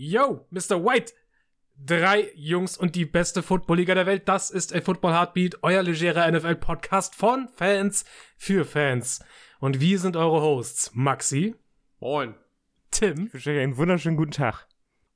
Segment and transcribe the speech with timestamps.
[0.00, 0.84] Yo, Mr.
[0.84, 1.12] White!
[1.76, 4.28] Drei Jungs und die beste Football-Liga der Welt.
[4.28, 8.04] Das ist A Football Heartbeat, euer legerer NFL-Podcast von Fans
[8.36, 9.18] für Fans.
[9.58, 10.92] Und wir sind eure Hosts.
[10.94, 11.56] Maxi.
[11.98, 12.36] Moin.
[12.92, 13.26] Tim.
[13.26, 14.68] Ich wünsche euch einen wunderschönen guten Tag.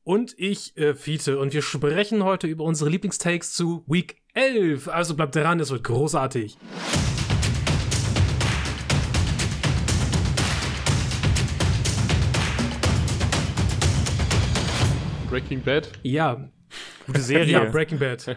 [0.03, 1.39] Und ich, äh, Fiete.
[1.39, 4.89] Und wir sprechen heute über unsere Lieblingstakes zu Week 11.
[4.89, 6.59] Also bleibt dran, es wird großartig.
[15.33, 15.89] Breaking Bad.
[16.03, 16.50] Ja.
[17.07, 17.53] Gute Serie.
[17.53, 18.36] Ja, Breaking Bad.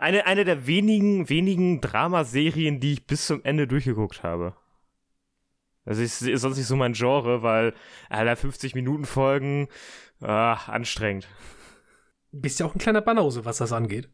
[0.00, 4.56] Eine, eine der wenigen, wenigen Dramaserien, die ich bis zum Ende durchgeguckt habe.
[5.84, 7.74] Also ist, ist sonst nicht so mein Genre, weil
[8.08, 9.68] aller 50 Minuten Folgen
[10.20, 11.28] ah, anstrengend.
[12.32, 14.08] Bist ja auch ein kleiner Banause, was das angeht.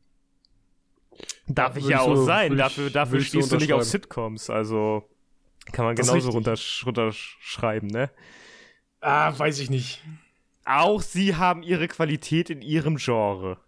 [1.47, 2.53] Darf ich ja ich auch so- sein.
[2.53, 3.85] ich- dafür dafür ich so stehst du nicht auf.
[3.85, 4.51] Sitcoms.
[4.51, 5.09] Also
[5.73, 8.11] kann man Das genauso runtersch runterschreiben, ne?
[9.01, 10.03] Ah, weiß ich nicht.
[10.67, 13.59] Auch sie haben ihre Qualität in ihrem Genre.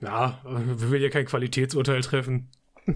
[0.00, 2.50] Ja, wir will ja kein Qualitätsurteil treffen.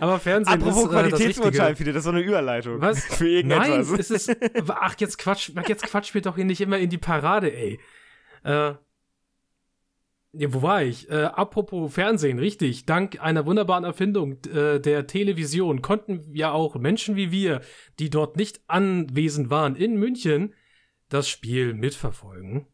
[0.00, 1.76] Aber Fernsehen Apropos ist äh, das Qualitätsurteil.
[1.76, 2.80] Philipp, das ist so eine Überleitung.
[2.80, 3.04] Was?
[3.16, 4.10] Für Nein, irgendetwas.
[4.10, 4.36] es ist.
[4.68, 7.78] Ach, jetzt Quatsch, jetzt Quatsch mir doch hier nicht immer in die Parade, ey.
[8.42, 8.74] Äh,
[10.36, 11.10] ja, wo war ich?
[11.10, 12.86] Äh, apropos Fernsehen, richtig.
[12.86, 17.60] Dank einer wunderbaren Erfindung äh, der Television konnten ja auch Menschen wie wir,
[17.98, 20.54] die dort nicht anwesend waren in München,
[21.08, 22.66] das Spiel mitverfolgen.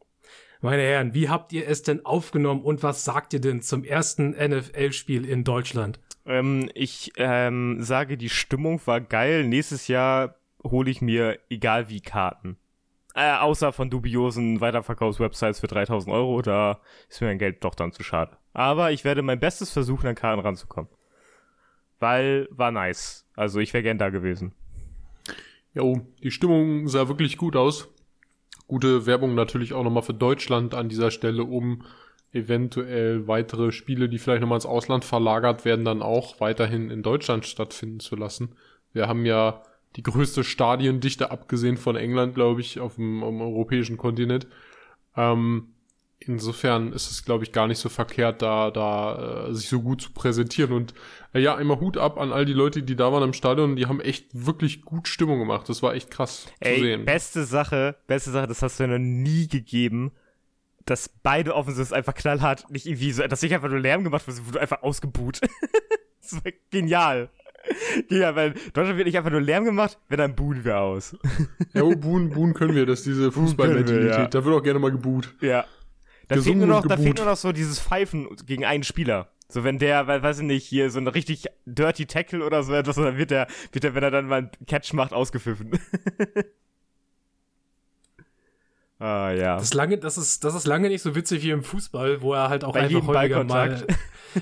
[0.63, 4.31] Meine Herren, wie habt ihr es denn aufgenommen und was sagt ihr denn zum ersten
[4.31, 5.99] NFL-Spiel in Deutschland?
[6.27, 9.45] Ähm, ich ähm, sage, die Stimmung war geil.
[9.45, 12.59] Nächstes Jahr hole ich mir egal wie Karten.
[13.15, 17.93] Äh, außer von dubiosen Weiterverkaufswebsites für 3000 Euro, da ist mir mein Geld doch dann
[17.93, 18.37] zu schade.
[18.53, 20.91] Aber ich werde mein Bestes versuchen, an Karten ranzukommen.
[21.99, 23.27] Weil war nice.
[23.35, 24.55] Also ich wäre gern da gewesen.
[25.75, 27.89] Jo, die Stimmung sah wirklich gut aus.
[28.67, 31.85] Gute Werbung natürlich auch nochmal für Deutschland an dieser Stelle, um
[32.33, 37.45] eventuell weitere Spiele, die vielleicht nochmal ins Ausland verlagert werden, dann auch weiterhin in Deutschland
[37.47, 38.55] stattfinden zu lassen.
[38.93, 39.63] Wir haben ja
[39.97, 44.47] die größte Stadiendichte, abgesehen von England, glaube ich, auf dem, auf dem europäischen Kontinent.
[45.17, 45.75] Ähm,
[46.21, 50.03] insofern ist es, glaube ich, gar nicht so verkehrt, da, da äh, sich so gut
[50.03, 50.73] zu präsentieren.
[50.73, 50.95] Und
[51.33, 53.77] äh, ja, einmal Hut ab an all die Leute, die da waren im Stadion.
[53.77, 55.69] Die haben echt wirklich gut Stimmung gemacht.
[55.69, 57.05] Das war echt krass zu Ey, sehen.
[57.05, 60.13] beste Sache, beste Sache, das hast du ja noch nie gegeben,
[60.85, 64.47] dass beide Offensives einfach knallhart nicht irgendwie so, dass nicht einfach nur Lärm gemacht wird,
[64.47, 65.41] wurde einfach ausgebuht.
[66.23, 67.31] das war genial.
[68.09, 71.17] Genial, weil Deutschland wird nicht einfach nur Lärm gemacht, wenn dann buhen wir aus.
[71.73, 74.11] Ja, oh, buhen, buhen können wir, das ist diese Fußballmentalität.
[74.11, 74.27] ja.
[74.27, 75.35] Da wird auch gerne mal gebuht.
[75.41, 75.65] Ja.
[76.27, 79.31] Da fehlt, nur noch, da fehlt nur noch so dieses Pfeifen gegen einen Spieler.
[79.49, 82.73] So, wenn der, weil, weiß ich nicht, hier so ein richtig dirty Tackle oder so
[82.73, 85.73] etwas, dann wird der, wird der, wenn er dann mal einen Catch macht, ausgepfiffen.
[89.01, 89.57] ah, ja.
[89.57, 92.49] Das, lange, das, ist, das ist lange nicht so witzig wie im Fußball, wo er
[92.49, 93.99] halt auch Bei einfach jedem häufiger mal Ballkontakt.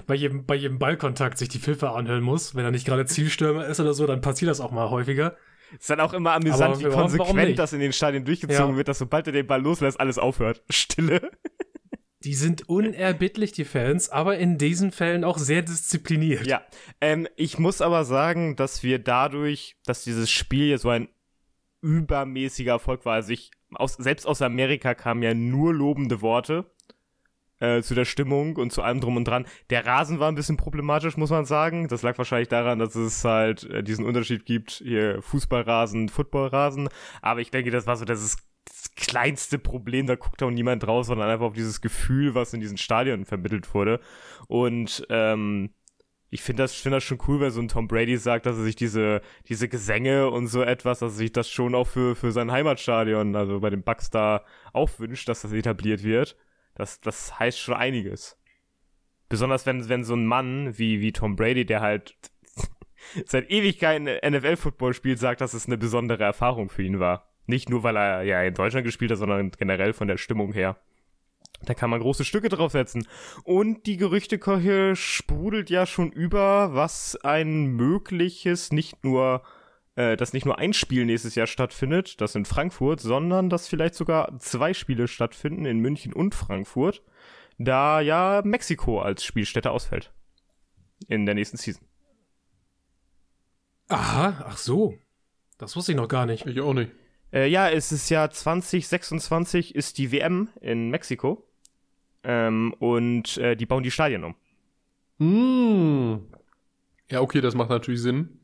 [0.06, 2.54] bei jedem, bei jedem Ballkontakt sich die Pfiffe anhören muss.
[2.54, 5.36] Wenn er nicht gerade Zielstürmer ist oder so, dann passiert das auch mal häufiger.
[5.78, 8.76] Ist dann auch immer amüsant, Aber wie konsequent das in den Stadien durchgezogen Ja.
[8.76, 10.62] wird, dass sobald er den Ball loslässt, alles aufhört.
[10.70, 11.30] Stille.
[12.24, 16.46] Die sind unerbittlich, die Fans, aber in diesen Fällen auch sehr diszipliniert.
[16.46, 16.62] Ja.
[17.00, 21.08] Ähm, ich muss aber sagen, dass wir dadurch, dass dieses Spiel so ein
[21.80, 26.66] übermäßiger Erfolg war, also ich, aus, selbst aus Amerika kamen ja nur lobende Worte
[27.60, 29.46] äh, zu der Stimmung und zu allem drum und dran.
[29.70, 31.88] Der Rasen war ein bisschen problematisch, muss man sagen.
[31.88, 36.88] Das lag wahrscheinlich daran, dass es halt äh, diesen Unterschied gibt, hier Fußballrasen, Footballrasen.
[37.20, 41.08] Aber ich denke, das war so das, das kleinste Problem, da guckt auch niemand draus,
[41.08, 44.00] sondern einfach auf dieses Gefühl, was in diesen Stadien vermittelt wurde.
[44.46, 45.70] Und ähm,
[46.30, 48.62] ich finde das, find das schon cool, wenn so ein Tom Brady sagt, dass er
[48.62, 52.32] sich diese, diese Gesänge und so etwas, dass er sich das schon auch für, für
[52.32, 56.36] sein Heimatstadion, also bei den Bucks da auch wünscht, dass das etabliert wird.
[56.74, 58.38] Das, das heißt schon einiges.
[59.28, 62.16] Besonders wenn, wenn so ein Mann wie, wie Tom Brady, der halt
[63.26, 67.26] seit Ewigkeiten NFL-Football spielt, sagt, dass es eine besondere Erfahrung für ihn war.
[67.46, 70.76] Nicht nur, weil er ja in Deutschland gespielt hat, sondern generell von der Stimmung her.
[71.64, 73.06] Da kann man große Stücke draufsetzen.
[73.44, 79.42] Und die Gerüchtekeuche sprudelt ja schon über, was ein mögliches, nicht nur,
[79.96, 83.94] äh, dass nicht nur ein Spiel nächstes Jahr stattfindet, das in Frankfurt, sondern dass vielleicht
[83.94, 87.02] sogar zwei Spiele stattfinden in München und Frankfurt,
[87.58, 90.12] da ja Mexiko als Spielstätte ausfällt.
[91.08, 91.86] In der nächsten Season.
[93.88, 94.94] Aha, ach so.
[95.58, 96.46] Das wusste ich noch gar nicht.
[96.46, 96.92] Ich auch nicht.
[97.32, 101.47] Äh, ja, es ist ja 2026 ist die WM in Mexiko.
[102.24, 104.34] Ähm, und äh, die bauen die Stadien um.
[105.18, 106.20] Hm.
[107.10, 108.40] Ja, okay, das macht natürlich Sinn.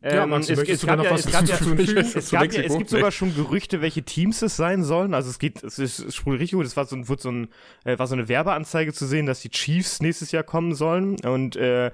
[0.00, 1.96] Ja, Ähm, Max, es, es gab ja, was es gab ja, hinzufügen?
[2.14, 5.12] es, gab ja, es gibt sogar schon Gerüchte, welche Teams es sein sollen.
[5.12, 6.66] Also es geht, es ist, sprudelt richtig gut.
[6.66, 7.48] Es war so, ein- wurde so ein,
[7.84, 11.16] äh, war so eine Werbeanzeige zu sehen, dass die Chiefs nächstes Jahr kommen sollen.
[11.24, 11.90] Und äh,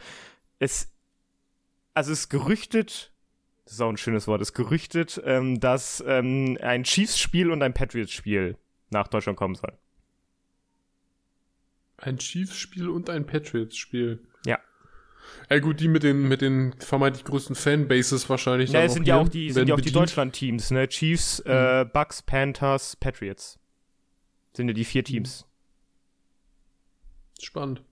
[0.59, 0.93] es,
[1.95, 3.14] also es gerüchtet,
[3.65, 7.73] das ist auch ein schönes Wort, es gerüchtet, ähm, dass ähm, ein Chiefs-Spiel und ein
[7.73, 8.57] Patriots-Spiel
[8.91, 9.73] nach Deutschland kommen soll.
[11.97, 14.21] Ein Chiefs-Spiel und ein Patriots-Spiel.
[14.45, 14.59] Ja.
[15.49, 18.71] Ja gut, die mit den, mit den vermeintlich größten Fanbases wahrscheinlich.
[18.71, 19.93] Ja, es sind ja auch die, sind ja auch die.
[19.93, 20.87] Deutschland-Teams, ne?
[20.89, 23.59] Chiefs, äh, Bucks, Panthers, Patriots.
[24.53, 25.47] Sind ja die vier Teams.
[27.41, 27.83] Spannend.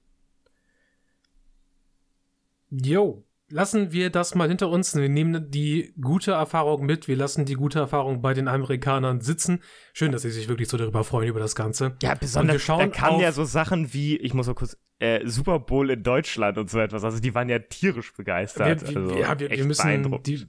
[2.70, 4.94] Jo, lassen wir das mal hinter uns.
[4.96, 7.06] Wir nehmen die gute Erfahrung mit.
[7.08, 9.60] Wir lassen die gute Erfahrung bei den Amerikanern sitzen.
[9.92, 11.96] Schön, dass sie sich wirklich so darüber freuen, über das Ganze.
[12.02, 14.54] Ja, Und besonders, wir schauen da kamen auf- ja so Sachen wie, ich muss mal
[14.54, 17.04] kurz, äh, Super Bowl in Deutschland und so etwas.
[17.04, 18.88] Also die waren ja tierisch begeistert.
[18.88, 20.46] wir, also ja, wir, wir müssen die.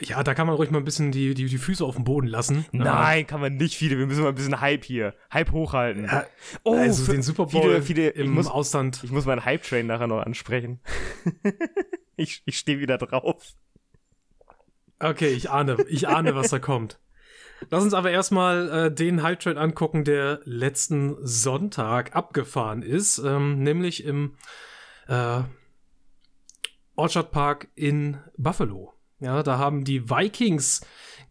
[0.00, 2.26] Ja, da kann man ruhig mal ein bisschen die, die, die Füße auf den Boden
[2.26, 2.64] lassen.
[2.72, 3.96] Nein, kann man nicht viele.
[3.96, 5.14] Wir müssen mal ein bisschen Hype hier.
[5.32, 6.06] Hype hochhalten.
[6.06, 6.24] Ja,
[6.64, 9.00] oh, also für- den Super Bowl viele, viele, ich im muss, Ausland.
[9.04, 10.80] ich muss meinen Hype-Train nachher noch ansprechen.
[12.16, 13.54] ich ich stehe wieder drauf.
[14.98, 16.98] Okay, ich ahne, ich ahne, was da kommt.
[17.70, 23.62] Lass uns aber erstmal äh, den Hype Train angucken, der letzten Sonntag abgefahren ist, ähm,
[23.62, 24.36] nämlich im
[25.08, 25.42] äh,
[26.96, 28.92] Orchard Park in Buffalo.
[29.20, 30.86] Ja, da haben die Vikings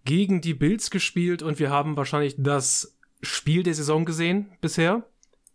[0.06, 5.07] gegen die Bills gespielt und wir haben wahrscheinlich das Spiel der Saison gesehen bisher.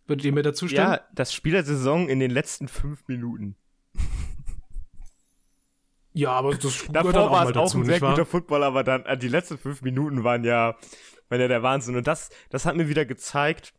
[0.07, 0.93] Würdet ihr mir dazu stimmen?
[0.93, 3.57] Ja, das Spiel der Saison in den letzten fünf Minuten.
[6.19, 8.65] Ja aber das Davor dann auch war mal es auch dazu, ein sehr guter Football,
[8.65, 10.77] aber dann äh, die letzten fünf Minuten waren ja,
[11.29, 11.97] waren ja der Wahnsinn.
[11.97, 13.73] Und das, das hat mir wieder gezeigt,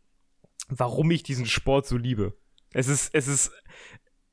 [0.69, 2.33] warum ich diesen Sport so liebe.
[2.71, 3.51] Es ist, es ist,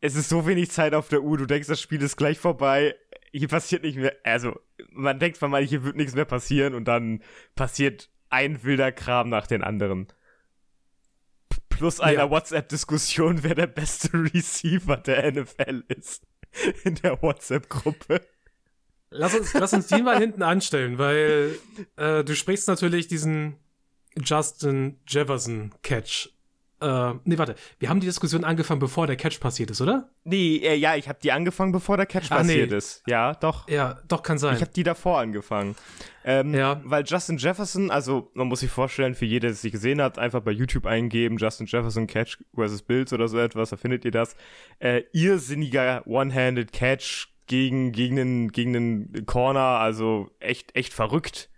[0.00, 1.36] es ist so wenig Zeit auf der Uhr.
[1.38, 2.94] Du denkst, das Spiel ist gleich vorbei.
[3.32, 4.14] Hier passiert nicht mehr.
[4.22, 4.58] Also,
[4.90, 7.22] man denkt vermeintlich, hier wird nichts mehr passieren und dann
[7.54, 10.06] passiert ein wilder Kram nach den anderen.
[11.68, 12.30] Plus einer Ja.
[12.30, 16.26] WhatsApp-Diskussion, wer der beste Receiver der NFL ist.
[16.84, 18.20] In der WhatsApp-Gruppe.
[19.10, 21.58] Lass uns, lass uns die mal hinten anstellen, weil
[21.96, 23.56] äh, du sprichst natürlich diesen
[24.18, 26.30] Justin Jefferson Catch.
[26.78, 27.54] Äh, nee, warte.
[27.78, 30.10] Wir haben die Diskussion angefangen, bevor der Catch passiert ist, oder?
[30.24, 32.76] Nee, äh, ja, ich habe die angefangen, bevor der Catch Ah, passiert nee.
[32.76, 33.02] ist.
[33.06, 33.66] Ja, doch.
[33.68, 34.56] Ja, doch, kann sein.
[34.56, 35.74] Ich habe die davor angefangen.
[36.24, 36.80] Ähm, Ja.
[36.84, 40.40] Weil Justin Jefferson, also man muss sich vorstellen, für jeder, der es gesehen hat, einfach
[40.42, 44.36] bei YouTube eingeben, Justin Jefferson Catch versus Bills oder so etwas, da findet ihr das.
[44.78, 51.48] Äh, irrsinniger One-Handed Catch gegen, gegen, den, gegen den Corner, also echt, echt verrückt.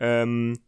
[0.00, 0.60] Ähm,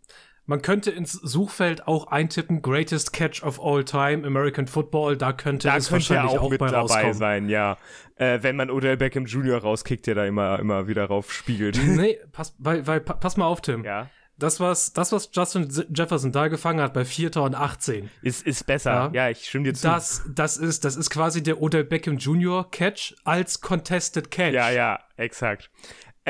[0.50, 5.68] Man könnte ins Suchfeld auch eintippen, Greatest Catch of All Time, American Football, da könnte
[5.68, 7.14] da es könnte wahrscheinlich auch, auch, mit bei dabei rauskommen.
[7.14, 7.76] sein, ja.
[8.16, 9.58] Äh, wenn man Odell Beckham Jr.
[9.58, 11.78] rauskickt, der da immer, immer wieder raufspiegelt.
[11.86, 13.84] Nee, pass, weil, weil, pa- pass mal auf, Tim.
[13.84, 14.10] ja.
[14.38, 17.36] Das, was, das, was Justin Jefferson da gefangen hat bei 4.
[17.36, 18.90] und 18, Ist, ist besser.
[18.90, 19.26] Ja.
[19.26, 19.86] Ja, ich stimme dir zu.
[19.86, 22.68] das, das, ist, das ist quasi der Odell Beckham Jr.
[22.70, 24.54] Catch als Contested Catch.
[24.54, 25.70] Ja, ja, exakt.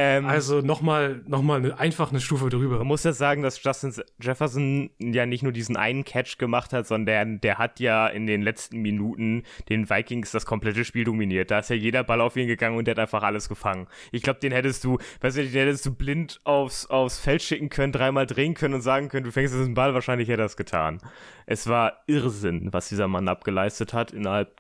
[0.00, 2.78] Ähm, Also nochmal noch mal eine, einfach eine Stufe drüber.
[2.78, 6.86] man muss ja sagen, dass Justin Jefferson ja nicht nur diesen einen Catch gemacht hat,
[6.86, 11.50] sondern der, hat ja in den letzten Minuten den Vikings das komplette Spiel dominiert.
[11.50, 13.88] Da ist ja jeder Ball auf ihn gegangen und der hat einfach alles gefangen.
[14.10, 17.68] Ich glaube, den hättest du, weißt du, den hättest du blind aufs, aufs Feld schicken
[17.68, 20.56] können, dreimal drehen können und sagen können, du fängst den Ball, wahrscheinlich hätte er es
[20.56, 20.98] getan.
[21.44, 24.56] Es war Irrsinn, was dieser Mann abgeleistet hat innerhalb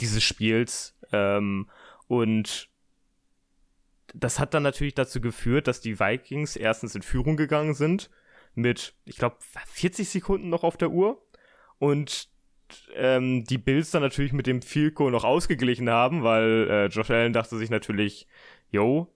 [0.00, 0.98] dieses Spiels.
[1.12, 1.68] Ähm,
[2.08, 2.73] und
[4.12, 8.10] das hat dann natürlich dazu geführt, dass die Vikings erstens in Führung gegangen sind
[8.54, 11.24] mit, ich glaube, 40 Sekunden noch auf der Uhr
[11.78, 12.28] und
[12.94, 14.60] ähm, die Bills dann natürlich mit dem
[14.94, 18.26] Goal noch ausgeglichen haben, weil äh, Josh Allen dachte sich natürlich,
[18.70, 19.14] yo,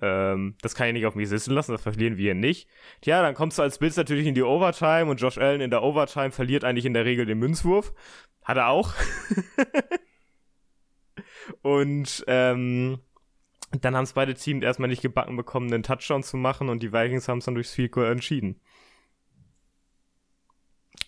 [0.00, 2.68] ähm, das kann ich nicht auf mich sitzen lassen, das verlieren wir nicht.
[3.00, 5.82] Tja, dann kommst du als Bills natürlich in die Overtime und Josh Allen in der
[5.82, 7.92] Overtime verliert eigentlich in der Regel den Münzwurf.
[8.44, 8.94] Hat er auch.
[11.62, 13.00] und ähm,
[13.70, 16.92] dann haben es beide Teams erstmal nicht gebacken bekommen, einen Touchdown zu machen und die
[16.92, 18.60] Vikings haben es dann durchs Field Goal entschieden.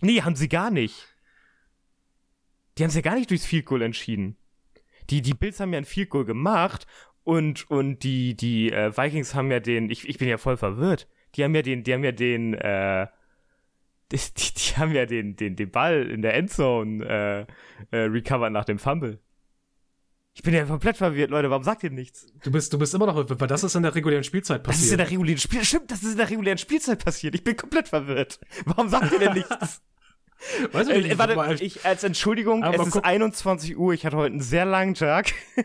[0.00, 1.14] Nee, haben sie gar nicht.
[2.76, 4.36] Die haben es ja gar nicht durchs Field Goal entschieden.
[5.10, 6.86] Die, die Bills haben ja ein Field Goal gemacht
[7.24, 11.08] und, und die, die äh, Vikings haben ja den, ich, ich bin ja voll verwirrt.
[11.34, 13.06] Die haben ja den, die haben ja den, äh,
[14.12, 17.46] die, die, haben ja den, den, den Ball in der Endzone
[17.90, 19.18] äh, äh, recovered nach dem Fumble.
[20.40, 21.50] Ich bin ja komplett verwirrt, Leute.
[21.50, 22.26] Warum sagt ihr nichts?
[22.42, 24.85] Du bist, du bist immer noch, weil das ist in der regulären Spielzeit Das ist
[24.85, 25.00] in passiert.
[25.00, 27.35] der regulären Spiel Stimmt, das ist in der regulären Spielzeit passiert.
[27.35, 28.40] Ich bin komplett verwirrt.
[28.64, 29.50] Warum sagt ihr denn nichts?
[30.73, 33.92] Weißt du, äh, ich, warte, ich als Entschuldigung, Aber es ist guck- 21 Uhr.
[33.92, 35.30] Ich hatte heute einen sehr langen Tag.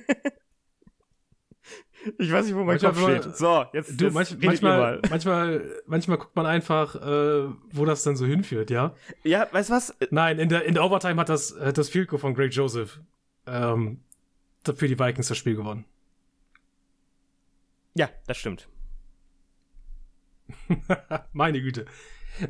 [2.19, 3.35] Ich weiß nicht, wo mein Manchmal, Kopf steht.
[3.37, 5.01] So, jetzt, Du, jetzt manch, manchmal, mal.
[5.09, 8.93] manchmal, manchmal guckt man einfach, äh, wo das dann so hinführt, ja?
[9.23, 9.95] Ja, weißt du was?
[10.11, 12.99] Nein, in der, in der Overtime hat das, hat das Field Goal von Greg Joseph
[13.47, 14.01] ähm,
[14.73, 15.85] für die Vikings das Spiel gewonnen.
[17.93, 18.67] Ja, das stimmt.
[21.33, 21.85] Meine Güte.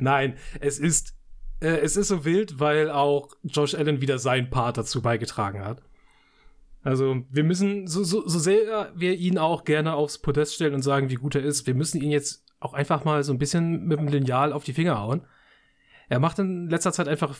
[0.00, 1.14] Nein, es ist,
[1.60, 5.82] äh, es ist so wild, weil auch Josh Allen wieder seinen Part dazu beigetragen hat.
[6.82, 10.82] Also, wir müssen, so, so, so sehr wir ihn auch gerne aufs Podest stellen und
[10.82, 13.86] sagen, wie gut er ist, wir müssen ihn jetzt auch einfach mal so ein bisschen
[13.86, 15.22] mit dem Lineal auf die Finger hauen.
[16.08, 17.36] Er macht in letzter Zeit einfach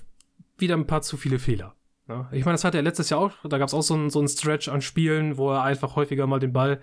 [0.58, 1.74] wieder ein paar zu viele Fehler.
[2.08, 4.10] Ja, ich meine, das hatte er letztes Jahr auch, da gab es auch so einen
[4.10, 6.80] so Stretch an Spielen, wo er einfach häufiger mal den Ball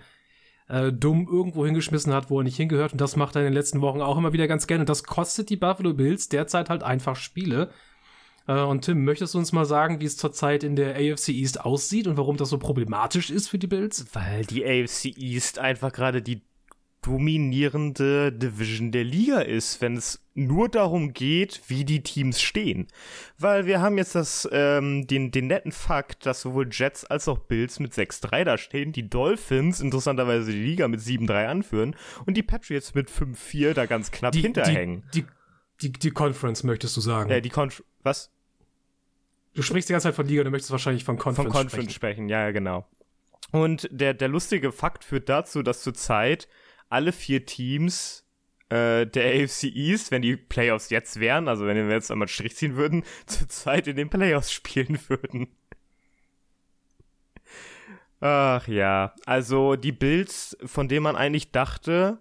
[0.68, 2.92] äh, dumm irgendwo hingeschmissen hat, wo er nicht hingehört.
[2.92, 4.82] Und das macht er in den letzten Wochen auch immer wieder ganz gerne.
[4.82, 7.70] Und das kostet die Buffalo Bills derzeit halt einfach Spiele.
[8.46, 11.60] Äh, und Tim, möchtest du uns mal sagen, wie es zurzeit in der AFC East
[11.60, 14.06] aussieht und warum das so problematisch ist für die Bills?
[14.12, 16.42] Weil die AFC East einfach gerade die
[17.04, 22.88] dominierende Division der Liga ist, wenn es nur darum geht, wie die Teams stehen.
[23.38, 27.38] Weil wir haben jetzt das, ähm, den, den netten Fakt, dass sowohl Jets als auch
[27.38, 31.96] Bills mit 6-3 da stehen, die Dolphins interessanterweise die Liga mit 7-3 anführen
[32.26, 35.04] und die Patriots mit 5-4 da ganz knapp Die, hinterhängen.
[35.14, 35.22] die,
[35.80, 37.30] die, die, die Conference, möchtest du sagen.
[37.30, 37.70] äh, die Con
[38.02, 38.30] was?
[39.54, 42.28] du sprichst die ganze Zeit von Liga, du möchtest wahrscheinlich von Conference, Von Conference sprechen.
[42.28, 42.88] ja, ja, genau.
[43.52, 46.48] Und der, der lustige Fakt führt dazu, dass zurzeit
[46.94, 48.24] alle vier Teams
[48.70, 52.32] äh, der AFC East, wenn die Playoffs jetzt wären, also wenn wir jetzt einmal einen
[52.32, 55.48] Strich ziehen würden, zurzeit in den Playoffs spielen würden.
[58.20, 62.20] Ach ja, also die Bills, von denen man eigentlich dachte,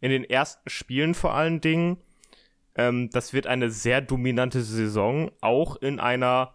[0.00, 1.96] in den ersten Spielen vor allen Dingen,
[2.74, 6.54] ähm, das wird eine sehr dominante Saison, auch in einer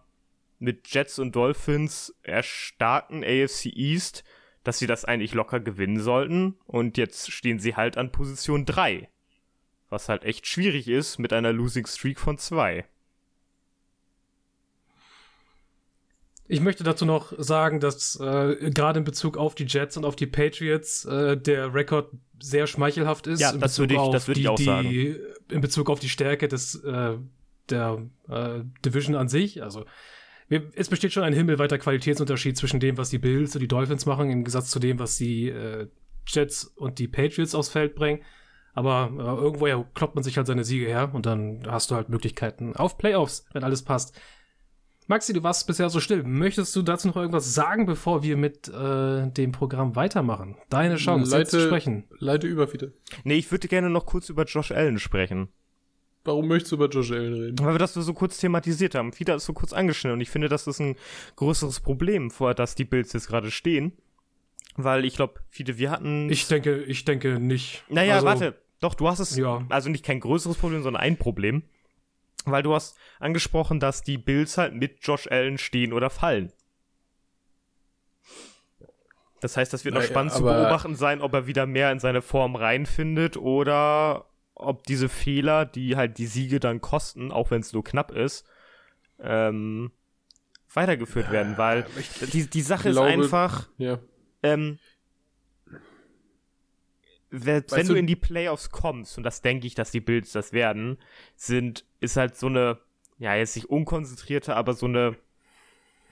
[0.58, 4.22] mit Jets und Dolphins erstarkten AFC East,
[4.64, 6.56] dass sie das eigentlich locker gewinnen sollten.
[6.66, 9.08] Und jetzt stehen sie halt an Position 3.
[9.90, 12.84] Was halt echt schwierig ist mit einer Losing Streak von 2.
[16.46, 20.14] Ich möchte dazu noch sagen, dass äh, gerade in Bezug auf die Jets und auf
[20.14, 23.40] die Patriots äh, der Rekord sehr schmeichelhaft ist.
[23.40, 25.16] Ja, in das Bezug würde ich- auf das würde ich die, auch die, sagen.
[25.50, 27.16] In Bezug auf die Stärke des äh,
[27.70, 29.62] der äh, Division an sich.
[29.62, 29.86] Also
[30.74, 34.26] es besteht schon ein himmelweiter Qualitätsunterschied zwischen dem, was die Bills und die Dolphins machen,
[34.30, 35.88] im Gegensatz zu dem, was die äh,
[36.26, 38.22] Jets und die Patriots aufs Feld bringen.
[38.74, 42.08] Aber äh, irgendwoher kloppt man sich halt seine Siege her und dann hast du halt
[42.08, 44.18] Möglichkeiten auf Playoffs, wenn alles passt.
[45.06, 46.22] Maxi, du warst bisher so still.
[46.22, 50.56] Möchtest du dazu noch irgendwas sagen, bevor wir mit äh, dem Programm weitermachen?
[50.70, 52.04] Deine Chance, jetzt zu Leite- sprechen.
[52.18, 52.94] Leite über, bitte.
[53.22, 55.48] Nee, ich würde gerne noch kurz über Josh Allen sprechen.
[56.24, 57.58] Warum möchtest du über Josh Allen reden?
[57.58, 59.18] Weil wir das so kurz thematisiert haben.
[59.18, 60.96] Wieder ist so kurz angeschnitten und ich finde, das ist ein
[61.36, 63.92] größeres Problem, vor das die Bills jetzt gerade stehen.
[64.76, 66.30] Weil ich glaube, viele, wir hatten.
[66.30, 67.84] Ich denke, ich denke nicht.
[67.88, 68.58] Naja, Also, warte.
[68.80, 69.36] Doch, du hast es.
[69.36, 69.64] Ja.
[69.68, 71.62] Also nicht kein größeres Problem, sondern ein Problem.
[72.44, 76.52] Weil du hast angesprochen, dass die Bills halt mit Josh Allen stehen oder fallen.
[79.40, 81.98] Das heißt, das wird noch Naja, spannend zu beobachten sein, ob er wieder mehr in
[82.00, 87.60] seine Form reinfindet oder ob diese Fehler, die halt die Siege dann kosten, auch wenn
[87.60, 88.46] es nur knapp ist,
[89.20, 89.90] ähm,
[90.72, 91.56] weitergeführt werden.
[91.58, 91.86] Weil
[92.32, 93.98] die, die Sache glaube- ist einfach, Ja.
[94.42, 94.78] ähm,
[97.30, 100.00] wenn, Weißt wenn du du- in die Playoffs kommst, und das denke ich, dass die
[100.00, 100.98] Bills das werden,
[101.36, 102.78] sind, ist halt so eine,
[103.18, 105.16] ja, jetzt nicht unkonzentrierte, aber so eine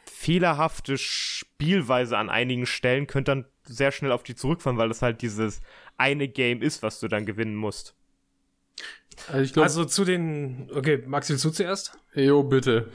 [0.07, 5.23] fehlerhafte Spielweise an einigen Stellen könnte dann sehr schnell auf die zurückfallen, weil das halt
[5.23, 5.63] dieses
[5.97, 7.95] eine Game ist, was du dann gewinnen musst.
[9.29, 10.69] Also ich glaube, Also zu den.
[10.75, 11.93] Okay, Maxi, willst du zuerst?
[12.15, 12.89] jo, bitte.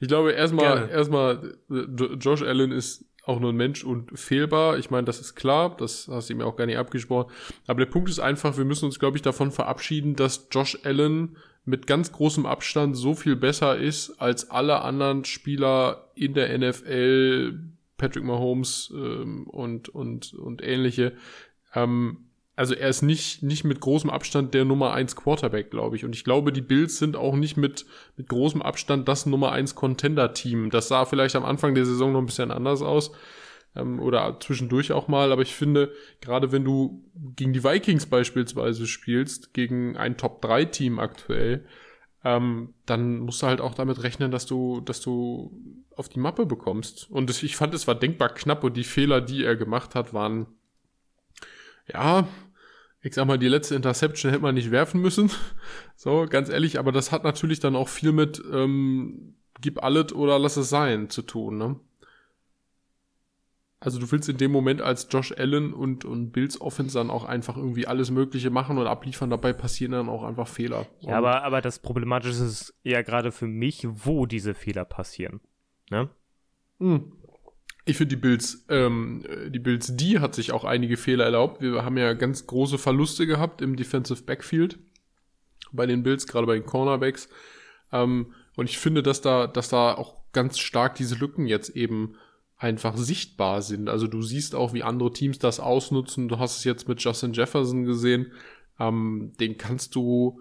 [0.00, 4.78] Ich glaube, erstmal, erstmal, Jo- Josh Allen ist auch nur ein Mensch und fehlbar.
[4.78, 7.30] Ich meine, das ist klar, das hast du ihm auch gar nicht abgesprochen.
[7.68, 11.36] Aber der Punkt ist einfach, wir müssen uns, glaube ich, davon verabschieden, dass Josh Allen
[11.64, 17.60] mit ganz großem Abstand so viel besser ist als alle anderen Spieler in der NFL,
[17.96, 21.12] Patrick Mahomes ähm, und, und, und ähnliche.
[21.74, 26.04] Ähm, also er ist nicht, nicht mit großem Abstand der Nummer 1 Quarterback, glaube ich.
[26.04, 29.74] Und ich glaube, die Bills sind auch nicht mit, mit großem Abstand das Nummer 1
[29.74, 30.70] Contender-Team.
[30.70, 33.12] Das sah vielleicht am Anfang der Saison noch ein bisschen anders aus.
[33.74, 35.32] Ähm, oder zwischendurch auch mal.
[35.32, 37.02] Aber ich finde, gerade wenn du
[37.36, 41.64] gegen die Vikings beispielsweise spielst, gegen ein Top-3-Team aktuell,
[42.22, 45.58] ähm, dann musst du halt auch damit rechnen, dass du, dass du
[45.96, 47.10] auf die Mappe bekommst.
[47.10, 50.46] Und ich fand, es war denkbar knapp und die Fehler, die er gemacht hat, waren
[51.92, 52.28] ja,
[53.02, 55.30] ich sag mal, die letzte Interception hätte man nicht werfen müssen.
[55.94, 60.36] So, ganz ehrlich, aber das hat natürlich dann auch viel mit ähm, gib alles oder
[60.40, 61.76] lass es sein zu tun, ne?
[63.78, 67.24] Also du willst in dem Moment als Josh Allen und, und Bills Offense dann auch
[67.24, 69.30] einfach irgendwie alles Mögliche machen und abliefern.
[69.30, 70.86] Dabei passieren dann auch einfach Fehler.
[71.00, 75.40] Ja, aber, aber das Problematische ist ja gerade für mich, wo diese Fehler passieren.
[75.90, 76.08] Ne?
[76.78, 77.12] Hm.
[77.84, 81.60] Ich finde die Bills, ähm, die Bills, die hat sich auch einige Fehler erlaubt.
[81.60, 84.78] Wir haben ja ganz große Verluste gehabt im Defensive Backfield
[85.72, 87.28] bei den Bills, gerade bei den Cornerbacks.
[87.92, 92.14] Ähm, und ich finde, dass da, dass da auch ganz stark diese Lücken jetzt eben
[92.56, 93.88] einfach sichtbar sind.
[93.88, 96.28] Also du siehst auch, wie andere Teams das ausnutzen.
[96.28, 98.32] Du hast es jetzt mit Justin Jefferson gesehen.
[98.78, 100.40] Ähm, den kannst du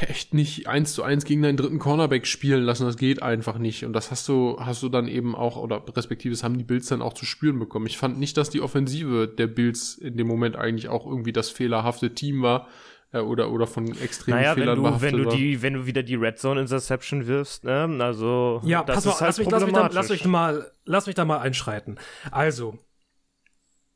[0.00, 2.84] echt nicht eins zu eins gegen deinen dritten Cornerback spielen lassen.
[2.84, 3.84] Das geht einfach nicht.
[3.84, 7.02] Und das hast du, hast du dann eben auch, oder respektive haben die Bills dann
[7.02, 7.86] auch zu spüren bekommen.
[7.86, 11.50] Ich fand nicht, dass die Offensive der Bills in dem Moment eigentlich auch irgendwie das
[11.50, 12.68] fehlerhafte Team war
[13.12, 16.02] äh, oder, oder von extremen naja, Fehlern wenn du, wenn du die, wenn du wieder
[16.02, 17.88] die Red Zone Interception wirfst, ne?
[18.00, 21.14] Also ja, pass mal, halt lass, mich, lass, mich da, lass mich mal, lass mich
[21.14, 21.98] da mal einschreiten.
[22.30, 22.78] Also,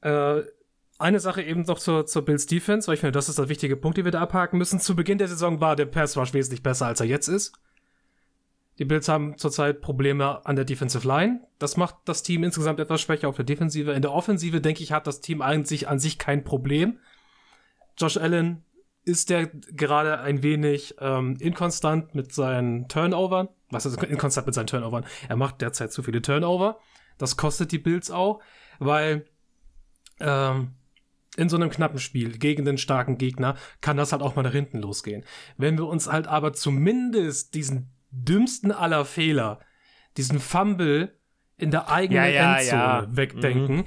[0.01, 0.43] äh,
[0.99, 3.77] eine Sache eben noch zur, zur Bills Defense, weil ich finde, das ist der wichtige
[3.77, 4.81] Punkt, den wir da abhaken müssen.
[4.81, 7.53] Zu Beginn der Saison war der Pass Rush wesentlich besser, als er jetzt ist.
[8.79, 11.41] Die Bills haben zurzeit Probleme an der Defensive Line.
[11.59, 13.93] Das macht das Team insgesamt etwas schwächer auf der Defensive.
[13.93, 16.99] In der Offensive, denke ich, hat das Team eigentlich an sich kein Problem.
[17.97, 18.65] Josh Allen
[19.05, 23.49] ist der gerade ein wenig ähm, inkonstant mit seinen Turnovern.
[23.71, 25.05] Was ist inkonstant mit seinen Turnovern?
[25.29, 26.79] Er macht derzeit zu viele Turnover.
[27.19, 28.41] Das kostet die Bills auch,
[28.81, 29.25] weil
[30.19, 30.73] ähm,
[31.37, 34.53] in so einem knappen Spiel gegen den starken Gegner kann das halt auch mal nach
[34.53, 35.25] hinten losgehen.
[35.57, 39.61] Wenn wir uns halt aber zumindest diesen dümmsten aller Fehler,
[40.17, 41.19] diesen Fumble
[41.57, 43.17] in der eigenen ja, ja, Endzone ja.
[43.17, 43.85] wegdenken, mhm.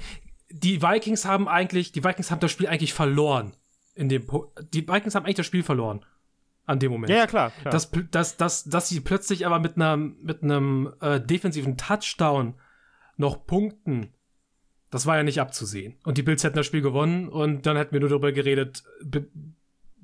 [0.50, 3.54] die Vikings haben eigentlich, die Vikings haben das Spiel eigentlich verloren.
[3.94, 6.04] In dem po die Vikings haben eigentlich das Spiel verloren.
[6.66, 7.10] An dem Moment.
[7.10, 7.50] Ja, ja klar.
[7.50, 7.72] klar.
[7.72, 12.54] Dass, dass, dass, dass sie plötzlich aber mit einem mit einem äh, defensiven Touchdown
[13.16, 14.12] noch punkten
[14.90, 15.96] das war ja nicht abzusehen.
[16.04, 19.22] Und die Bills hätten das Spiel gewonnen und dann hätten wir nur darüber geredet, B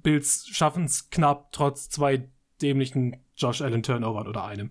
[0.02, 2.28] Bills schaffen es knapp trotz zwei
[2.60, 4.70] dämlichen Josh Allen Turnovern oder einem.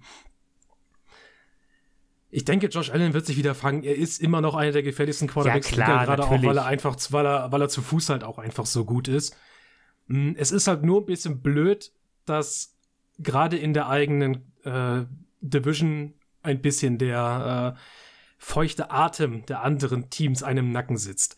[2.30, 3.84] Ich denke, Josh Allen wird sich wieder fangen.
[3.84, 6.96] Er ist immer noch einer der gefährlichsten Quarterbacks, ja, klar, gerade auch, weil er einfach,
[7.10, 9.36] weil er, weil er zu Fuß halt auch einfach so gut ist.
[10.08, 11.92] Hm, es ist halt nur ein bisschen blöd,
[12.26, 12.78] dass
[13.20, 15.06] gerade in der eigenen äh,
[15.42, 17.80] Division ein bisschen der äh,
[18.44, 21.38] feuchte Atem der anderen Teams einem Nacken sitzt.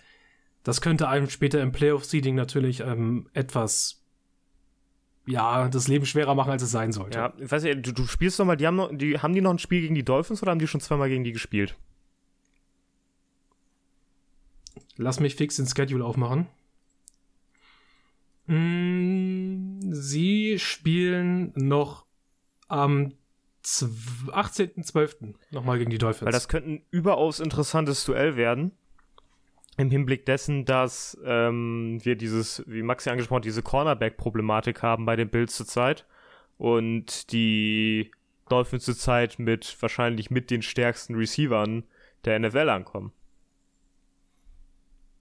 [0.64, 4.02] Das könnte einem später im Playoff-Seeding natürlich ähm, etwas
[5.28, 7.18] ja, das Leben schwerer machen, als es sein sollte.
[7.18, 9.42] Ja, ich weiß nicht, du, du spielst noch mal, die haben, noch, die, haben die
[9.42, 11.78] noch ein Spiel gegen die Dolphins oder haben die schon zweimal gegen die gespielt?
[14.98, 16.48] Lass mich fix den Schedule aufmachen.
[18.48, 22.06] Mm, sie spielen noch
[22.68, 23.14] am
[23.66, 25.36] 18.12.
[25.52, 26.26] nochmal gegen die Dolphins.
[26.26, 28.72] Weil das könnte ein überaus interessantes Duell werden.
[29.78, 35.30] Im Hinblick dessen, dass ähm, wir dieses, wie Maxi angesprochen, diese Cornerback-Problematik haben bei den
[35.30, 36.06] Bills zurzeit.
[36.58, 38.12] Und die
[38.48, 41.84] Dolphins zurzeit mit wahrscheinlich mit den stärksten Receivern
[42.24, 43.12] der NFL ankommen.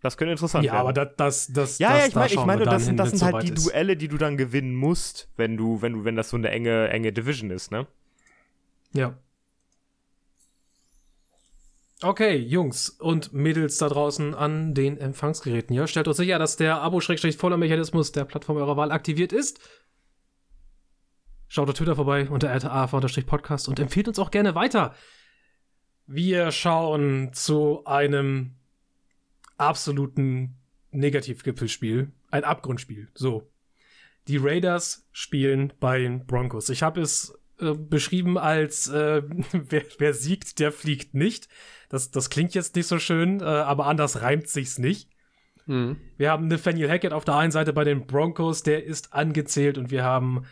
[0.05, 0.77] Das könnte interessant ja, werden.
[0.77, 3.09] Ja, aber das, das, das, ja, das, ja, ich meine, ich meine, das sind, das
[3.09, 3.67] sind so halt die ist.
[3.67, 6.89] Duelle, die du dann gewinnen musst, wenn du, wenn du, wenn das so eine enge,
[6.91, 7.87] enge Division ist, ne?
[8.95, 9.19] Ja.
[12.03, 15.75] Okay, Jungs und Mädels da draußen an den Empfangsgeräten.
[15.75, 19.61] Ja, stellt uns sicher, dass der Abo-Voller-Mechanismus der Plattform eurer Wahl aktiviert ist.
[21.49, 24.95] Schaut auf Twitter vorbei unter af-podcast und empfiehlt uns auch gerne weiter.
[26.07, 28.57] Wir schauen zu einem
[29.57, 30.59] absoluten
[30.91, 33.09] Negativgipfelspiel, ein Abgrundspiel.
[33.15, 33.51] So.
[34.29, 36.69] Die Raiders spielen bei den Broncos.
[36.71, 41.49] Ich habe es äh, beschrieben als äh, wer, wer, siegt, der fliegt nicht.
[41.89, 45.09] Das, das klingt jetzt nicht so schön, äh, aber anders reimt sich's nicht.
[45.67, 45.97] Mhm.
[46.17, 49.91] Wir haben Nathaniel Hackett auf der einen Seite bei den Broncos, der ist angezählt und
[49.91, 50.45] wir haben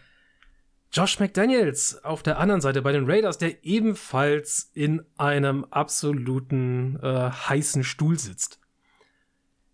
[0.92, 7.30] Josh McDaniels auf der anderen Seite bei den Raiders, der ebenfalls in einem absoluten äh,
[7.30, 8.60] heißen Stuhl sitzt.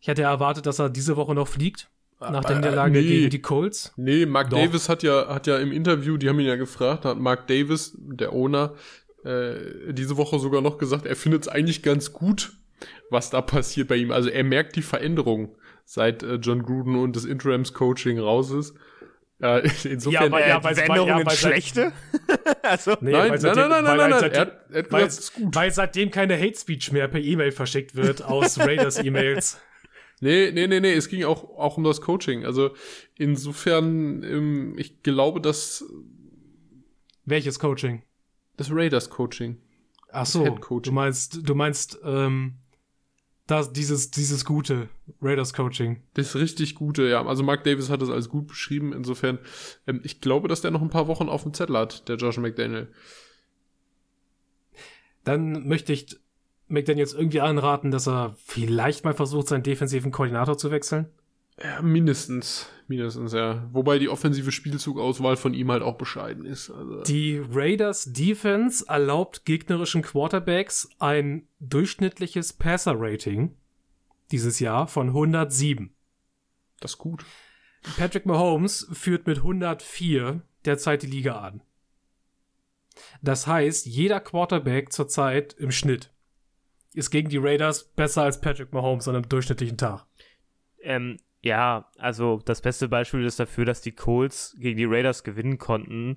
[0.00, 1.90] Ich hätte erwartet, dass er diese Woche noch fliegt.
[2.20, 3.92] Nach der Niederlage nee, gegen die Colts?
[3.96, 4.58] Nee, Mark Doch.
[4.58, 7.96] Davis hat ja, hat ja im Interview, die haben ihn ja gefragt, hat Mark Davis,
[7.96, 8.74] der Owner,
[9.24, 12.52] äh, diese Woche sogar noch gesagt, er findet es eigentlich ganz gut,
[13.10, 14.10] was da passiert bei ihm.
[14.10, 18.74] Also er merkt die Veränderung, seit äh, John Gruden und das Interims-Coaching raus ist.
[19.40, 21.92] Äh, insofern, ja, aber ja, weil Veränderungen ja, schlechte?
[22.62, 25.08] also, nee, nein, nein, nein, nein, nein, nein, nein, er, er, weil,
[25.52, 29.60] weil seitdem keine Hate Speech mehr per E-Mail verschickt wird aus Raiders E-Mails.
[30.20, 32.44] Nee, nee, nee, nee, es ging auch, auch um das Coaching.
[32.44, 32.70] Also
[33.16, 35.84] insofern, ähm, ich glaube, dass.
[37.24, 38.02] Welches Coaching?
[38.56, 39.58] Das Raiders Coaching.
[40.10, 42.54] Ach so, du meinst, du meinst, ähm,
[43.48, 44.90] das, dieses, dieses gute
[45.22, 46.02] Raiders-Coaching.
[46.12, 47.24] Das richtig gute, ja.
[47.24, 48.92] Also Mark Davis hat das als gut beschrieben.
[48.92, 49.38] Insofern,
[49.86, 52.36] ähm, ich glaube, dass der noch ein paar Wochen auf dem Zettel hat, der Josh
[52.36, 52.88] McDaniel.
[55.24, 56.18] Dann möchte ich
[56.68, 61.06] McDaniels irgendwie anraten, dass er vielleicht mal versucht, seinen defensiven Koordinator zu wechseln.
[61.62, 62.68] Ja, mindestens.
[62.86, 63.68] Mindestens, ja.
[63.72, 66.70] Wobei die offensive Spielzugauswahl von ihm halt auch bescheiden ist.
[66.70, 67.02] Also.
[67.02, 73.54] Die Raiders Defense erlaubt gegnerischen Quarterbacks ein durchschnittliches Passer-Rating
[74.30, 75.90] dieses Jahr von 107.
[76.80, 77.24] Das ist gut.
[77.96, 81.62] Patrick Mahomes führt mit 104 derzeit die Liga an.
[83.22, 86.12] Das heißt, jeder Quarterback zurzeit im Schnitt
[86.94, 90.06] ist gegen die Raiders besser als Patrick Mahomes an einem durchschnittlichen Tag.
[90.80, 95.58] Ähm, ja, also das beste Beispiel ist dafür, dass die Colts gegen die Raiders gewinnen
[95.58, 96.16] konnten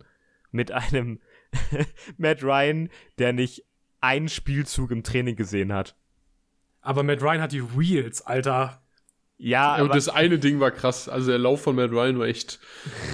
[0.52, 1.20] mit einem
[2.18, 3.66] Matt Ryan, der nicht
[4.00, 5.96] einen Spielzug im Training gesehen hat.
[6.82, 8.82] Aber Matt Ryan hat die Wheels, Alter.
[9.38, 11.10] Ja, aber das eine Ding war krass.
[11.10, 12.60] Also der Lauf von Matt Ryan war echt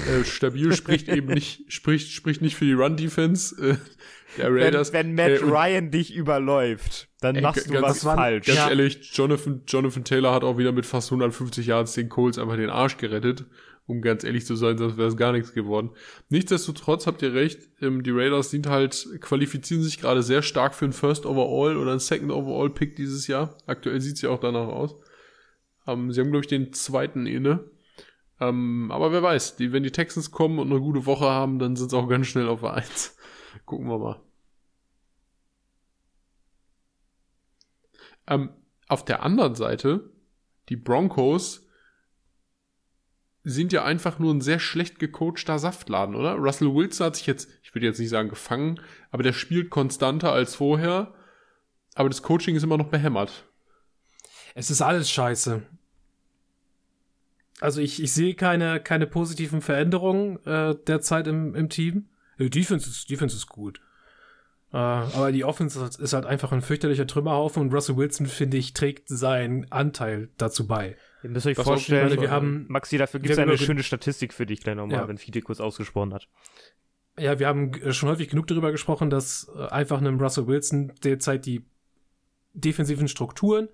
[0.10, 3.78] äh, stabil, spricht eben nicht, spricht, spricht nicht für die Run-Defense äh,
[4.38, 4.92] der Raiders.
[4.92, 8.46] Wenn, wenn Matt äh, Ryan dich überläuft, dann ey, machst du was falsch.
[8.46, 8.70] Ganz ja.
[8.70, 12.70] ehrlich, Jonathan, Jonathan Taylor hat auch wieder mit fast 150 Yards den Colts einfach den
[12.70, 13.46] Arsch gerettet.
[13.90, 15.92] Um ganz ehrlich zu sein, sonst wäre es gar nichts geworden.
[16.28, 20.84] Nichtsdestotrotz habt ihr recht, ähm, die Raiders sind halt, qualifizieren sich gerade sehr stark für
[20.84, 23.58] ein First Overall oder ein Second Overall Pick dieses Jahr.
[23.66, 24.98] Aktuell sieht es ja auch danach aus.
[25.88, 27.64] Ähm, sie haben, glaube ich, den zweiten inne.
[28.42, 31.78] Ähm, aber wer weiß, die, wenn die Texans kommen und eine gute Woche haben, dann
[31.78, 33.16] sind sie auch ganz schnell auf der 1.
[33.66, 34.22] Gucken wir mal.
[38.28, 38.50] Ähm,
[38.88, 40.10] auf der anderen Seite,
[40.70, 41.66] die Broncos
[43.44, 46.34] sind ja einfach nur ein sehr schlecht gecoachter Saftladen, oder?
[46.34, 50.34] Russell Wilson hat sich jetzt, ich würde jetzt nicht sagen gefangen, aber der spielt konstanter
[50.34, 51.14] als vorher.
[51.96, 53.46] Aber das Coaching ist immer noch behämmert.
[54.54, 55.64] Es ist alles scheiße.
[57.60, 62.10] Also ich, ich sehe keine, keine positiven Veränderungen äh, derzeit im, im Team.
[62.38, 63.82] Die Defense ist, Defense ist gut.
[64.78, 68.74] Äh, aber die Offense ist halt einfach ein fürchterlicher Trümmerhaufen und Russell Wilson, finde ich,
[68.74, 70.96] trägt seinen Anteil dazu bei.
[71.24, 74.36] Ihr müsst euch das vorstellen, meine, wir haben, Maxi, dafür gibt es eine schöne Statistik
[74.36, 75.08] für dich gleich nochmal, ja.
[75.08, 76.30] wenn Fide kurz ausgesprochen hat.
[77.18, 80.94] Ja, wir haben äh, schon häufig genug darüber gesprochen, dass äh, einfach einem Russell Wilson
[81.04, 81.66] derzeit die
[82.54, 83.70] defensiven Strukturen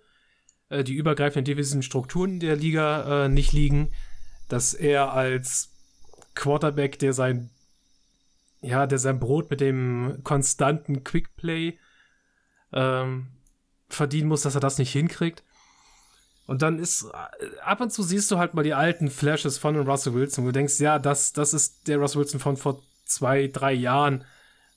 [0.69, 3.91] äh, die übergreifenden defensiven Strukturen der Liga nicht liegen,
[4.47, 5.73] dass er als
[6.33, 7.49] Quarterback, der sein
[8.63, 11.77] ja, der sein Brot mit dem konstanten Quickplay
[12.71, 13.27] ähm,
[13.89, 15.43] verdienen muss, dass er das nicht hinkriegt.
[16.45, 19.75] Und dann ist, äh, ab und zu siehst du halt mal die alten Flashes von
[19.87, 23.47] Russell Wilson, wo du denkst, ja, das, das ist der Russell Wilson von vor zwei,
[23.47, 24.23] drei Jahren,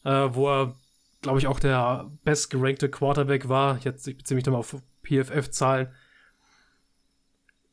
[0.05, 0.77] äh, wo er,
[1.22, 3.79] glaube ich, auch der bestgerankte Quarterback war.
[3.79, 5.88] Jetzt, ich beziehe mich da mal auf PFF-Zahlen.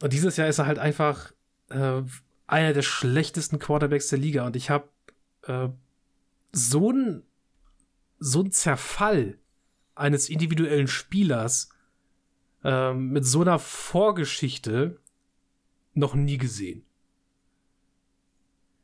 [0.02, 1.32] Und dieses Jahr ist er halt einfach
[1.70, 2.02] äh,
[2.48, 4.46] einer der schlechtesten Quarterbacks der Liga.
[4.46, 4.90] Und ich habe
[5.48, 5.70] äh,
[6.54, 7.24] so ein
[8.20, 9.38] so ein Zerfall
[9.96, 11.70] eines individuellen Spielers
[12.64, 15.02] äh, mit so einer Vorgeschichte
[15.94, 16.86] noch nie gesehen.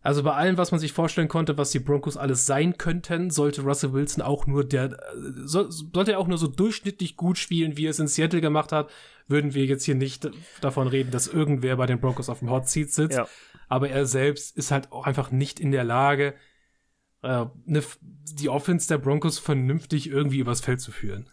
[0.01, 3.61] Also bei allem, was man sich vorstellen konnte, was die Broncos alles sein könnten, sollte
[3.61, 4.97] Russell Wilson auch nur der,
[5.45, 8.71] so, sollte er auch nur so durchschnittlich gut spielen, wie er es in Seattle gemacht
[8.71, 8.89] hat,
[9.27, 10.29] würden wir jetzt hier nicht
[10.61, 13.17] davon reden, dass irgendwer bei den Broncos auf dem Hot Seat sitzt.
[13.17, 13.27] Ja.
[13.67, 16.33] Aber er selbst ist halt auch einfach nicht in der Lage,
[17.21, 21.27] äh, ne, die Offense der Broncos vernünftig irgendwie übers Feld zu führen.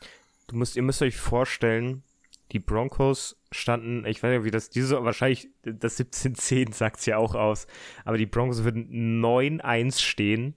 [0.49, 2.03] Du müsst, ihr müsst euch vorstellen,
[2.53, 7.17] die Broncos standen, ich weiß nicht, wie das diese, wahrscheinlich das 17-10 sagt es ja
[7.17, 7.67] auch aus,
[8.05, 10.55] aber die Broncos würden 9-1 stehen.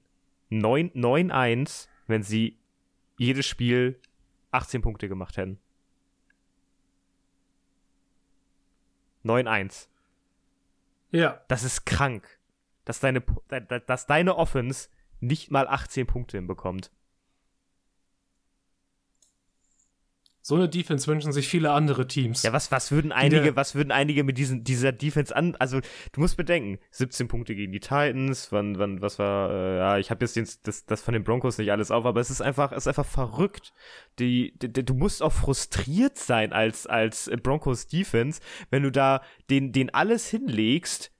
[0.52, 2.58] 9-1, wenn sie
[3.18, 4.00] jedes Spiel
[4.52, 5.60] 18 Punkte gemacht hätten.
[9.26, 9.88] 9-1.
[11.12, 11.42] Ja.
[11.48, 12.40] Das ist krank.
[12.86, 13.22] Dass deine,
[13.86, 16.92] dass deine Offense nicht mal 18 Punkte hinbekommt.
[20.50, 22.42] So eine Defense wünschen sich viele andere Teams.
[22.42, 25.80] Ja, was, was würden einige, was würden einige mit diesen, dieser Defense an, also
[26.12, 30.10] du musst bedenken, 17 Punkte gegen die Titans, wann, wann, was war, äh, ja, ich
[30.10, 32.72] habe jetzt den, das, das von den Broncos nicht alles auf, aber es ist einfach,
[32.72, 33.74] es ist einfach verrückt.
[34.18, 39.72] Die, die, du musst auch frustriert sein als, als Broncos Defense, wenn du da den,
[39.72, 41.12] den alles hinlegst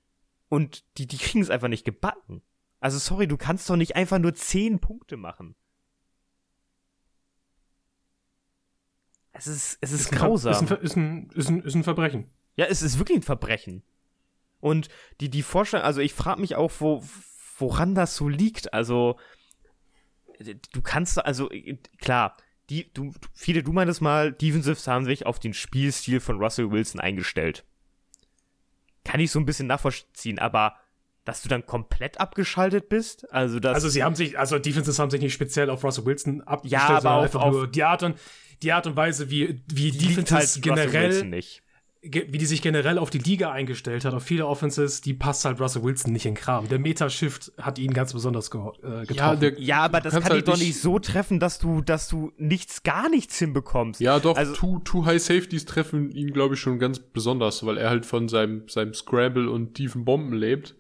[0.48, 2.42] und die, die kriegen es einfach nicht gebacken.
[2.80, 5.56] Also sorry, du kannst doch nicht einfach nur 10 Punkte machen.
[9.32, 10.54] Es ist, es ist, ist grausam.
[10.54, 12.30] Ein, ist, ein, ist, ein, ist ein Verbrechen.
[12.56, 13.84] Ja, es ist wirklich ein Verbrechen.
[14.60, 14.90] Und
[15.22, 17.04] die, die Vorstellung, also ich frage mich auch, wo,
[17.58, 18.74] woran das so liegt.
[18.74, 19.18] Also,
[20.40, 21.50] du kannst, also
[22.00, 22.36] klar,
[22.70, 27.00] die, du, viele, du meintest mal, Defensives haben sich auf den Spielstil von Russell Wilson
[27.00, 27.66] eingestellt.
[29.06, 30.76] Kann ich so ein bisschen nachvollziehen, aber
[31.30, 33.76] dass du dann komplett abgeschaltet bist, also das.
[33.76, 36.98] Also sie haben sich, also Defenses haben sich nicht speziell auf Russell Wilson abgestellt, Ja,
[36.98, 38.16] aber auf- einfach auf- nur die Art und
[38.64, 41.32] die Art und Weise, wie wie Defenses halt generell
[42.02, 45.60] wie die sich generell auf die Liga eingestellt hat, auf viele Offenses, die passt halt
[45.60, 46.70] Russell Wilson nicht in Kram.
[46.70, 49.16] Der Meta-Shift hat ihn ganz besonders ge äh, getroffen.
[49.18, 51.82] Ja, der, Ja, aber das kann halt dich doch nicht- nicht so treffen, dass du,
[51.82, 54.00] dass du nichts, gar nichts hinbekommst.
[54.00, 57.78] Ja, doch, Also- two, two High Safeties treffen ihn, glaube ich, schon ganz besonders, weil
[57.78, 60.76] er halt von seinem, seinem Scramble und tiefen Bomben lebt.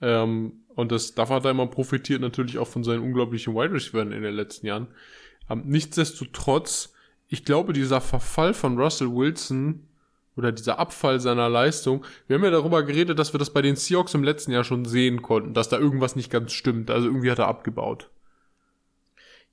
[0.00, 4.22] Ähm, und das, hat er immer profitiert, natürlich auch von seinen unglaublichen Wide Receivers in
[4.22, 4.88] den letzten Jahren.
[5.50, 6.94] Ähm, nichtsdestotrotz,
[7.28, 9.88] ich glaube, dieser Verfall von Russell Wilson
[10.36, 13.74] oder dieser Abfall seiner Leistung, wir haben ja darüber geredet, dass wir das bei den
[13.74, 16.90] Seahawks im letzten Jahr schon sehen konnten, dass da irgendwas nicht ganz stimmt.
[16.90, 18.10] Also irgendwie hat er abgebaut.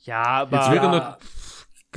[0.03, 1.17] Ja, aber Jetzt wäre Ja,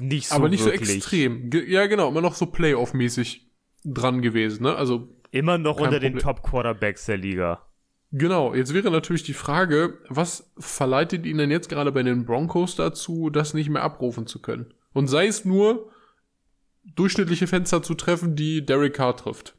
[0.00, 0.88] nicht so aber nicht wirklich.
[0.88, 1.50] so extrem.
[1.52, 3.46] Ja, genau, immer noch so Playoff-mäßig
[3.84, 4.74] dran gewesen, ne?
[4.74, 6.36] Also, Immer noch unter den Problem.
[6.36, 7.67] Top-Quarterbacks der Liga.
[8.12, 12.76] Genau, jetzt wäre natürlich die Frage, was verleitet ihn denn jetzt gerade bei den Broncos
[12.76, 14.72] dazu, das nicht mehr abrufen zu können?
[14.92, 15.90] Und sei es nur,
[16.84, 19.54] durchschnittliche Fenster zu treffen, die Derek Carr trifft.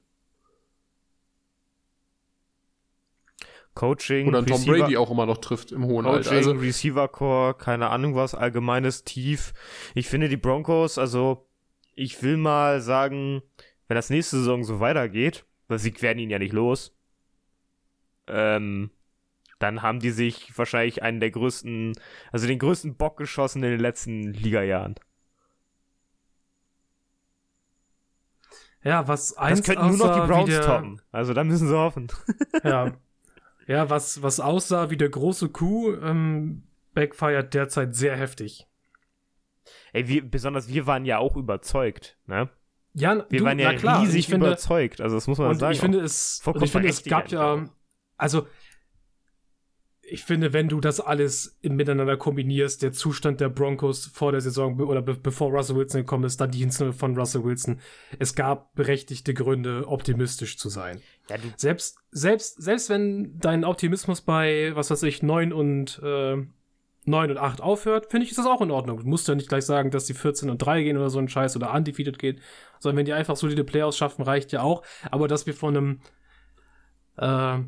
[3.75, 6.17] Coaching, Oder Tom Receiver- Brady auch immer noch trifft im hohen Alter.
[6.29, 9.53] Coaching, Also, Receiver Core, keine Ahnung was, allgemeines Tief.
[9.95, 11.47] Ich finde die Broncos, also
[11.95, 13.41] ich will mal sagen,
[13.87, 16.95] wenn das nächste Saison so weitergeht, weil sie werden ihn ja nicht los,
[18.29, 18.91] ähm,
[19.59, 21.93] dann haben die sich wahrscheinlich einen der größten,
[22.31, 24.95] also den größten Bock geschossen in den letzten Ligajahren.
[28.83, 31.01] ja, was Das einst könnten nur noch die Browns der, toppen.
[31.11, 32.07] Also da müssen sie hoffen.
[32.63, 32.93] Ja,
[33.67, 36.63] ja was, was aussah wie der große Kuh, ähm,
[36.93, 38.67] backfired derzeit sehr heftig.
[39.93, 42.49] Ey, wir, besonders wir waren ja auch überzeugt, ne?
[42.93, 44.99] Ja, Wir du, waren ja klar, riesig finde, überzeugt.
[44.99, 45.73] Also das muss man und sagen.
[45.73, 47.69] ich finde es, ich finde, es gab berechtigt ja,
[48.19, 48.45] also
[50.11, 54.79] ich finde, wenn du das alles miteinander kombinierst, der Zustand der Broncos vor der Saison
[54.79, 57.79] oder be bevor Russell Wilson gekommen ist, dann die Hinze von Russell Wilson,
[58.17, 61.01] es gab berechtigte Gründe, optimistisch zu sein.
[61.29, 66.37] ja, Selbst, selbst, selbst wenn dein Optimismus bei, was weiß ich, 9 und, äh,
[67.05, 68.97] 9 und 8 aufhört, finde ich, ist das auch in Ordnung.
[68.99, 71.29] Du musst ja nicht gleich sagen, dass die 14 und 3 gehen oder so ein
[71.29, 72.39] Scheiß oder undefeated gehen,
[72.79, 74.83] sondern wenn die einfach solide Playoffs schaffen, reicht ja auch.
[75.11, 75.99] Aber dass wir von einem,
[77.17, 77.63] äh,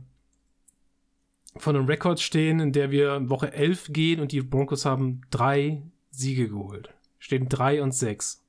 [1.57, 5.21] von einem Rekord stehen, in der wir in Woche 11 gehen und die Broncos haben
[5.31, 6.93] drei Siege geholt.
[7.19, 8.43] Stehen 3 und 6.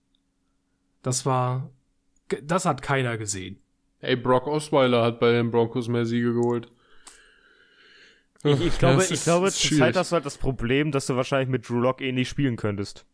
[1.03, 1.71] Das war,
[2.43, 3.59] das hat keiner gesehen.
[4.01, 6.71] ey, Brock Osweiler hat bei den Broncos mehr Siege geholt.
[8.45, 9.97] Ich, ich glaube, ich ist- glaube ist zurzeit schwierig.
[9.97, 13.05] hast du halt das Problem, dass du wahrscheinlich mit Drew Lock eh nicht spielen könntest.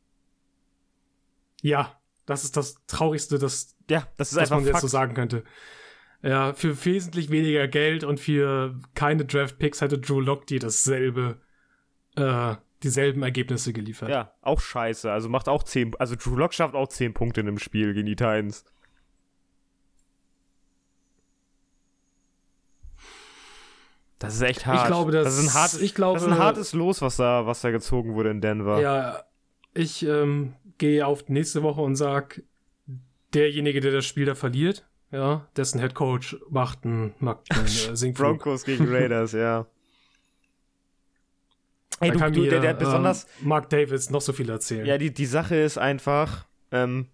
[1.61, 5.15] Ja, das ist das Traurigste, das, Ja, das ist was einfach man jetzt so sagen
[5.15, 5.45] könnte.
[6.23, 11.41] Ja, für wesentlich weniger Geld und für keine Draft-Picks hätte Drew Lock dir dasselbe,
[12.17, 14.09] äh, dieselben Ergebnisse geliefert.
[14.09, 15.11] Ja, auch scheiße.
[15.11, 18.07] Also macht auch 10, also Drew Lock schafft auch 10 Punkte in einem Spiel gegen
[18.07, 18.65] die Titans.
[24.19, 24.81] Das ist echt hart.
[24.81, 27.17] Ich glaube, das, das ist ein hartes, ich glaube, das ist ein hartes Los, was
[27.17, 28.81] da, was da gezogen wurde in Denver.
[28.81, 29.23] Ja,
[29.75, 32.43] ich ähm, gehe auf nächste Woche und sag,
[33.33, 37.69] derjenige, der das Spiel da verliert, ja, dessen Head Coach macht einen, macht einen äh,
[37.97, 38.39] Sinkflug.
[38.39, 39.67] Broncos gegen Raiders, ja.
[42.01, 44.33] Ey, Da du, kann du, mir, der, der hat besonders, ähm, Mark Davis noch so
[44.33, 44.87] viel erzählen.
[44.87, 47.09] Ja, die, die Sache ist einfach, ähm,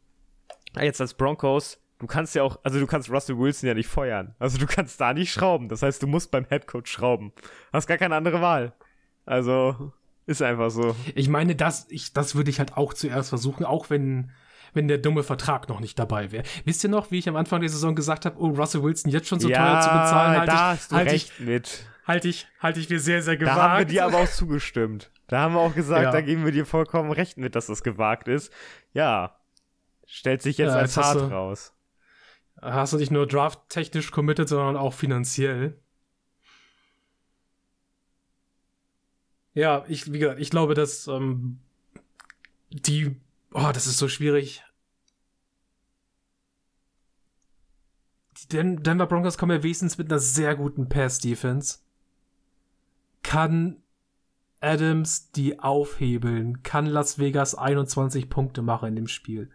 [0.78, 4.34] jetzt als Broncos, du kannst ja auch, also du kannst Russell Wilson ja nicht feuern.
[4.38, 5.68] Also du kannst da nicht schrauben.
[5.68, 7.32] Das heißt, du musst beim Headcoach schrauben.
[7.72, 8.74] Hast gar keine andere Wahl.
[9.24, 9.92] Also,
[10.26, 10.94] ist einfach so.
[11.14, 14.32] Ich meine, das, ich, das würde ich halt auch zuerst versuchen, auch wenn,
[14.74, 16.44] wenn der dumme Vertrag noch nicht dabei wäre.
[16.64, 19.28] Wisst ihr noch, wie ich am Anfang der Saison gesagt habe, oh, Russell Wilson jetzt
[19.28, 21.86] schon so teuer zu bezahlen, halte da ich, hast du halte recht ich, mit.
[22.06, 23.58] halte ich, halte ich mir sehr, sehr Da gewagt.
[23.58, 25.10] haben wir dir aber auch zugestimmt.
[25.28, 26.10] Da haben wir auch gesagt, Ja.
[26.10, 28.52] da geben wir dir vollkommen recht mit, dass das gewagt ist.
[28.92, 29.38] Ja.
[30.06, 31.72] Stellt sich jetzt Ja, als jetzt hart du- raus.
[32.60, 35.78] Hast du nicht nur drafttechnisch committed, sondern auch finanziell.
[39.54, 41.58] Ja, ich, wie gesagt, ich glaube, dass ähm,
[42.70, 43.16] die,
[43.54, 44.62] oh, das ist so schwierig.
[48.42, 51.78] Die Den Denver Broncos kommen ja wenigstens mit einer sehr guten Pass-Defense.
[53.22, 53.82] Kann
[54.60, 56.62] Adams die aufhebeln?
[56.62, 59.50] Kann Las Vegas 21 Punkte machen in dem Spiel?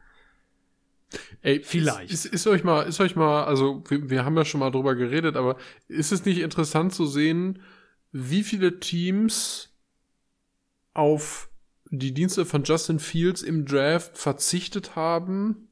[1.41, 2.11] Ey, Vielleicht.
[2.11, 4.71] Ist, ist, ist euch mal, ist euch mal, also wir, wir haben ja schon mal
[4.71, 5.57] drüber geredet, aber
[5.87, 7.61] ist es nicht interessant zu sehen,
[8.11, 9.75] wie viele Teams
[10.93, 11.48] auf
[11.89, 15.69] die Dienste von Justin Fields im Draft verzichtet haben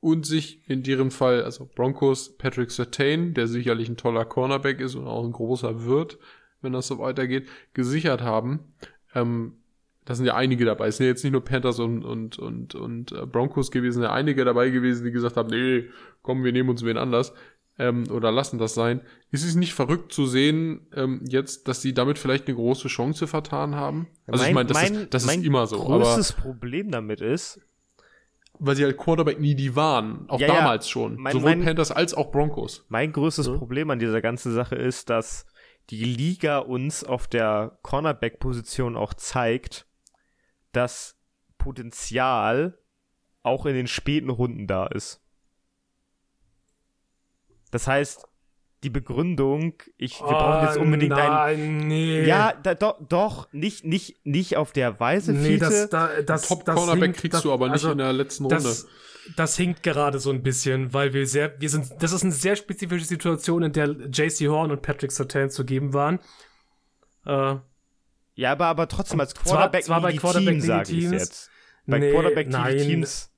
[0.00, 4.94] und sich in deren Fall, also Broncos, Patrick Sertain, der sicherlich ein toller Cornerback ist
[4.94, 6.18] und auch ein großer wird,
[6.60, 8.74] wenn das so weitergeht, gesichert haben.
[9.14, 9.54] Ähm,
[10.04, 10.88] da sind ja einige dabei.
[10.88, 14.12] Es sind ja jetzt nicht nur Panthers und, und, und, und äh, Broncos gewesen, ja
[14.12, 15.88] einige dabei gewesen, die gesagt haben, nee,
[16.22, 17.32] komm, wir nehmen uns wen anders
[17.82, 19.00] ähm, oder lassen das sein.
[19.30, 23.26] Ist es nicht verrückt zu sehen, ähm, jetzt, dass sie damit vielleicht eine große Chance
[23.26, 24.06] vertan haben?
[24.26, 25.78] Also mein, ich meine, das, mein, ist, das mein ist immer so.
[25.84, 27.60] größtes Problem damit ist,
[28.58, 30.28] weil sie halt Quarterback nie die waren.
[30.28, 30.54] Auch Ja, ja.
[30.54, 31.16] damals schon.
[31.16, 32.84] Mein- Sowohl mein- Panthers als auch Broncos.
[32.88, 33.56] mein größtes Ja.
[33.56, 35.46] Problem an dieser ganzen Sache ist, dass
[35.90, 39.86] die Liga uns auf der Cornerback-Position auch zeigt,
[40.70, 41.16] dass
[41.58, 42.78] Potenzial
[43.42, 45.21] auch in den späten Runden da ist.
[47.72, 48.24] Das heißt,
[48.84, 51.22] die Begründung, ich, wir brauchen jetzt unbedingt einen.
[51.24, 52.24] Oh, Nein, nee.
[52.24, 55.64] Ja, da, doch, doch, nicht, nicht, nicht auf der Weise, nee, Fiete.
[55.66, 58.12] das, da, das, Top das Cornerback hinkt- kriegst das, du aber nicht also, in der
[58.12, 58.56] letzten Runde.
[58.62, 58.86] das,
[59.36, 62.56] das hinkt gerade so ein bisschen, weil wir sehr, wir sind, das ist eine sehr
[62.56, 66.18] spezifische Situation, in der JC Horn und Patrick Sertan zu geben waren.
[67.24, 67.56] Äh,
[68.34, 71.50] ja, aber, aber trotzdem als Zwar- Quarterback zwar bei Team, Quarterback sage ich Teams, jetzt.
[71.86, 72.78] Bei nee, Quarterback nein.
[72.78, 73.31] Teams.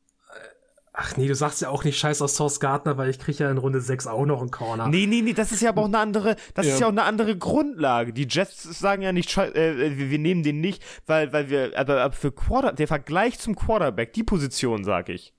[0.97, 3.51] Ach nee, du sagst ja auch nicht Scheiß aus Source Gardner, weil ich kriege ja
[3.51, 4.87] in Runde 6 auch noch einen Corner.
[4.87, 6.79] Nee, nee, nee, das ist ja aber auch eine andere, das ist Ja.
[6.83, 8.13] ja auch eine andere Grundlage.
[8.13, 11.73] Die Jets sagen ja nicht, schei- äh, wir, wir nehmen den nicht, weil, weil wir,
[11.77, 15.33] aber, aber für Quarter, der Vergleich zum Quarterback, die Position, sag ich.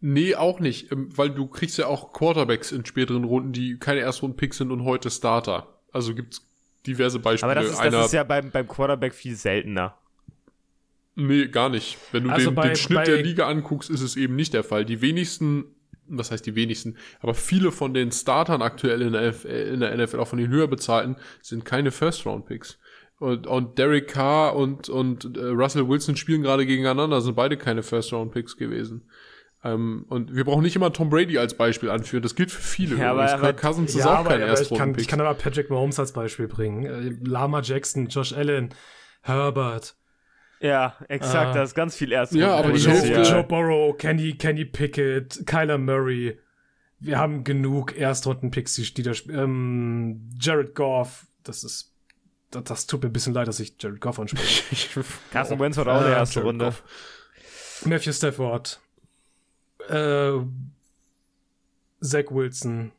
[0.00, 0.92] Nee, auch nicht.
[0.92, 4.84] ähm, Weil du kriegst ja auch Quarterbacks in späteren Runden, die keine Erstrunden-Picks sind und
[4.84, 5.68] heute Starter.
[5.90, 6.42] Also gibt's
[6.86, 7.50] diverse Beispiele.
[7.52, 9.94] Aber das ist, Einer, das ist ja beim, beim Quarterback viel seltener.
[11.16, 11.96] Nee, gar nicht.
[12.12, 14.64] Wenn du Also den, bei- den Schnitt der Liga anguckst, ist es eben nicht der
[14.64, 14.84] Fall.
[14.84, 15.64] Die wenigsten,
[16.08, 19.96] was heißt die wenigsten, aber viele von den Startern aktuell in der, NFL, in der
[19.96, 22.78] NFL, auch von den höher bezahlten, sind keine First-Round-Picks.
[23.20, 27.82] Und, und Derek Carr und, und äh, Russell Wilson spielen gerade gegeneinander, sind beide keine
[27.84, 29.08] First-Round-Picks gewesen.
[29.62, 32.22] Ähm, und wir brauchen nicht immer Tom Brady als Beispiel anführen.
[32.24, 32.96] Das gilt für viele.
[32.96, 33.32] Ja, aber- übrigens.
[33.34, 35.70] aber- Kirk Cousins ist ja, auch aber, kein aber ich, kann, ich kann aber Patrick
[35.70, 36.84] Mahomes als Beispiel bringen.
[36.84, 38.74] Äh, Lama Jackson, Josh Allen,
[39.22, 39.94] Herbert.
[40.64, 41.52] Ja, exakt, Ah.
[41.52, 42.32] da ist ganz viel erst.
[42.32, 46.38] Ja, aber die Joe, Hälfte- Joe Burrow, Kenny, Kenny Pickett, Kyler Murray.
[47.00, 51.26] Wir haben genug Erstrunden-Picks, die, da ähm, Jared Goff.
[51.42, 51.90] Das ist.
[52.50, 55.04] Das, das tut mir ein bisschen leid, dass ich Jared Goff anspreche.
[55.32, 56.64] Carson Wentz hat auch eine Äh, erste Jared Runde.
[56.66, 56.82] Goff.
[57.84, 58.80] Matthew Stafford.
[59.90, 60.38] Äh,
[62.00, 62.92] Zach Wilson.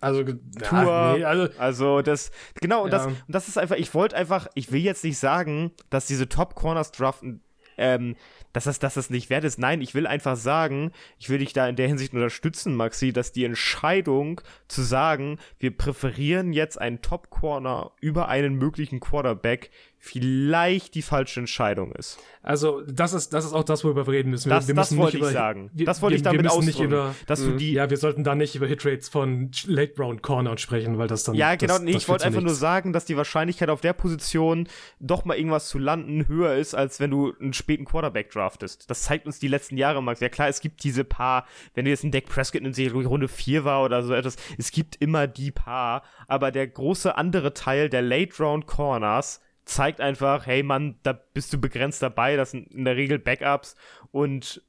[0.00, 0.36] Also, Tour.
[0.70, 3.08] ja, nee, also Also das, genau, und, das, Ja.
[3.08, 6.54] und das ist einfach, ich wollte einfach, ich will jetzt nicht sagen, dass diese Top
[6.54, 7.42] Corners draften,
[7.76, 8.16] ähm,
[8.52, 9.58] dass das, dass das nicht wert ist.
[9.58, 13.32] Nein, ich will einfach sagen, ich will dich da in der Hinsicht unterstützen, Maxi, dass
[13.32, 19.70] die Entscheidung zu sagen, wir präferieren jetzt einen Top Corner über einen möglichen Quarterback,
[20.02, 22.18] vielleicht die falsche Entscheidung ist.
[22.42, 24.48] Also, das ist, das ist auch das, worüber wir reden müssen.
[24.48, 25.70] Wir, Das, wir das müssen wollte nicht ich über, sagen.
[25.74, 26.84] Wir, das wollte ich damit ausdrücken.
[26.84, 30.56] über, dass du die, Ja, wir sollten da nicht über Hitrates von Late Round Corner
[30.56, 31.34] sprechen, weil das dann.
[31.34, 31.74] Ja, genau.
[31.74, 32.60] Das, nee, das ich wollte einfach nur nichts.
[32.60, 34.68] sagen, dass die Wahrscheinlichkeit auf der Position
[35.00, 38.88] doch mal irgendwas zu landen höher ist, als wenn du einen späten Quarterback draftest.
[38.88, 40.20] Das zeigt uns die letzten Jahre, Max.
[40.20, 43.28] Ja klar, es gibt diese paar, wenn du jetzt einen Dak Prescott in Serie Runde
[43.28, 47.90] 4 war oder so etwas, es gibt immer die paar, aber der große andere Teil
[47.90, 52.72] der Late Round Corners zeigt einfach, hey Mann, da bist du begrenzt dabei, das sind
[52.72, 53.76] in der Regel Backups
[54.10, 54.62] und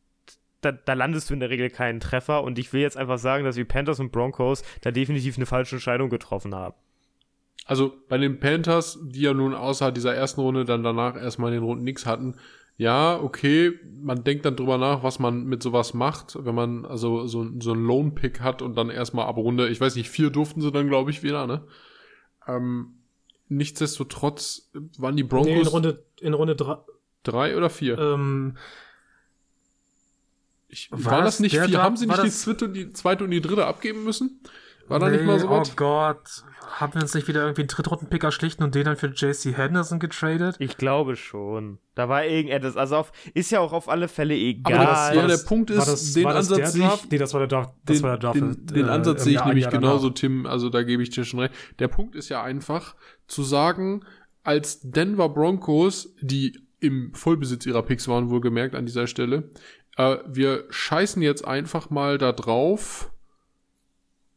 [0.61, 3.43] da, da landest du in der Regel keinen Treffer und ich will jetzt einfach sagen,
[3.43, 6.75] dass die Panthers und Broncos da definitiv eine falsche Entscheidung getroffen haben.
[7.65, 11.59] Also bei den Panthers, die ja nun außer dieser ersten Runde dann danach erstmal in
[11.59, 12.35] den Runden nichts hatten,
[12.77, 17.27] ja, okay, man denkt dann drüber nach, was man mit sowas macht, wenn man also
[17.27, 20.61] so, so einen Lone-Pick hat und dann erstmal ab Runde, ich weiß nicht, vier durften
[20.61, 21.63] sie dann, glaube ich, wieder, ne?
[22.47, 22.95] Ähm,
[23.51, 26.77] nichtsdestotrotz waren die Broncos Nee, in Runde, in Runde drei,
[27.23, 27.97] drei oder vier.
[27.97, 28.57] ähm,
[30.67, 31.67] ich, war war das nicht vier?
[31.67, 34.39] Draft- Haben sie nicht die zweite, und die zweite und die dritte abgeben müssen?
[34.87, 35.75] War da nicht mal so Oh was?
[35.75, 36.43] Gott.
[36.79, 39.99] Haben wir uns nicht wieder irgendwie einen Drittrunden-Pick erschlichen und den dann für JC Henderson
[39.99, 40.55] getradet?
[40.59, 41.79] Ich glaube schon.
[41.95, 44.73] Da war irgendetwas, also auf, ist ja auch auf alle Fälle egal.
[44.75, 46.89] Aber das- ja, War der Punkt ist, war das, den war das Ansatz sehe der
[46.89, 47.11] ich- Draft?
[47.11, 47.73] Nee, das war der Draft.
[47.85, 48.35] Das den, war der Draft.
[48.39, 50.15] den, den äh, Ansatz sehe ich nämlich Jahr genauso, danach.
[50.19, 50.45] Tim.
[50.45, 51.53] Also da gebe ich dir schon recht.
[51.79, 52.95] Der Punkt ist ja einfach
[53.27, 54.03] zu sagen,
[54.43, 59.51] als Denver Broncos, die im Vollbesitz ihrer Picks waren, wohlgemerkt an dieser Stelle,
[59.97, 63.11] äh, wir scheißen jetzt einfach mal da drauf.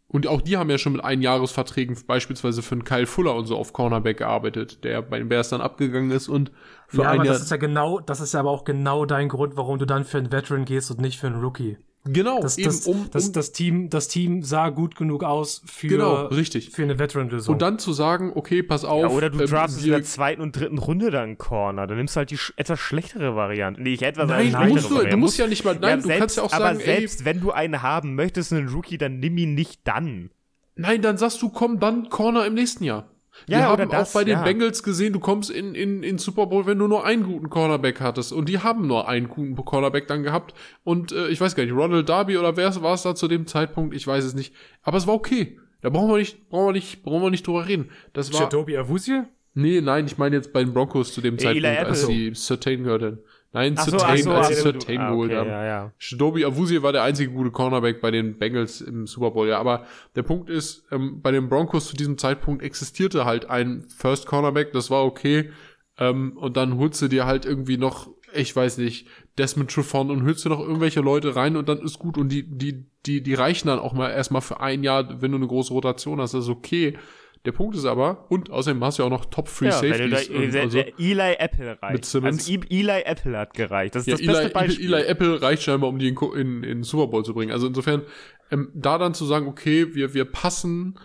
[0.09, 3.57] Und auch die haben ja schon mit Einjahresverträgen beispielsweise für einen Kyle Fuller und so
[3.57, 6.53] auf Cornerback gearbeitet, der bei den Bears dann abgegangen ist und
[6.87, 9.05] für Ja, ein aber Jahr das ist ja genau, das ist ja aber auch genau
[9.05, 11.77] dein Grund, warum du dann für einen Veteran gehst und nicht für einen Rookie.
[12.07, 15.63] Genau, Das, eben, das, um, das, um das, Team, das Team sah gut genug aus
[15.65, 16.71] für, genau, richtig.
[16.71, 17.55] für eine Veteran-Lösung.
[17.55, 19.03] Und dann zu sagen, okay, pass auf.
[19.03, 21.87] Ja, oder du ähm, draftest in der zweiten und dritten Runde dann Corner.
[21.87, 23.81] Dann nimmst du halt die sch etwas schlechtere Variante.
[23.81, 26.19] Nee, ich etwas Nein, eine musst du, du musst ja nicht mal, nein, du selbst,
[26.21, 29.19] kannst ja auch aber sagen, ey, selbst wenn du einen haben möchtest, einen Rookie, dann
[29.19, 30.31] nimm ihn nicht dann.
[30.77, 33.14] nein, dann sagst du, komm, dann Corner im nächsten Jahr.
[33.47, 34.43] Ja, Wir haben das, auch bei den ja.
[34.43, 38.01] Bengals gesehen, du kommst in, in, in Super Bowl, wenn du nur einen guten Cornerback
[38.01, 38.32] hattest.
[38.32, 40.55] Und die haben nur einen guten Cornerback dann gehabt.
[40.82, 43.47] Und äh, ich weiß gar nicht, Ronald Darby oder wer war es da zu dem
[43.47, 43.95] Zeitpunkt?
[43.95, 44.55] Ich weiß es nicht.
[44.82, 45.59] Aber es war okay.
[45.82, 47.91] Da brauchen wir nicht, brauchen wir nicht, brauchen wir nicht drüber reden.
[48.14, 48.43] Das war.
[48.43, 49.24] Jadobi Awuzie?
[49.55, 52.82] Nee, nein, ich meine jetzt bei den Broncos zu dem Eli Zeitpunkt, als sie Certain
[52.82, 53.18] gehört.
[53.55, 55.49] Nein, Ach so, Certain, so, als sie so, Certain ah, geholt okay, haben.
[55.49, 55.93] Ja, ja.
[55.97, 59.61] Shidobi Awuzie war der einzige gute Cornerback bei den Bengals im Super Bowl, ja.
[59.61, 59.87] Aber
[60.17, 64.73] der Punkt ist, ähm, bei den Broncos zu diesem Zeitpunkt existierte halt ein First Cornerback,
[64.73, 65.51] das war okay.
[65.99, 69.07] Ähm, und dann holst du dir halt irgendwie noch, ich weiß nicht,
[69.39, 72.19] Desmond Trufant und holst du noch irgendwelche Leute rein und dann ist gut.
[72.19, 75.37] Und die, die, die, die reichen dann auch mal erstmal für ein Jahr, wenn du
[75.37, 76.99] eine große Rotation hast, das ist okay.
[77.45, 80.11] Der Punkt ist aber, und außerdem hast du ja auch noch Top Free Ja, wenn
[80.11, 80.28] du Safeties.
[80.28, 81.92] da, der, also, der Eli Apple reicht.
[81.92, 82.49] Mit Simmons.
[82.49, 83.95] Also Eli Apple hat gereicht.
[83.95, 84.95] Das ist ja, das beste Eli, Beispiel.
[84.95, 87.53] Eli Apple reicht scheinbar, um die in, in, in Super Bowl zu bringen.
[87.53, 88.03] Also insofern,
[88.51, 90.99] ähm, da dann zu sagen, okay, wir, wir passen,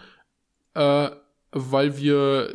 [0.75, 1.09] äh,
[1.51, 2.53] weil wir,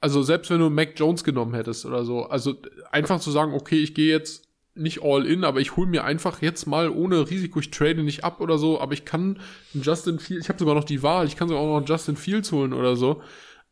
[0.00, 2.56] also selbst wenn du Mac Jones genommen hättest oder so, also
[2.90, 6.40] einfach zu sagen, okay, ich gehe jetzt nicht all in, aber ich hole mir einfach
[6.40, 9.38] jetzt mal ohne Risiko, ich trade nicht ab oder so, aber ich kann
[9.74, 12.52] Justin Fields, ich habe sogar noch die Wahl, ich kann sogar auch noch Justin Fields
[12.52, 13.22] holen oder so,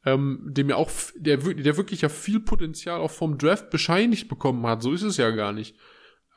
[0.04, 4.66] ähm, dem ja auch, der, der wirklich ja viel Potenzial auch vom Draft bescheinigt bekommen
[4.66, 4.82] hat.
[4.82, 5.76] So ist es ja gar nicht.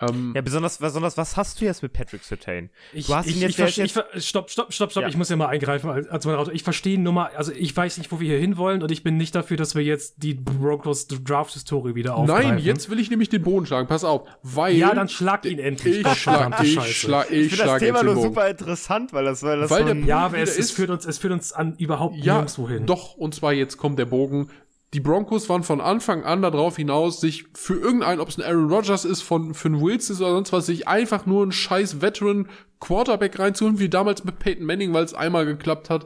[0.10, 2.70] Ähm, Ja, besonders, besonders, was hast du jetzt mit Patrick Sertain?
[2.94, 5.04] Ich, Du hast ich, ihn jetzt- ich, ist ich, ver- stopp, stopp, stopp, stopp.
[5.04, 5.10] Ja.
[5.10, 6.54] Ich muss ja mal eingreifen als, als Moderator.
[6.54, 9.18] Ich verstehe nur mal, also ich weiß nicht, wo wir hier hinwollen und ich bin
[9.18, 12.50] nicht dafür, dass wir jetzt die Broncos Draft-Historie wieder aufgreifen.
[12.56, 13.88] Nein, jetzt will ich nämlich den Boden schlagen.
[13.88, 16.06] Pass auf, weil Ja, dann schlag ihn endlich.
[16.06, 19.44] ich schlag, ich schlag, ich, Ich finde das schlag Thema nur super interessant, weil das,
[19.44, 21.54] weil das Weil so Ja, aber es, wieder es, ist- führt uns, es führt uns
[21.54, 22.86] an überhaupt Ja, nirgendwo hin.
[22.86, 24.50] doch, und zwar jetzt kommt der Bogen.
[24.94, 28.72] Die Broncos waren von Anfang an darauf hinaus, sich für irgendeinen, ob es ein Aaron
[28.72, 32.02] Rodgers ist, von, für einen Wills ist oder sonst was, sich einfach nur einen scheiß
[32.02, 32.48] Veteran
[32.80, 36.06] Quarterback reinzuholen, wie damals mit Peyton Manning, weil es einmal geklappt hat.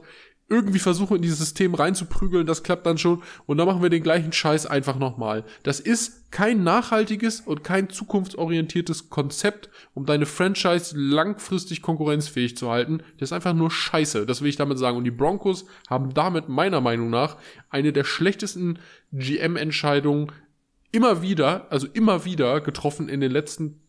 [0.50, 3.22] Irgendwie versuchen in dieses System reinzuprügeln, das klappt dann schon.
[3.46, 5.44] Und dann machen wir den gleichen Scheiß einfach nochmal.
[5.64, 13.00] Das ist kein nachhaltiges und kein zukunftsorientiertes Konzept, um deine Franchise langfristig konkurrenzfähig zu halten.
[13.18, 14.26] Das ist einfach nur Scheiße.
[14.26, 14.98] Das will ich damit sagen.
[14.98, 17.38] Und die Broncos haben damit meiner Meinung nach
[17.70, 18.80] eine der schlechtesten
[19.12, 20.32] GM-Entscheidungen
[20.92, 23.82] immer wieder, also immer wieder getroffen in den letzten,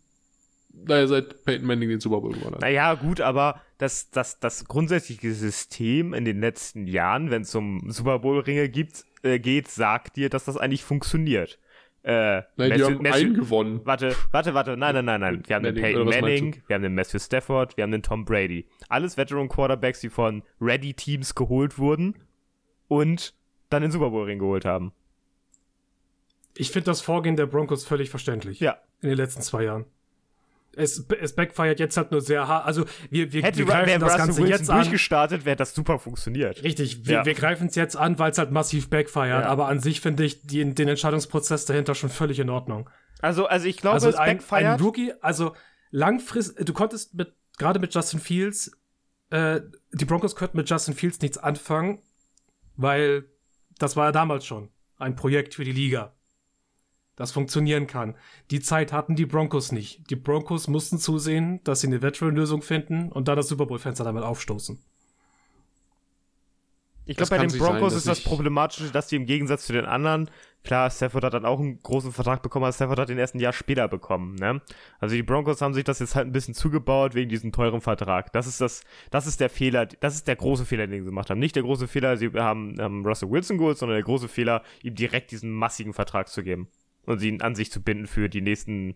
[0.86, 2.60] naja, seit Peyton Manning den Super Bowl gewonnen hat.
[2.60, 7.90] Naja, gut, aber das, das, das grundsätzliche System in den letzten Jahren, wenn es um
[7.90, 11.58] Super Bowl-Ringe gibt, äh, geht, sagt dir, dass das eigentlich funktioniert.
[12.04, 13.80] Äh, Nein, die Matthew- haben Matthew- einen gewonnen.
[13.84, 15.42] Warte, warte, warte, nein, nein, nein, nein.
[15.46, 17.90] Wir haben den Manning, Peyton was meinst Manning, wir haben den Matthew Stafford, wir haben
[17.90, 18.66] den Tom Brady.
[18.88, 22.14] Alles Veteran Quarterbacks, die von Ready-Teams geholt wurden
[22.86, 23.34] und
[23.68, 24.92] dann den Super Bowl-Ring geholt haben.
[26.56, 28.60] Ich finde das Vorgehen der Broncos völlig verständlich.
[28.60, 28.78] Ja.
[29.00, 29.84] In den letzten zwei Jahren.
[30.76, 32.64] Es, es backfeiert jetzt halt nur sehr hart.
[32.66, 34.76] Also wir, wir, Hätte wir greifen das Russell Ganze Wilson jetzt an.
[34.76, 36.62] durchgestartet, wäre das super funktioniert.
[36.62, 37.24] Richtig, wir, Ja.
[37.26, 39.42] wir greifen es jetzt an, weil es halt massiv backfeiert.
[39.44, 39.48] Ja.
[39.48, 42.88] Aber an sich finde ich die, den Entscheidungsprozess dahinter schon völlig in Ordnung.
[43.20, 44.80] Also, also ich glaube, Also es ein, ein backfired.
[44.80, 45.54] Rookie, also
[45.90, 48.70] langfristig, du konntest mit, gerade mit Justin Fields,
[49.30, 49.60] äh,
[49.92, 52.00] die Broncos könnten mit Justin Fields nichts anfangen,
[52.76, 53.24] weil
[53.78, 56.14] das war ja damals schon ein Projekt für die Liga,
[57.18, 58.14] das funktionieren kann.
[58.52, 60.08] Die Zeit hatten die Broncos nicht.
[60.08, 64.22] Die Broncos mussten zusehen, dass sie eine Veteran-Lösung finden und dann das Super Bowl-Fenster damit
[64.22, 64.78] aufstoßen.
[67.06, 69.72] Ich glaube, bei den sein, Broncos dass ist das Problematische, dass die im Gegensatz zu
[69.72, 70.30] den anderen,
[70.62, 73.40] klar, Stafford hat dann auch einen großen Vertrag bekommen, aber Stafford hat den erst ein
[73.40, 74.60] Jahr später bekommen, ne?
[75.00, 78.30] Also die Broncos haben sich das jetzt halt ein bisschen zugebaut wegen diesem teuren Vertrag.
[78.32, 81.30] Das ist das, das ist der Fehler, das ist der große Fehler, den sie gemacht
[81.30, 81.40] haben.
[81.40, 84.94] Nicht der große Fehler, sie haben ähm, Russell Wilson geholt, sondern der große Fehler, ihm
[84.94, 86.68] direkt diesen massigen Vertrag zu geben
[87.08, 88.94] und ihn an sich zu binden für die nächsten,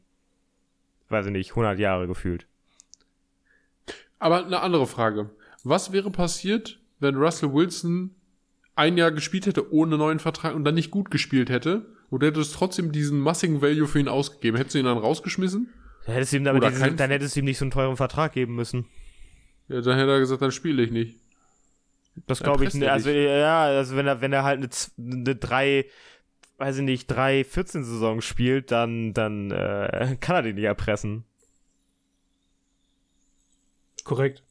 [1.09, 2.47] weiß ich nicht, 100 Jahre gefühlt.
[4.19, 5.31] Aber eine andere Frage.
[5.65, 8.15] Was wäre passiert, wenn Russell Wilson
[8.77, 11.87] ein Jahr gespielt hätte ohne neuen Vertrag und dann nicht gut gespielt hätte?
[12.11, 14.59] Oder hätte es trotzdem diesen massigen Value für ihn ausgegeben?
[14.59, 15.71] Hättest du ihn dann rausgeschmissen?
[16.05, 18.35] Dann hättest du ihm, damit diesen, dann hättest du ihm nicht so einen teuren Vertrag
[18.35, 18.85] geben müssen.
[19.69, 21.19] Ja, dann hätte er gesagt, dann spiele ich nicht.
[22.27, 22.89] Das glaube ich nicht.
[22.89, 24.69] Also, ja, also wenn er, wenn er halt eine,
[25.23, 25.87] eine drei,
[26.59, 31.25] weiß ich nicht, drei 14 Saison spielt, dann, dann äh, kann er den nicht erpressen.
[34.05, 34.43] Korrekt.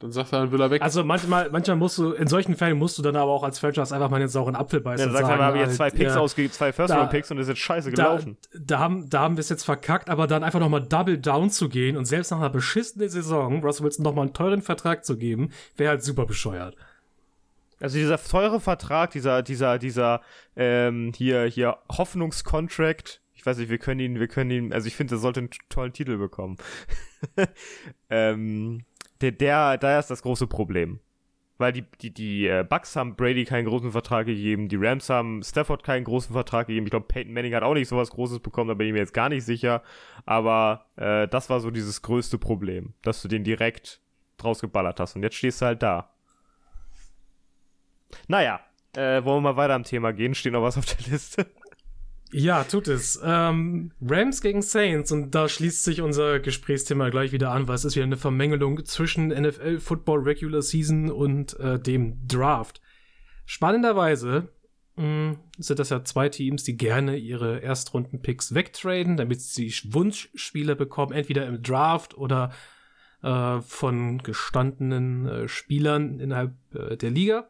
[0.00, 0.80] Dann sagt er, dann will er weg.
[0.80, 3.94] Also manchmal, manchmal musst du, in solchen Fällen musst du dann aber auch als Franchise
[3.94, 5.06] einfach mal den sauren Apfel beißen.
[5.06, 7.30] Ja, dann sagt er, sagen, wir haben jetzt zwei halt, Picks ja, ausgegeben, zwei First-Round-Picks
[7.30, 8.38] und ist jetzt scheiße da, gelaufen.
[8.58, 11.68] da haben, da haben wir es jetzt verkackt, aber dann einfach nochmal Double Down zu
[11.68, 15.50] gehen und selbst nach einer beschissenen Saison Russell Wilson nochmal einen teuren Vertrag zu geben,
[15.76, 16.76] wäre halt super bescheuert.
[17.80, 20.20] Also dieser teure Vertrag, dieser, dieser, dieser,
[20.54, 24.94] ähm, hier, hier Hoffnungskontrakt, ich weiß nicht, wir können ihn, wir können ihn, also ich
[24.94, 26.58] finde, der sollte einen tollen Titel bekommen.
[28.10, 28.84] ähm,
[29.22, 31.00] der, der, da ist das große Problem.
[31.56, 35.42] Weil die, die, die äh, Bucks haben Brady keinen großen Vertrag gegeben, die Rams haben
[35.42, 36.86] Stafford keinen großen Vertrag gegeben.
[36.86, 39.12] Ich glaube, Peyton Manning hat auch nicht sowas Großes bekommen, da bin ich mir jetzt
[39.12, 39.82] gar nicht sicher.
[40.24, 44.00] Aber äh, das war so dieses größte Problem, dass du den direkt
[44.38, 45.16] draus geballert hast.
[45.16, 46.09] Und jetzt stehst du halt da.
[48.28, 48.60] Naja,
[48.96, 50.34] äh, wollen wir mal weiter am Thema gehen?
[50.34, 51.46] Steht noch was auf der Liste?
[52.32, 53.20] Ja, tut es.
[53.24, 57.84] Ähm, Rams gegen Saints und da schließt sich unser Gesprächsthema gleich wieder an, weil es
[57.84, 62.80] ist wieder eine Vermengelung zwischen NFL Football Regular Season und äh, dem Draft.
[63.46, 64.48] Spannenderweise
[64.94, 71.12] mh, sind das ja zwei Teams, die gerne ihre Erstrunden-Picks wegtraden, damit sie Wunschspieler bekommen,
[71.12, 72.52] entweder im Draft oder
[73.22, 77.48] äh, von gestandenen äh, Spielern innerhalb äh, der Liga.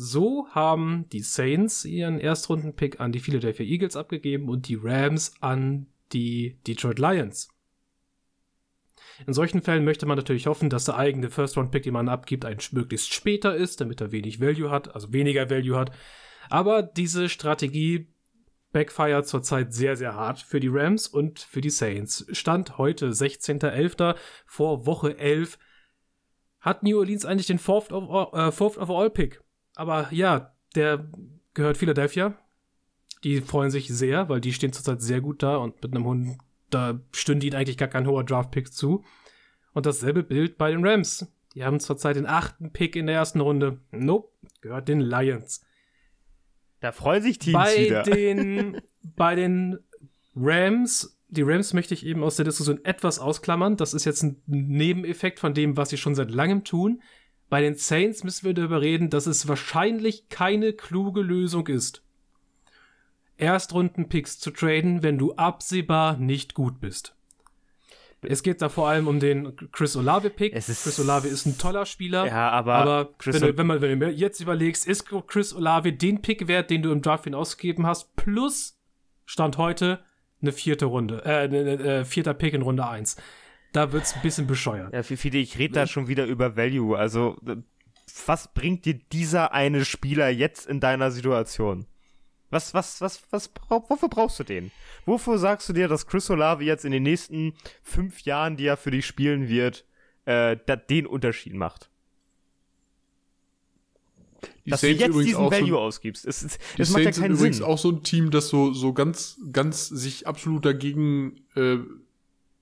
[0.00, 5.88] So haben die Saints ihren Erstrunden-Pick an die Philadelphia Eagles abgegeben und die Rams an
[6.12, 7.48] die Detroit Lions.
[9.26, 12.58] In solchen Fällen möchte man natürlich hoffen, dass der eigene First-Round-Pick, den man abgibt, ein
[12.70, 15.90] möglichst später ist, damit er wenig Value hat, also weniger Value hat.
[16.48, 18.06] Aber diese Strategie
[18.70, 22.24] backfire zurzeit sehr, sehr hart für die Rams und für die Saints.
[22.30, 24.14] Stand heute 16.11.
[24.46, 25.58] vor Woche 11
[26.60, 29.40] hat New Orleans eigentlich den Fourth of äh, Fourth of All Pick.
[29.78, 31.08] Aber ja, der
[31.54, 32.36] gehört Philadelphia.
[33.22, 36.38] Die freuen sich sehr, weil die stehen zurzeit sehr gut da und mit einem Hund,
[36.68, 39.04] da stünde ihnen eigentlich gar kein hoher Draft-Pick zu.
[39.74, 41.32] Und dasselbe Bild bei den Rams.
[41.54, 43.80] Die haben zurzeit den achten Pick in der ersten Runde.
[43.92, 45.64] Nope, gehört den Lions.
[46.80, 48.02] Da freuen sich Teams bei wieder.
[48.02, 49.78] Den, bei den
[50.34, 53.76] Rams, die Rams möchte ich eben aus der Diskussion etwas ausklammern.
[53.76, 57.00] Das ist jetzt ein Nebeneffekt von dem, was sie schon seit langem tun.
[57.48, 62.02] Bei den Saints müssen wir darüber reden, dass es wahrscheinlich keine kluge Lösung ist,
[63.38, 67.14] Erstrunden-Picks zu traden, wenn du absehbar nicht gut bist.
[68.20, 70.52] Es geht da vor allem um den Chris Olave-Pick.
[70.52, 72.26] Chris Olave ist ein toller Spieler.
[72.26, 75.92] Ja, aber, Aber wenn, du, wenn, man, wenn du mir jetzt überlegst, ist Chris Olave
[75.92, 78.76] den Pick wert, den du im Draft ausgegeben hast, plus
[79.24, 80.00] Stand heute
[80.40, 83.16] eine vierte Runde, äh, äh, vierter Pick in Runde 1.
[83.78, 84.92] Da wird's ein bisschen bescheuert.
[84.92, 86.98] Ja, Fide, ich rede da schon wieder über Value.
[86.98, 87.54] Also, äh,
[88.26, 91.86] was bringt dir dieser eine Spieler jetzt in deiner Situation?
[92.50, 94.72] Was, was, was, was, wofür brauchst du den?
[95.06, 97.54] Wofür sagst du dir, dass Chris Olave jetzt in den nächsten
[97.84, 99.84] fünf Jahren, die er für dich spielen wird,
[100.24, 101.88] äh, da, den Unterschied macht?
[104.64, 106.26] Die dass du Saints jetzt übrigens diesen auch so- Value ausgibst.
[106.26, 107.66] Es, es, Die es macht ja Saints sind keinen übrigens Sinn.
[107.66, 111.76] auch so ein Team, das so, so ganz, ganz sich absolut dagegen äh,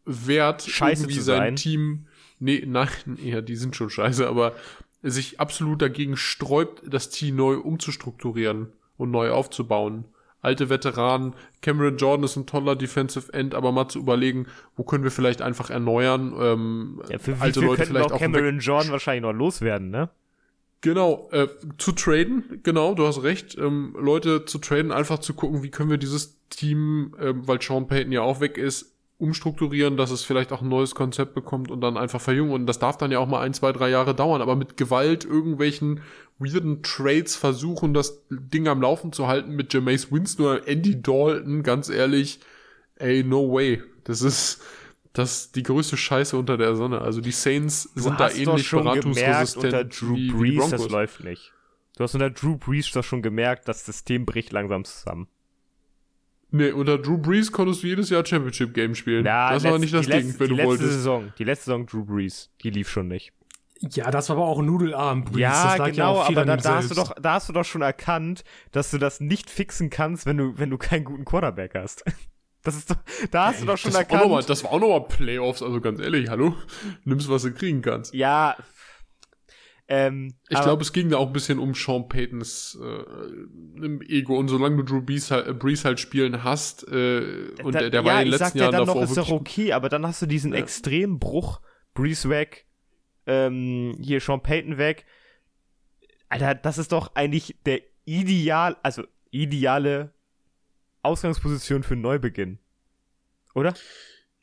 [0.06, 1.56] wehrt, Scheiße irgendwie sein.
[1.56, 2.06] Team.
[2.38, 2.88] Nee, nein,
[3.22, 4.54] ja, die sind schon scheiße, aber
[5.02, 10.04] sich absolut dagegen sträubt, das Team neu umzustrukturieren und neu aufzubauen.
[10.42, 14.46] Alte Veteranen, Cameron Jordan ist ein toller Defensive End, aber mal zu überlegen,
[14.76, 18.12] wo können wir vielleicht einfach erneuern, ähm, ja, für wie alte viel Leute könnten vielleicht
[18.12, 20.08] auch Cameron Jordan wahrscheinlich noch loswerden, ne?
[20.82, 21.48] Genau, äh,
[21.78, 23.56] zu traden, genau, du hast recht.
[23.58, 27.88] Ähm, Leute zu traden, einfach zu gucken, wie können wir dieses Team, ähm, weil Sean
[27.88, 31.80] Payton ja auch weg ist, umstrukturieren, dass es vielleicht auch ein neues Konzept bekommt und
[31.80, 32.52] dann einfach verjüngen.
[32.52, 35.24] Und das darf dann ja auch mal ein, zwei, drei Jahre dauern, aber mit Gewalt
[35.24, 36.00] irgendwelchen
[36.38, 41.62] weirden Trades versuchen, das Ding am Laufen zu halten mit Jameis Winston oder Andy Dalton,
[41.62, 42.40] ganz ehrlich,
[42.96, 43.82] ey, no way.
[44.04, 44.62] Das ist,
[45.14, 47.00] das ist die größte Scheiße unter der Sonne.
[47.00, 50.88] Also die Saints Du sind da ähnlich beratungsresistent unter Drew wie, wie die Brees, das
[50.90, 51.52] läuft nicht.
[51.96, 55.28] Du hast unter Drew Brees doch schon gemerkt, das System bricht langsam zusammen.
[56.56, 59.24] Nee, unter Drew Brees konntest du jedes Jahr Championship Game spielen.
[59.26, 60.92] Ja, das war letzt- nicht das die Ding, letzte, wenn die du letzte wolltest.
[60.92, 63.32] Saison, die letzte Saison Drew Brees, die lief schon nicht.
[63.80, 65.24] Ja, das war aber auch ein Nudelarm.
[65.24, 65.40] Breeze.
[65.40, 67.64] Ja, das lag genau, viel aber da, da hast du doch, da hast du doch
[67.64, 68.42] schon erkannt,
[68.72, 72.02] dass du das nicht fixen kannst, wenn du, wenn du keinen guten Quarterback hast.
[72.62, 72.96] Das ist doch,
[73.30, 74.50] da hast du doch schon das, war auch noch mal, erkannt.
[74.50, 76.56] das war auch nochmal Playoffs, also ganz ehrlich, hallo?
[77.04, 78.12] Nimmst, was du kriegen kannst.
[78.12, 78.56] Ja,
[79.88, 84.36] ähm, Ich glaube, es ging da auch ein bisschen um Sean Paytons äh, Ego.
[84.38, 87.90] Und solange du Drew Brees halt, äh, Brees halt spielen hast, äh, und da, der,
[87.90, 89.88] der ja, war in den letzten ja Jahren dann davor noch, ist doch okay, aber
[89.88, 90.58] dann hast du diesen Ja.
[90.58, 91.60] extremen Bruch,
[91.94, 92.66] Breeze weg,
[93.26, 95.06] ähm, hier Sean Payton weg.
[96.28, 100.12] Alter, das ist doch eigentlich der ideal, also ideale
[101.02, 102.58] Ausgangsposition für einen Neubeginn.
[103.54, 103.74] Oder?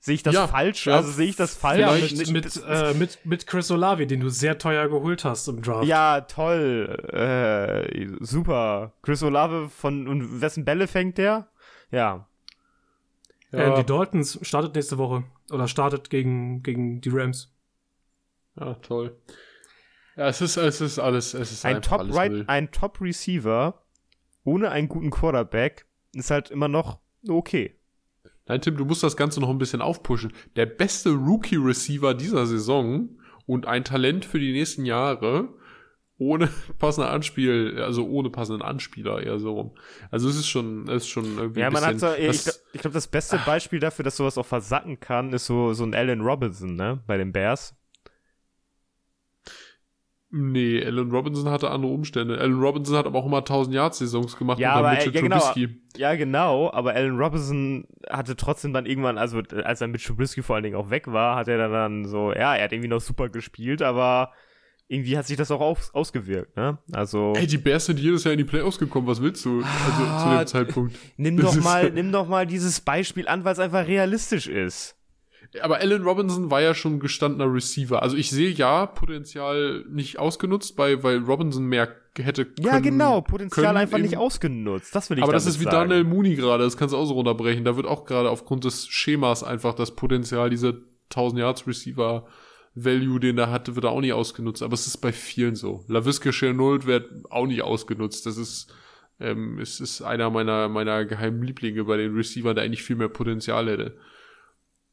[0.05, 0.85] Sehe ich das Ja, falsch?
[0.85, 1.79] ja, also sehe ich das falsch?
[1.79, 5.61] Ja, Vielleicht mit, äh, mit, mit Chris Olavi, den du sehr teuer geholt hast im
[5.61, 5.85] Draft.
[5.85, 6.97] Ja, toll.
[7.13, 8.91] Äh, super.
[9.01, 11.47] Chris Olave von und wessen Bälle fängt der?
[11.89, 12.27] Ja.
[13.53, 15.23] Äh, die Dolphins startet nächste Woche.
[15.49, 17.53] Oder startet gegen, gegen die Rams.
[18.59, 19.15] ja, toll.
[20.17, 22.43] Ja, es ist, es ist alles, es ist Ein einfach Top alles right, Müll.
[22.47, 23.81] ein Top Receiver
[24.43, 26.99] ohne einen guten Quarterback ist halt immer noch
[27.29, 27.79] okay.
[28.47, 30.33] Nein, Tim, du musst das Ganze noch ein bisschen aufpushen.
[30.55, 33.09] Der beste Rookie-Receiver dieser Saison
[33.45, 35.49] und ein Talent für die nächsten Jahre
[36.17, 39.71] ohne passende Anspiel, also ohne passenden Anspieler eher so rum.
[40.11, 42.55] Also es ist schon, es ist schon irgendwie Ja, man hat so, ich, das- glaub-
[42.73, 45.95] ich glaube, das beste Beispiel dafür, dass sowas auch versacken kann, ist so, so ein
[45.95, 47.75] Allen Robinson, ne, bei den Bears.
[50.35, 52.39] Nee, Allen Robinson hatte andere Umstände.
[52.39, 55.21] Allen Robinson hat aber auch immer 1000 Yards Saisons gemacht Ja, unter aber, Mitchell ja,
[55.21, 55.37] genau.
[55.37, 55.79] Trubisky.
[55.95, 60.55] Ja, genau, aber Allen Robinson hatte trotzdem dann irgendwann, also als er mit Trubisky vor
[60.55, 62.99] allen Dingen auch weg war, hat er dann, dann so, ja, er hat irgendwie noch
[62.99, 64.31] super gespielt, aber
[64.87, 66.79] irgendwie hat sich das auch auf, ausgewirkt, ne?
[66.91, 69.57] Also Ey, die Bears sind jedes Jahr in die Playoffs gekommen, was willst du?
[69.63, 70.95] Also zu Ah, dem Zeitpunkt.
[71.17, 74.95] nimm das doch mal, nimm doch mal dieses Beispiel an, weil es einfach realistisch ist.
[75.61, 78.01] Aber Allen Robinson war ja schon gestandener Receiver.
[78.01, 82.65] Also ich sehe ja Potenzial nicht ausgenutzt, bei, weil Robinson mehr hätte können.
[82.67, 84.93] Ja, genau, Potenzial können einfach im- nicht ausgenutzt.
[84.95, 85.89] Das will ich Aber das ist wie sagen.
[85.89, 87.63] Daniel Mooney gerade, das kannst du auch so runterbrechen.
[87.65, 90.73] Da wird auch gerade aufgrund des Schemas einfach das Potenzial dieser
[91.09, 92.25] 1000 Yards Receiver
[92.75, 94.63] Value, den er hatte, wird auch nicht ausgenutzt.
[94.63, 95.85] Aber es ist bei vielen so.
[95.87, 98.25] LaVisca Chenault wird auch nicht ausgenutzt.
[98.25, 98.73] Das ist,
[99.19, 103.09] ähm, es ist einer meiner, meiner geheimen Lieblinge bei den Receivern, der eigentlich viel mehr
[103.09, 103.95] Potenzial hätte.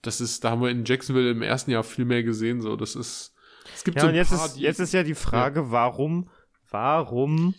[0.03, 2.77] Das ist, da haben wir in Jacksonville im ersten Jahr viel mehr gesehen, so.
[2.77, 3.35] Das ist,
[3.75, 6.31] es gibt Ja, so und ein jetzt paar, ist, jetzt ist ja die Frage, warum,
[6.71, 7.55] warum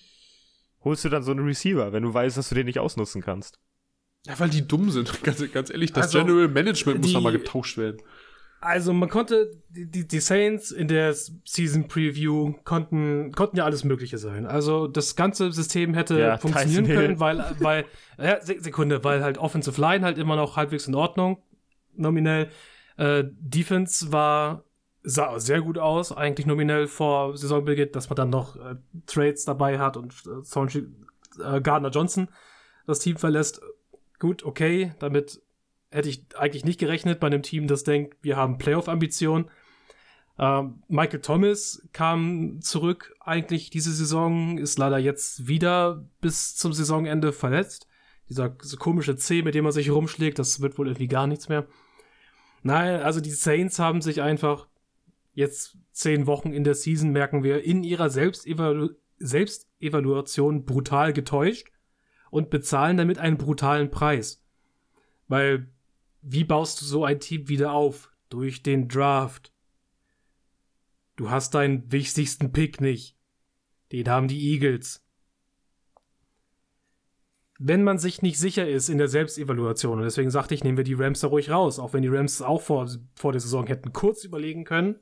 [0.84, 3.60] holst du dann so einen Receiver, wenn du weißt, dass du den nicht ausnutzen kannst?
[4.28, 5.24] ja, weil die dumm sind.
[5.24, 8.02] Ganz, ganz ehrlich, das Also, General Management muss die- da mal getauscht werden.
[8.64, 14.20] Also man konnte, die, die, Saints in der Season Preview konnten, konnten ja alles Mögliche
[14.20, 14.46] sein.
[14.46, 17.86] Also das ganze System hätte Ja, funktionieren können, weil, weil,
[18.20, 21.42] ja, Se- Sekunde, weil halt Offensive Line halt immer noch halbwegs in Ordnung,
[21.96, 22.50] nominell.
[22.98, 24.64] Äh, Defense war,
[25.04, 28.76] sah sehr gut aus, eigentlich nominell vor Saisonbeginn, dass man dann noch äh,
[29.06, 30.80] Trades dabei hat und äh,
[31.42, 32.28] äh, Gardner Johnson
[32.88, 33.62] das Team verlässt.
[34.20, 35.42] Gut, okay, damit
[35.89, 39.50] hätte ich eigentlich nicht gerechnet bei einem Team, das denkt, wir haben Playoff-Ambitionen.
[40.39, 47.34] Ähm, Michael Thomas kam zurück eigentlich diese Saison, ist leider jetzt wieder bis zum Saisonende
[47.34, 47.88] verletzt.
[48.30, 51.50] Dieser diese komische C, mit dem er sich rumschlägt, das wird wohl irgendwie gar nichts
[51.50, 51.68] mehr.
[52.64, 54.68] Nein, also die Saints haben sich einfach
[55.34, 58.89] jetzt zehn Wochen in der Season, merken wir, in ihrer Selbstevalu
[59.24, 61.72] Selbstevaluation brutal getäuscht
[62.32, 64.43] und bezahlen damit einen brutalen Preis.
[65.28, 65.70] Weil,
[66.24, 68.12] wie baust du so ein Team wieder auf?
[68.30, 69.53] Durch den Draft.
[71.18, 73.16] Du hast deinen wichtigsten Pick nicht.
[73.91, 75.01] Den haben die Eagles.
[77.64, 80.84] Wenn man sich nicht sicher ist in der Selbstevaluation, und deswegen sagte ich, nehmen wir
[80.84, 83.93] die Rams da ruhig raus, auch wenn die Rams auch vor, vor der Saison hätten
[83.93, 84.95] kurz überlegen können,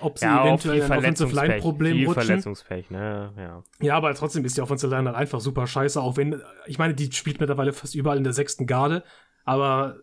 [0.00, 2.24] ob sie eventuell ein Offensive Line Problem viel rutschen.
[2.24, 3.62] Verletzungspech, ne, ja.
[3.80, 6.94] Ja, aber trotzdem ist die Offensive Line halt einfach super scheiße, auch wenn, ich meine,
[6.94, 9.02] die spielt mittlerweile fast überall in der sechsten Garde,
[9.44, 10.00] aber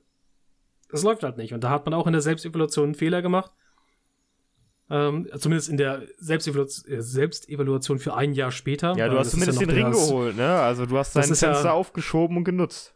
[0.91, 1.53] es läuft halt nicht.
[1.53, 3.51] Und da hat man auch in der Selbstevaluation einen Fehler gemacht.
[4.89, 8.95] Ähm, zumindest in der Selbstevaluation, äh, Selbstevaluation für ein Jahr später.
[8.97, 10.47] Ja, du weil hast das zumindest ja den Ring das- geholt, ne?
[10.59, 12.93] Also du hast dein ist ja- Fenster aufgeschoben und genutzt.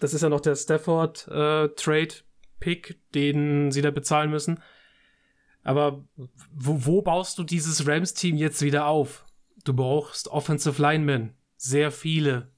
[0.00, 2.14] Das ist ja noch der Stafford äh, Trade
[2.60, 4.60] Pick, den sie da bezahlen müssen.
[5.64, 6.04] Aber
[6.54, 9.26] wo, wo baust du dieses Rams-Team jetzt wieder auf?
[9.64, 11.34] Du brauchst Offensive Linemen.
[11.56, 12.52] Sehr viele.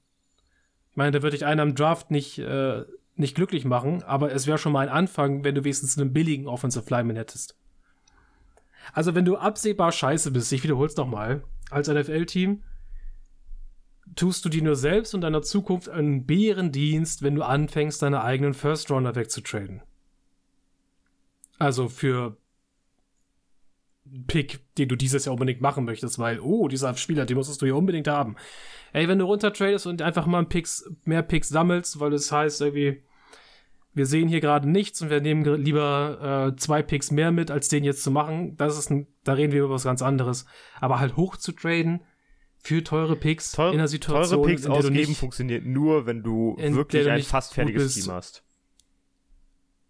[0.91, 2.83] Ich meine, da würde ich einen am Draft nicht, äh,
[3.15, 6.47] nicht glücklich machen, aber es wäre schon mal ein Anfang, wenn du wenigstens einen billigen
[6.47, 7.57] Offensive Lineman hättest.
[8.93, 12.63] Also, wenn du absehbar scheiße bist, ich wiederhol's noch mal, als NFL-Team,
[14.15, 18.53] tust du dir nur selbst und deiner Zukunft einen Bärendienst, wenn du anfängst, deine eigenen
[18.53, 19.81] First-Rounder wegzutraden.
[21.57, 22.37] Also für
[24.27, 27.67] Pick, den du dieses Jahr unbedingt machen möchtest, weil, oh, dieser Spieler, den musstest du
[27.67, 28.35] hier unbedingt haben.
[28.93, 33.03] Ey, wenn du runtertradest und einfach mal Picks, mehr Picks sammelst, weil das heißt irgendwie,
[33.93, 37.67] wir sehen hier gerade nichts und wir nehmen lieber äh, zwei Picks mehr mit, als
[37.67, 40.45] den jetzt zu machen, das ist ein, da reden wir über was ganz anderes.
[40.79, 42.01] Aber halt hoch zu traden
[42.63, 45.65] für teure Picks Teu- in einer Situation, Teure Picks in der du ausgeben nicht funktioniert
[45.65, 48.03] nur, wenn du wirklich du ein fast fertiges bist.
[48.05, 48.43] Team hast.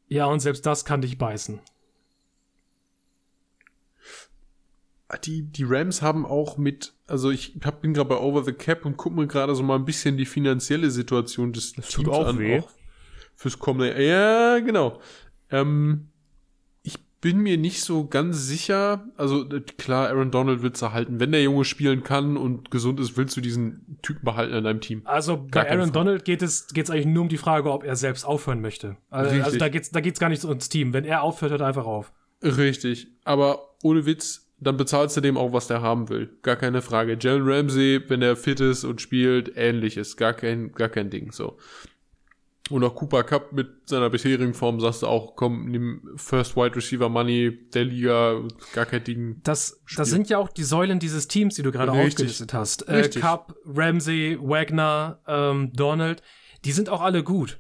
[0.07, 1.59] Ja, und selbst das kann dich beißen.
[5.25, 8.85] Die, die Rams haben auch mit, also ich hab, bin gerade bei Over the Cap
[8.85, 12.17] und guck mir gerade so mal ein bisschen die finanzielle Situation des Das tut Teams
[12.17, 12.39] auch an.
[12.39, 12.59] weh.
[12.61, 12.69] Auch
[13.41, 14.01] fürs kommende.
[14.01, 14.99] Ja, genau.
[15.49, 16.09] Ähm,
[16.83, 19.07] ich bin mir nicht so ganz sicher.
[19.17, 21.19] Also äh, klar, Aaron Donald willst du halten.
[21.19, 24.79] Wenn der Junge spielen kann und gesund ist, willst du diesen Typen behalten in deinem
[24.79, 25.01] Team.
[25.05, 25.91] Also Gar bei Aaron Frage.
[25.91, 28.97] Donald geht es geht's eigentlich nur um die Frage, ob er selbst aufhören möchte.
[29.09, 30.93] Also, also da geht's da geht's gar nicht ums Team.
[30.93, 32.13] Wenn er aufhört, hört er einfach auf.
[32.43, 33.07] Richtig.
[33.23, 36.29] Aber ohne Witz, dann bezahlst du dem auch, was der haben will.
[36.43, 37.17] Gar keine Frage.
[37.19, 40.15] Jalen Ramsey, wenn er fit ist und spielt, ähnliches.
[40.15, 41.57] Gar kein, gar kein Ding, so.
[42.71, 46.75] Und auch Cooper Cup mit seiner bisherigen Form sagst du auch, komm, nimm First Wide
[46.75, 48.41] Receiver Money der Liga,
[48.73, 49.41] gar kein Ding.
[49.43, 49.97] Das, Spiel.
[49.97, 52.87] das sind ja auch die Säulen dieses Teams, die du gerade aufgelistet hast.
[52.87, 53.09] Äh.
[53.09, 56.21] Cup, Ramsey, Wagner, ähm, Donald,
[56.65, 57.59] die sind auch alle gut.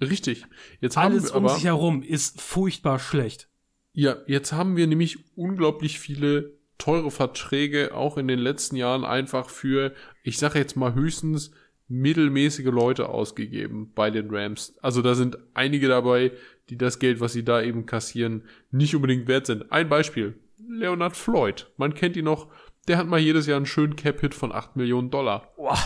[0.00, 0.44] Richtig.
[0.80, 3.48] Jetzt Alles haben wir um aber, sich herum ist furchtbar schlecht.
[3.92, 9.48] ja, jetzt haben wir nämlich unglaublich viele teure Verträge auch in den letzten Jahren einfach
[9.48, 11.50] für, ich sage jetzt mal höchstens
[11.88, 14.76] mittelmäßige Leute ausgegeben bei den Rams.
[14.82, 16.32] Also da sind einige dabei,
[16.68, 19.70] die das Geld, was sie da eben kassieren, nicht unbedingt wert sind.
[19.70, 20.38] Ein Beispiel.
[20.68, 21.70] Leonard Floyd.
[21.76, 22.48] Man kennt ihn noch.
[22.88, 25.52] Der hat mal jedes Jahr einen schönen Cap-Hit von 8 Millionen Dollar.
[25.56, 25.78] Boah.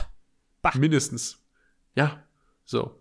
[0.75, 1.45] Mindestens.
[1.95, 2.23] Ja.
[2.65, 2.97] So.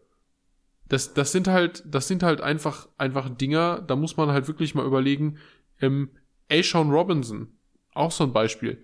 [0.88, 4.74] Das, das sind halt, das sind halt einfach, einfach Dinger, da muss man halt wirklich
[4.74, 5.38] mal überlegen.
[5.80, 6.10] Ähm,
[6.52, 7.60] Ashawn Robinson,
[7.94, 8.84] auch so ein Beispiel.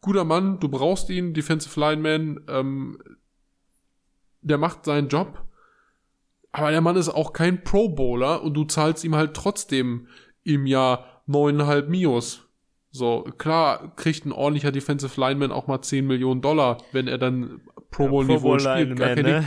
[0.00, 2.98] Guter Mann, du brauchst ihn, Defensive Lineman, ähm,
[4.40, 5.44] der macht seinen Job,
[6.52, 10.08] aber der Mann ist auch kein Pro Bowler und du zahlst ihm halt trotzdem
[10.44, 12.48] im Jahr neuneinhalb Mios.
[12.90, 17.60] So, klar kriegt ein ordentlicher Defensive Lineman auch mal 10 Millionen Dollar, wenn er dann
[17.90, 18.96] Pro Bowl Niveau spielt.
[18.96, 19.34] Gar kein Ding.
[19.34, 19.44] ne?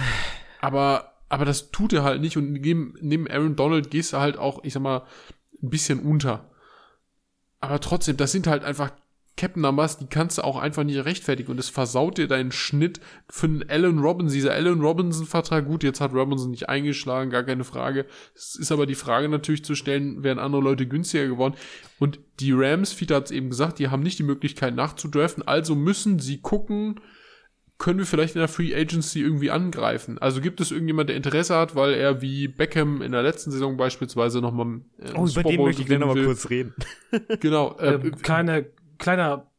[0.62, 4.38] Aber, aber das tut er halt nicht und neben, neben Aaron Donald gehst du halt
[4.38, 5.04] auch, ich sag mal,
[5.64, 6.52] ein bisschen unter.
[7.60, 8.92] Aber trotzdem, das sind halt einfach
[9.40, 13.00] Captain Numbers, die kannst du auch einfach nicht rechtfertigen und es versaut dir deinen Schnitt
[13.30, 14.34] für einen Allen Robinson.
[14.34, 18.06] Dieser Allen Robinson-Vertrag, gut, jetzt hat Robinson nicht eingeschlagen, gar keine Frage.
[18.36, 21.56] Es ist aber die Frage natürlich zu stellen, wären andere Leute günstiger geworden.
[22.00, 25.74] Und die Rams, Fiete hat es eben gesagt, die haben nicht die Möglichkeit nachzudraften, also
[25.74, 27.00] müssen sie gucken,
[27.78, 30.18] können wir vielleicht in der Free Agency irgendwie angreifen?
[30.18, 33.78] Also gibt es irgendjemand, der Interesse hat, weil er wie Beckham in der letzten Saison
[33.78, 36.76] beispielsweise nochmal äh, Oh, über den möchte ich gleich noch mal kurz reden.
[37.40, 37.70] Genau.
[37.80, 38.66] Äh, Ähm, kleine,
[39.00, 39.52] kleiner,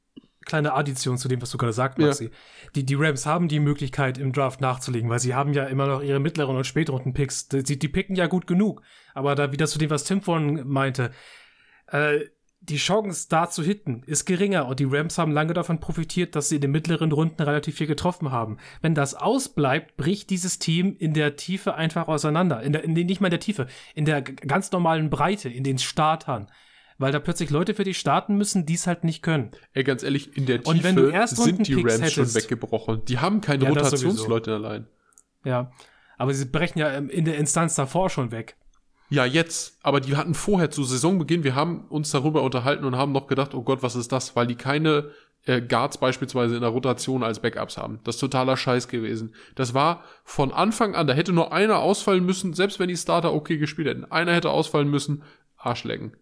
[0.45, 2.07] kleine Addition zu dem, was du gerade sagst, Ja.
[2.07, 2.31] Maxi.
[2.75, 6.03] Die, die Rams haben die Möglichkeit, im Draft nachzulegen, weil sie haben ja immer noch
[6.03, 7.49] ihre mittleren und späteren Picks.
[7.49, 8.83] Die, die picken ja gut genug.
[9.15, 11.11] Aber da wieder zu dem, was Tim vorhin meinte,
[11.89, 12.21] äh,
[12.63, 16.51] die Chance, da zu hitten, ist geringer und die Rams haben lange davon profitiert, dass
[16.51, 18.59] sie in den mittleren Runden relativ viel getroffen haben.
[18.83, 22.63] Wenn das ausbleibt, bricht dieses Team in der Tiefe einfach auseinander.
[22.63, 25.65] In der, in den, nicht mal in der Tiefe, in der ganz normalen Breite, in
[25.65, 26.51] den Startern.
[27.01, 29.53] Weil da plötzlich Leute für dich starten müssen, die es halt nicht können.
[29.73, 33.07] Ey, ganz ehrlich, in der Tiefe Und wenn du sind die Rams schon hättest- weggebrochen.
[33.07, 34.87] Die haben keine Ja, Rotationsleute allein.
[35.43, 35.73] Ja.
[36.19, 38.57] Aber sie brechen ja ähm, in der Instanz davor schon weg.
[39.09, 39.79] Ja, jetzt.
[39.83, 43.55] Aber die hatten vorher zu Saisonbeginn, wir haben uns darüber unterhalten und haben noch gedacht,
[43.55, 44.37] oh Gott, was ist das?
[44.37, 45.11] Weil die keine
[45.47, 48.01] äh, Guards beispielsweise in der Rotation als Backups haben.
[48.05, 49.35] Das ist totaler Scheiß gewesen.
[49.55, 53.33] Das war von Anfang an, da hätte nur einer ausfallen müssen, selbst wenn die Starter
[53.33, 54.05] okay gespielt hätten.
[54.05, 55.23] Einer hätte ausfallen müssen,
[55.57, 56.13] Arschlecken.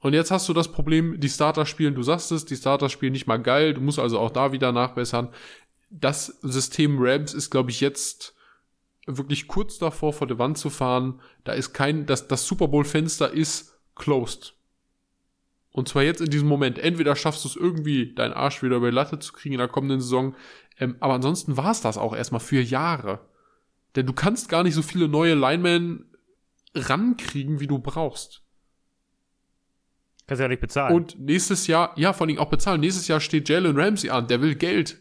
[0.00, 3.12] Und jetzt hast du das Problem, die Starter spielen, du sagst es, die Starter spielen
[3.12, 5.30] nicht mal geil, du musst also auch da wieder nachbessern.
[5.90, 8.34] Das System Rams ist, glaube ich, jetzt
[9.06, 11.20] wirklich kurz davor, vor der Wand zu fahren.
[11.44, 14.54] Da ist kein, das, das Super Bowl-Fenster ist closed.
[15.72, 16.78] Und zwar jetzt in diesem Moment.
[16.78, 19.68] Entweder schaffst du es irgendwie, deinen Arsch wieder über die Latte zu kriegen in der
[19.68, 20.34] kommenden Saison.
[20.78, 23.20] Ähm, aber ansonsten war es das auch erstmal für Jahre.
[23.96, 26.06] Denn du kannst gar nicht so viele neue Linemen
[26.74, 28.42] rankriegen, wie du brauchst.
[30.28, 30.94] Kannst ja nicht bezahlen.
[30.94, 32.80] Und nächstes Jahr, ja, vor allem auch bezahlen.
[32.82, 34.28] Nächstes Jahr steht Jalen Ramsey an.
[34.28, 34.98] Der will Geld.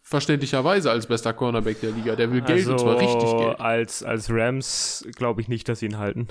[0.00, 2.16] Verständlicherweise als bester Cornerback der Liga.
[2.16, 3.60] Der will Geld und zwar richtig Geld.
[3.60, 6.28] Also, Als, als Rams glaube ich nicht, dass sie ihn halten.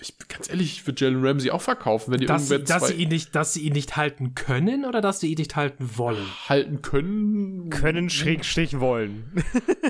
[0.00, 2.86] Ich, ganz ehrlich, ich würde Jalen Ramsey auch verkaufen, wenn die Dass, sie- irgendwer dass,
[2.88, 5.54] zwei sie ihn nicht, dass sie ihn nicht halten können oder dass sie ihn nicht
[5.54, 6.26] halten wollen?
[6.48, 7.70] halten können.
[7.70, 9.30] Können Schrägstrich wollen.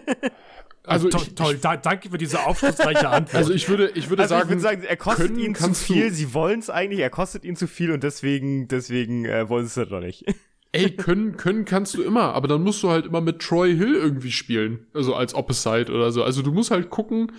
[0.85, 1.59] Also toll, ich, toll.
[1.61, 3.35] Da, danke für diese aufschlussreiche Antwort.
[3.43, 5.74] Also ich würde, ich würde Also sagen, ich würde sagen, er kostet können ihnen zu
[5.74, 9.66] viel, sie wollen es eigentlich, er kostet ihnen zu viel und deswegen, deswegen äh, wollen
[9.66, 10.24] sie es doch nicht.
[10.72, 13.95] ey, können, können kannst du immer, aber dann musst du halt immer mit Troy Hill
[13.95, 16.24] irgendwie spielen, also als Opposite oder so.
[16.24, 17.30] Also du musst halt gucken,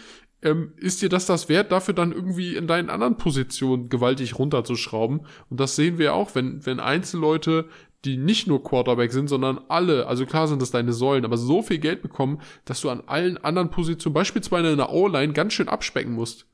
[0.44, 5.26] ähm, ist dir das das wert, dafür dann irgendwie in deinen anderen Positionen gewaltig runterzuschrauben?
[5.50, 7.66] Und das sehen wir auch, wenn, wenn Einzelleute,
[8.06, 11.62] die nicht nur Quarterback sind, sondern alle, also klar sind das deine Säulen, aber so
[11.62, 15.70] viel Geld bekommen, dass du an allen anderen Positionen, beispielsweise in der O-Line, ganz schön
[15.70, 16.46] abspecken musst.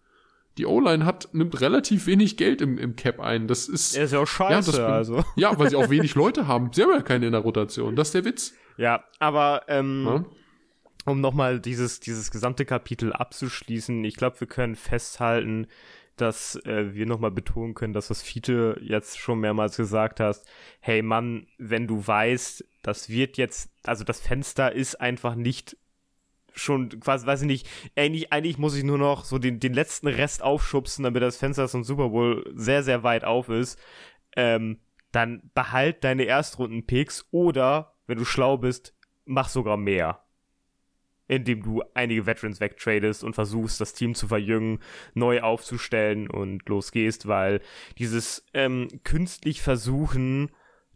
[0.57, 3.47] Die O-Line hat, nimmt relativ wenig Geld im, im Cap ein.
[3.47, 5.23] Das ist, Er ist ja auch scheiße, das bin- also.
[5.37, 6.71] ja, weil sie auch wenig Leute haben.
[6.73, 7.95] Sie haben ja keine in der Rotation.
[7.95, 8.53] Das ist der Witz.
[8.77, 10.25] Ja, aber ähm, Ja?
[11.05, 15.67] um nochmal dieses, dieses gesamte Kapitel abzuschließen, ich glaube, wir können festhalten,
[16.21, 20.47] dass äh, wir nochmal betonen können, dass was Fiete jetzt schon mehrmals gesagt hast,
[20.79, 25.77] hey Mann, wenn du weißt, das wird jetzt, also das Fenster ist einfach nicht
[26.53, 30.07] schon quasi, weiß ich nicht, eigentlich, eigentlich muss ich nur noch so den, den letzten
[30.07, 33.79] Rest aufschubsen, damit das Fenster zum Super Bowl sehr, sehr weit auf ist,
[34.35, 34.79] ähm,
[35.11, 38.95] dann behalt deine Erstrunden-Picks oder, wenn du schlau bist,
[39.25, 40.23] mach sogar mehr
[41.29, 44.79] indem du einige Veterans wegtradest und versuchst, das Team zu verjüngen,
[45.13, 47.61] neu aufzustellen und losgehst, weil
[47.97, 50.49] dieses ähm, künstlich versuchen,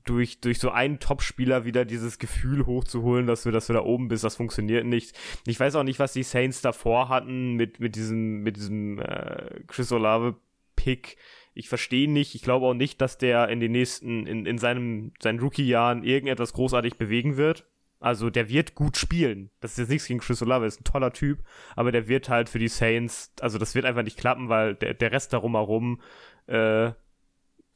[0.06, 4.10] durch, durch so einen Topspieler wieder dieses Gefühl hochzuholen, dass du, dass du da oben
[4.10, 5.18] bist, das funktioniert nicht.
[5.46, 9.62] Ich weiß auch nicht, was die Saints davor hatten mit, mit diesem, mit diesem äh,
[9.68, 11.16] Chris Olave-Pick.
[11.54, 15.14] Ich verstehe nicht, ich glaube auch nicht, dass der in den nächsten, in, in seinem,
[15.22, 17.66] seinen Rookie-Jahren irgendetwas großartig bewegen wird.
[18.04, 19.50] Also der wird gut spielen.
[19.62, 21.40] Das ist jetzt nichts gegen Chris Olave, ist ein toller Typ,
[21.78, 24.94] aber der wird halt für die Saints, also das wird einfach nicht klappen, weil der,
[24.94, 26.02] der Rest darum herum
[26.48, 26.92] äh,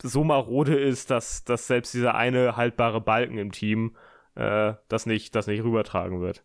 [0.01, 3.95] so marode ist, dass, dass selbst dieser eine haltbare Balken im Team
[4.35, 6.43] äh, das, nicht, das nicht rübertragen wird.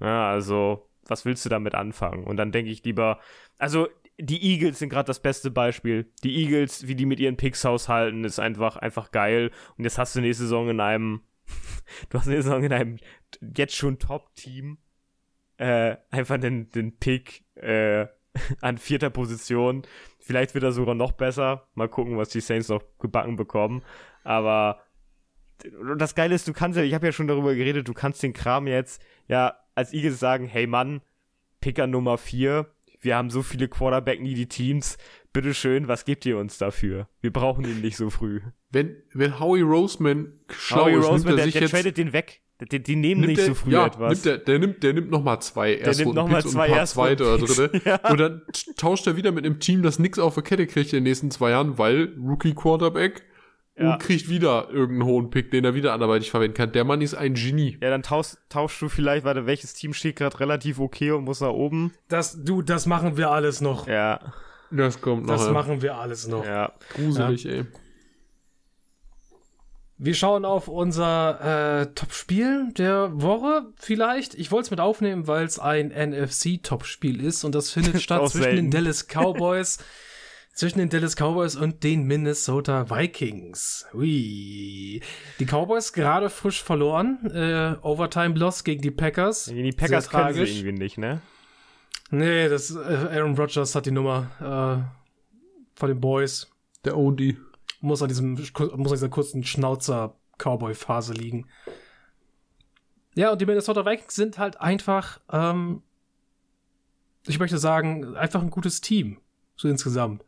[0.00, 2.24] Ja, also, was willst du damit anfangen?
[2.24, 3.20] Und dann denke ich lieber,
[3.58, 3.86] also
[4.18, 6.10] die Eagles sind gerade das beste Beispiel.
[6.22, 9.50] Die Eagles, wie die mit ihren Picks haushalten, ist einfach, einfach geil.
[9.76, 11.20] Und jetzt hast du nächste Saison in einem
[12.10, 12.98] du hast eine Saison in einem
[13.56, 14.78] jetzt schon Top-Team
[15.56, 18.06] äh, einfach den, den Pick äh,
[18.60, 19.82] an vierter Position.
[20.18, 21.68] Vielleicht wird er sogar noch besser.
[21.74, 23.82] Mal gucken, was die Saints noch gebacken bekommen.
[24.24, 24.80] Aber
[25.96, 28.32] das Geile ist, du kannst ja, ich habe ja schon darüber geredet, du kannst den
[28.32, 31.00] Kram jetzt ja als Eagles sagen, hey Mann,
[31.60, 32.66] Picker Nummer 4,
[33.04, 34.96] wir haben so viele Quarterback-needy Teams,
[35.32, 37.08] bitteschön, was gebt ihr uns dafür?
[37.20, 38.40] Wir brauchen ihn nicht so früh.
[38.70, 42.40] Wenn, wenn Howie Roseman schlau Howie ist, Roseman, der, der jetzt, tradet den weg.
[42.70, 44.12] Die, die nehmen nicht der, so früh ja, etwas.
[44.12, 47.80] Nimmt der, der nimmt, der nimmt nochmal zwei zwei und ein zweite oder dritte.
[47.84, 47.96] ja.
[48.08, 48.42] Und dann
[48.76, 51.30] tauscht er wieder mit einem Team, das nichts auf der Kette kriegt in den nächsten
[51.30, 53.24] zwei Jahren, weil Rookie Quarterback
[53.76, 53.92] ja.
[53.92, 56.72] und kriegt wieder irgendeinen hohen Pick, den er wieder anderweitig verwenden kann.
[56.72, 57.78] Der Mann ist ein Genie.
[57.80, 61.40] Ja, dann tausch, tauschst du vielleicht, warte, welches Team steht gerade relativ okay und muss
[61.40, 61.92] nach oben?
[62.08, 63.86] Das, du, das machen wir alles noch.
[63.86, 64.20] Ja.
[64.70, 65.36] Das kommt noch.
[65.36, 66.44] Das machen wir alles noch.
[66.44, 66.72] Ja.
[66.94, 67.50] Gruselig, ja.
[67.52, 67.66] ey.
[69.96, 74.34] Wir schauen auf unser äh, Top-Spiel der Woche vielleicht.
[74.34, 78.42] Ich wollte es mit aufnehmen, weil es ein NFC-Top-Spiel ist und das findet statt zwischen
[78.42, 78.56] selten.
[78.56, 79.78] den Dallas Cowboys,
[80.54, 83.86] zwischen den Dallas Cowboys und den Minnesota Vikings.
[83.92, 85.02] Ui.
[85.38, 89.46] Die Cowboys gerade frisch verloren, äh, Overtime-Loss gegen die Packers.
[89.46, 90.50] Gegen die Packers Sehr tragisch.
[90.52, 91.20] sie irgendwie nicht, ne?
[92.10, 96.50] Nee, das äh, Aaron Rodgers hat die Nummer äh, von den Boys.
[96.84, 97.36] Der OD.
[97.80, 101.48] Muss an diesem muss an dieser kurzen Schnauzer-Cowboy-Phase liegen.
[103.14, 105.82] Ja, und die Minnesota Vikings sind halt einfach, ähm,
[107.26, 109.18] ich möchte sagen, einfach ein gutes Team.
[109.56, 110.24] So insgesamt.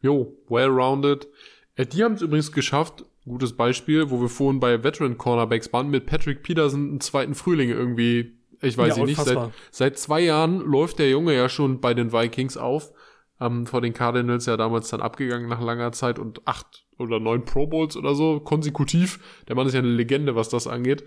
[0.00, 1.28] Jo, well-rounded.
[1.76, 5.90] Äh, die haben es übrigens geschafft, gutes Beispiel, wo wir vorhin bei Veteran Cornerbacks waren,
[5.90, 10.60] mit Patrick Peterson einen zweiten Frühling irgendwie ich weiß ja, nicht, seit, seit zwei Jahren
[10.60, 12.92] läuft der Junge ja schon bei den Vikings auf.
[13.40, 17.44] Ähm, vor den Cardinals ja damals dann abgegangen nach langer Zeit und acht oder neun
[17.44, 19.20] Pro Bowls oder so konsekutiv.
[19.46, 21.04] Der Mann ist ja eine Legende, was das angeht.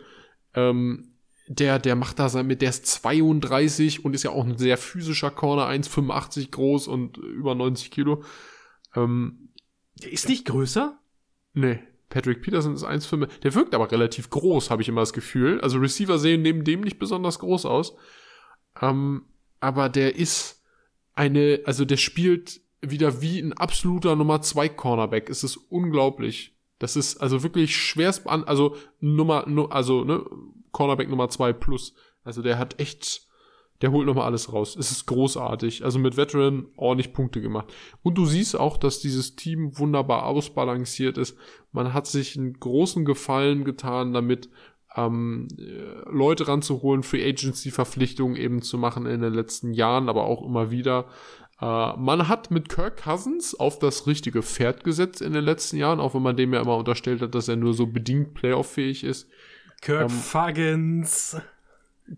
[0.54, 1.10] Ähm,
[1.48, 4.78] der, der macht da sein mit, der ist 32 und ist ja auch ein sehr
[4.78, 8.24] physischer Corner, 1,85 groß und über 90 Kilo.
[8.96, 9.50] Ähm,
[10.02, 10.98] der ist nicht größer?
[11.54, 11.80] Nee.
[12.10, 13.28] Patrick Peterson ist 1,5.
[13.42, 15.62] Der wirkt aber relativ groß, habe ich immer das Gefühl.
[15.62, 17.96] Also Receiver sehen neben dem nicht besonders groß aus.
[18.82, 19.24] Ähm,
[19.60, 20.62] aber der ist
[21.14, 25.30] eine, also der spielt wieder wie ein absoluter Nummer 2 Cornerback.
[25.30, 26.56] Es ist unglaublich.
[26.80, 30.26] Das ist also wirklich schwerst an, also Nummer, also ne,
[30.72, 31.94] Cornerback Nummer 2 plus.
[32.24, 33.28] Also der hat echt
[33.82, 34.76] der holt nochmal alles raus.
[34.76, 35.84] Es ist großartig.
[35.84, 37.74] Also mit Veteran ordentlich Punkte gemacht.
[38.04, 41.38] Und du siehst auch, dass dieses Team wunderbar ausbalanciert ist.
[41.72, 44.50] Man hat sich einen großen Gefallen getan, damit
[44.96, 50.26] ähm, äh, Leute ranzuholen, Free Agency Verpflichtungen eben zu machen in den letzten Jahren, aber
[50.26, 51.06] auch immer wieder.
[51.60, 56.00] Äh, man hat mit Kirk Cousins auf das richtige Pferd gesetzt in den letzten Jahren,
[56.00, 59.30] auch wenn man dem ja immer unterstellt hat, dass er nur so bedingt playoff-fähig ist.
[59.82, 61.38] Kirk ähm, Fuggins.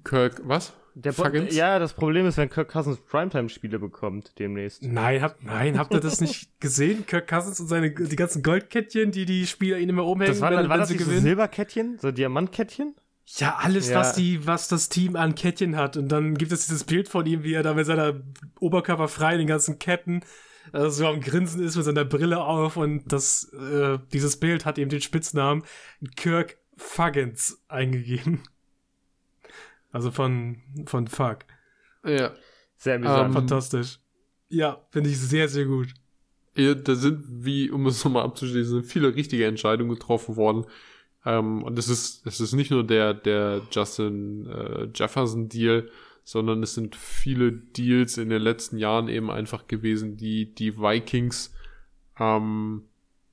[0.03, 0.74] Kirk, was?
[0.96, 1.14] Der
[1.50, 4.84] ja, das Problem ist, wenn Kirk Cousins Primetime-Spiele bekommt demnächst.
[4.84, 7.06] Nein, hab, nein, habt ihr das nicht gesehen?
[7.08, 10.52] Kirk Cousins und seine die ganzen Goldkettchen, die die Spieler ihnen immer umhängen, das war,
[10.52, 11.18] wenn, war wenn das sie gewinnen.
[11.18, 12.96] So Silberkettchen, so Diamantkettchen?
[13.26, 14.00] Ja, alles, ja.
[14.00, 15.98] was die, was das Team an Kettchen hat.
[15.98, 18.22] Und dann gibt es dieses Bild von ihm, wie er da mit seiner
[18.60, 20.22] Oberkörper frei, den ganzen Ketten,
[20.72, 22.78] also so am Grinsen ist mit seiner Brille auf.
[22.78, 25.64] Und das, äh, dieses Bild hat ihm den Spitznamen
[26.16, 28.44] Kirk Fuggins eingegeben.
[29.94, 31.46] Also von, von Fuck.
[32.04, 32.34] Ja.
[32.76, 33.28] Sehr amüsant.
[33.28, 34.00] Ähm, Fantastisch.
[34.50, 35.94] Ja, finde ich sehr, sehr gut.
[36.56, 40.66] Ja, da sind, wie, um es nochmal abzuschließen, viele richtige Entscheidungen getroffen worden.
[41.26, 45.89] Ähm, und es ist, es ist nicht nur der, der Justin äh, Jefferson Deal,
[46.24, 51.54] sondern es sind viele Deals in den letzten Jahren eben einfach gewesen, die die Vikings
[52.20, 52.84] ähm,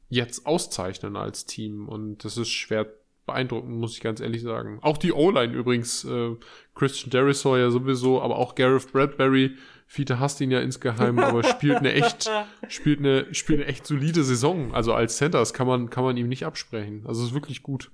[0.08, 1.88] jetzt auszeichnen als Team.
[1.88, 2.86] Und das ist schwer
[3.30, 4.78] beeindruckend, muss ich ganz ehrlich sagen.
[4.82, 6.36] Auch die O-Line übrigens, äh,
[6.74, 9.56] Christian Derisor ja sowieso, aber auch Gareth Bradbury,
[9.86, 12.30] Fiete hasst ihn ja insgeheim, aber spielt eine echt,
[12.68, 14.72] spielt eine, spielt eine echt solide Saison.
[14.72, 17.04] Also als Center, das kann man, kann man ihm nicht absprechen.
[17.06, 17.90] Also ist wirklich gut.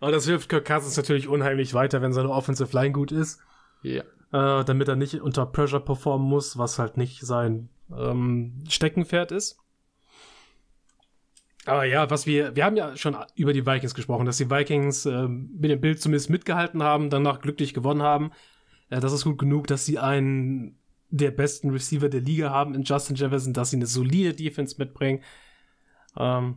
[0.00, 3.40] Aber das hilft Kirk Cousins natürlich unheimlich weiter, wenn seine Offensive Line gut ist.
[3.82, 4.02] Ja.
[4.32, 9.58] Äh, damit er nicht unter Pressure performen muss, was halt nicht sein ähm, Steckenpferd ist.
[11.70, 15.06] Aber ja, was wir, wir haben ja schon über die Vikings gesprochen, dass die Vikings
[15.06, 18.32] äh, mit dem Bild zumindest mitgehalten haben, danach glücklich gewonnen haben.
[18.88, 22.82] Äh, das ist gut genug, dass sie einen der besten Receiver der Liga haben in
[22.82, 25.22] Justin Jefferson, dass sie eine solide Defense mitbringen.
[26.16, 26.56] Ähm,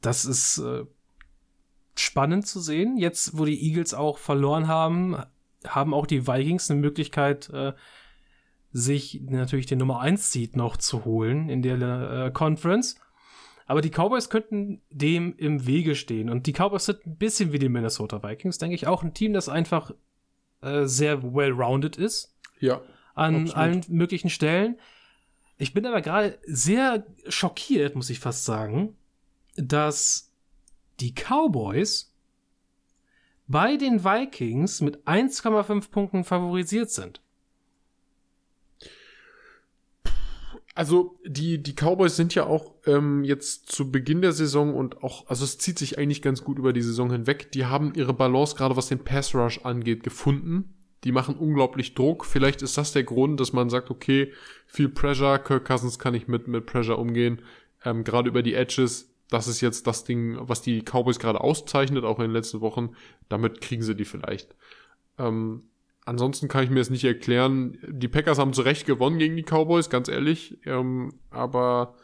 [0.00, 0.84] das ist äh,
[1.94, 2.96] spannend zu sehen.
[2.96, 5.16] Jetzt, wo die Eagles auch verloren haben,
[5.64, 7.74] haben auch die Vikings eine Möglichkeit, äh,
[8.72, 12.96] sich natürlich den Nummer 1 Seed noch zu holen in der äh, Conference.
[13.66, 16.28] Aber die Cowboys könnten dem im Wege stehen.
[16.28, 19.32] Und die Cowboys sind ein bisschen wie die Minnesota Vikings, denke ich, auch ein Team,
[19.32, 19.92] das einfach
[20.60, 22.34] äh, sehr well-rounded ist.
[22.60, 22.82] Ja.
[23.14, 23.56] An absolut.
[23.56, 24.78] allen möglichen Stellen.
[25.56, 28.96] Ich bin aber gerade sehr schockiert, muss ich fast sagen,
[29.56, 30.32] dass
[31.00, 32.12] die Cowboys
[33.46, 37.20] bei den Vikings mit 1,5 Punkten favorisiert sind.
[40.74, 45.26] Also die, die Cowboys sind ja auch ähm, jetzt zu Beginn der Saison und auch,
[45.28, 47.50] also es zieht sich eigentlich ganz gut über die Saison hinweg.
[47.52, 50.74] Die haben ihre Balance gerade was den Pass Rush angeht gefunden.
[51.04, 52.24] Die machen unglaublich Druck.
[52.24, 54.32] Vielleicht ist das der Grund, dass man sagt, okay,
[54.66, 57.42] viel Pressure, Kirk Cousins kann ich mit, mit Pressure umgehen.
[57.84, 62.04] Ähm, gerade über die Edges, das ist jetzt das Ding, was die Cowboys gerade auszeichnet,
[62.04, 62.90] auch in den letzten Wochen.
[63.28, 64.54] Damit kriegen sie die vielleicht.
[65.18, 65.64] Ähm,
[66.06, 67.78] ansonsten kann ich mir das nicht erklären.
[67.86, 70.58] Die Packers haben zu Recht gewonnen gegen die Cowboys, ganz ehrlich.
[70.64, 71.96] Ähm, aber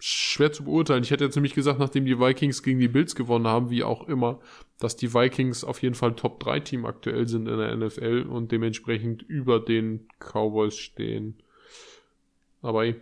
[0.00, 1.02] schwer zu beurteilen.
[1.02, 4.08] Ich hätte jetzt nämlich gesagt, nachdem die Vikings gegen die Bills gewonnen haben, wie auch
[4.08, 4.40] immer,
[4.78, 8.50] dass die Vikings auf jeden Fall Top 3 Team aktuell sind in der NFL und
[8.50, 11.42] dementsprechend über den Cowboys stehen.
[12.62, 13.00] Aber ey,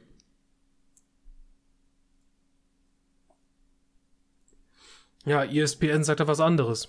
[5.28, 6.88] Ja, ESPN sagt da was anderes.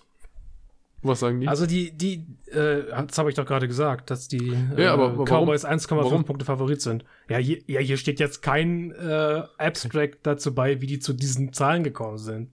[1.02, 1.48] Was sagen die?
[1.48, 5.12] Also die, die, äh, das habe ich doch gerade gesagt, dass die äh, Ja, aber-
[5.12, 6.26] aber Cowboys 1,5 Warum?
[6.26, 7.06] Punkte Favorit sind.
[7.30, 11.54] Ja hier, ja, hier steht jetzt kein äh, Abstract dazu bei, wie die zu diesen
[11.54, 12.50] Zahlen gekommen sind.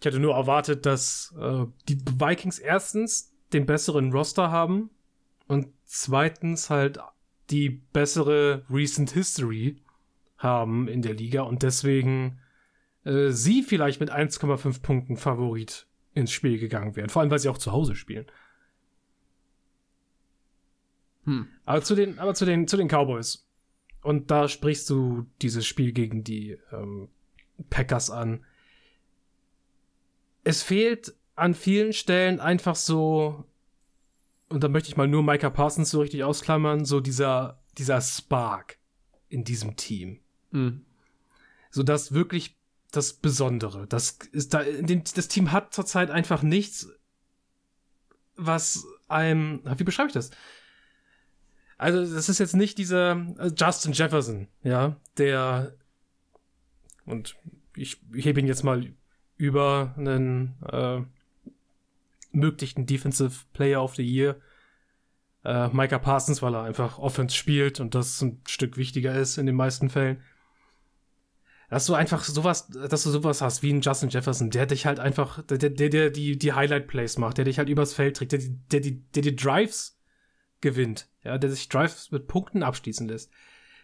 [0.00, 4.90] Ich hätte nur erwartet, dass äh, die Vikings erstens den besseren Roster haben
[5.48, 6.98] und zweitens halt
[7.50, 9.76] die bessere Recent History
[10.36, 12.38] haben in der Liga und deswegen
[13.08, 17.08] äh, sie vielleicht mit 1,5 Punkten Favorit ins Spiel gegangen wären.
[17.08, 18.26] Vor allem, weil sie auch zu Hause spielen.
[21.24, 21.48] Hm.
[21.64, 23.46] Aber zu den, aber zu den, zu den Cowboys.
[24.02, 27.08] Und da sprichst du dieses Spiel gegen die ähm,
[27.70, 28.44] Packers an.
[30.44, 33.44] Es fehlt an vielen Stellen einfach so,
[34.48, 38.78] und da möchte ich mal nur Micah Parsons so richtig ausklammern, so dieser, dieser Spark
[39.28, 40.86] in diesem Team Hm.
[41.70, 42.57] so das wirklich
[42.90, 43.86] das Besondere.
[43.86, 46.88] Das ist da, das Team hat zurzeit einfach nichts,
[48.36, 50.30] was einem, wie beschreibe ich das?
[51.76, 55.74] Also, das ist jetzt nicht dieser äh, Justin Jefferson, ja, der,
[57.04, 57.36] und
[57.76, 58.92] ich, ich hebe ihn jetzt mal
[59.36, 61.00] über einen äh,
[62.32, 64.36] möglichen Defensive Player of the Year.
[65.44, 69.46] Äh, Micah Parsons, weil er einfach Offense spielt und das ein Stück wichtiger ist in
[69.46, 70.20] den meisten Fällen
[71.68, 75.00] dass du einfach sowas, dass du sowas hast wie ein Justin Jefferson, der dich halt
[75.00, 78.40] einfach, der, der, der die, die Highlight-Plays macht, der dich halt übers Feld trägt, der,
[78.72, 79.98] der, der, der die Drives
[80.60, 83.30] gewinnt, ja, der sich Drives mit Punkten abschließen lässt.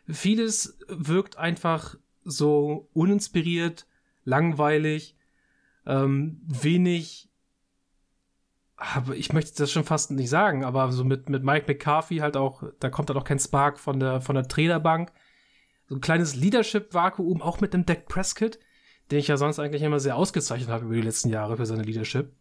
[0.08, 3.86] Vieles wirkt einfach so uninspiriert,
[4.24, 5.16] langweilig,
[5.86, 7.28] ähm, wenig,
[8.76, 12.36] aber ich möchte das schon fast nicht sagen, aber so mit, mit Mike McCarthy halt
[12.38, 15.12] auch, da kommt halt auch kein Spark von der, von der Trainerbank
[15.86, 18.58] so ein kleines Leadership-Vakuum, auch mit dem Dak Prescott,
[19.10, 21.82] den ich ja sonst eigentlich immer sehr ausgezeichnet habe über die letzten Jahre für seine
[21.82, 22.32] Leadership.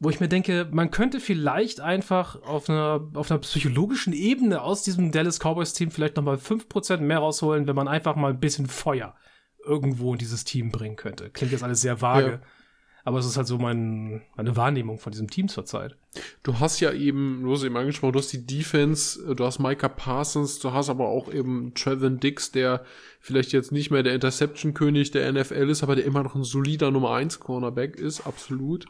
[0.00, 4.82] wo ich mir denke, man könnte vielleicht einfach auf einer, auf einer psychologischen Ebene aus
[4.84, 8.66] diesem Dallas Cowboys Team vielleicht nochmal 5% mehr rausholen, wenn man einfach mal ein bisschen
[8.68, 9.16] Feuer
[9.64, 11.30] irgendwo in dieses Team bringen könnte.
[11.30, 12.30] Klingt jetzt alles sehr vage.
[12.30, 12.40] Ja.
[13.08, 15.96] Aber es ist halt so mein, meine Wahrnehmung von diesem Team zurzeit.
[16.42, 19.88] Du hast ja eben, du hast eben angesprochen, du hast die Defense, du hast Micah
[19.88, 22.84] Parsons, du hast aber auch eben Trevin Dix, der
[23.18, 26.90] vielleicht jetzt nicht mehr der Interception-König der NFL ist, aber der immer noch ein solider
[26.90, 28.84] Nummer 1 Cornerback ist, absolut.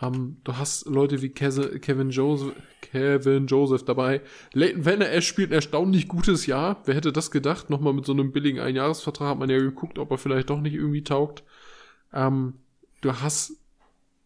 [0.00, 4.22] Um, ähm, du hast Leute wie Kevin Joseph, Kevin Joseph dabei.
[4.54, 6.80] Leighton Vanner Ash spielt ein erstaunlich gutes Jahr.
[6.86, 7.68] Wer hätte das gedacht?
[7.68, 10.72] Nochmal mit so einem billigen Einjahresvertrag hat man ja geguckt, ob er vielleicht doch nicht
[10.72, 11.44] irgendwie taugt.
[12.12, 12.54] Um, ähm,
[13.00, 13.52] du hast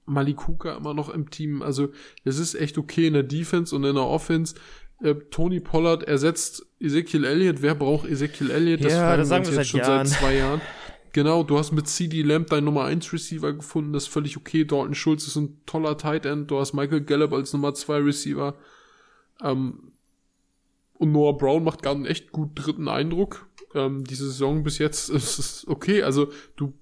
[0.06, 1.62] Malikuka immer noch im Team.
[1.62, 1.90] Also,
[2.24, 4.54] es ist echt okay in der Defense und in der Offense.
[5.02, 7.62] Äh, Tony Pollard ersetzt Ezekiel Elliott.
[7.62, 8.84] Wer braucht Ezekiel Elliott?
[8.84, 10.06] Das ja, das sagen wir jetzt schon Jahren.
[10.06, 10.60] seit zwei Jahren.
[11.12, 14.64] Genau, du hast mit CD Lamb deinen Nummer 1 Receiver gefunden, das ist völlig okay.
[14.64, 16.50] Dalton Schulz ist ein toller Tight End.
[16.50, 18.54] Du hast Michael Gallup als Nummer 2 Receiver.
[19.42, 19.92] Ähm,
[20.94, 23.48] und Noah Brown macht gerade einen echt gut dritten Eindruck.
[23.74, 26.02] Ähm, diese Saison bis jetzt ist es okay.
[26.02, 26.74] Also du,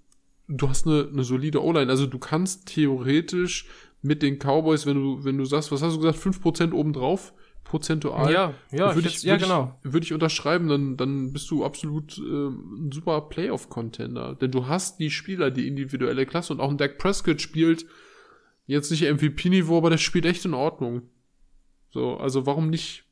[0.48, 1.90] du hast eine, eine solide O-Line.
[1.90, 3.66] Also du kannst theoretisch
[4.02, 7.32] mit den Cowboys, wenn du, wenn du sagst, was hast du gesagt, 5% obendrauf,
[7.64, 8.32] prozentual.
[8.32, 9.78] Ja, ja, würde ich, würd ja, genau.
[9.82, 14.34] Würde ich unterschreiben, dann, dann bist du absolut äh, ein super Playoff-Contender.
[14.34, 17.84] Denn du hast die Spieler, die individuelle Klasse und auch ein Dak Prescott spielt
[18.66, 21.02] jetzt nicht MVP-Niveau, aber der spielt echt in Ordnung.
[21.90, 23.04] So, also warum nicht?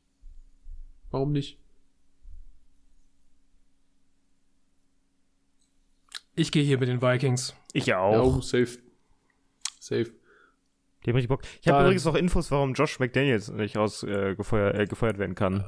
[1.11, 1.59] Warum nicht?
[6.37, 7.55] Ich gehe hier mit den Vikings.
[7.73, 8.35] Ich auch.
[8.35, 8.77] Ja, safe.
[9.79, 10.11] Safe.
[11.03, 11.41] Die haben Bock.
[11.61, 15.33] Ich habe übrigens noch Infos, warum Josh McDaniels nicht raus äh, gefeuert, äh, gefeuert werden
[15.33, 15.65] kann.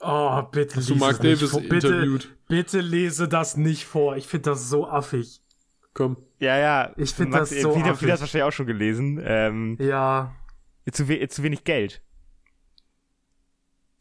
[0.00, 2.34] Oh, bitte Hast du Mark Davis interviewt?
[2.48, 4.16] Bitte lese das nicht vor.
[4.16, 5.42] Ich finde das so affig.
[5.94, 6.16] Komm.
[6.40, 6.92] Ja, ja.
[6.96, 8.02] Ich finde das so affig.
[8.02, 9.20] Wie das wahrscheinlich auch schon gelesen.
[9.22, 10.34] Ähm, ja.
[10.90, 12.02] Zu, we zu wenig Geld.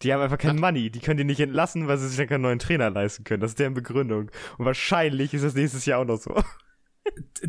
[0.01, 0.89] Die haben einfach kein Money.
[0.89, 3.41] Die können die nicht entlassen, weil sie sich dann keinen neuen Trainer leisten können.
[3.41, 4.31] Das ist deren Begründung.
[4.57, 6.41] Und wahrscheinlich ist das nächstes Jahr auch noch so.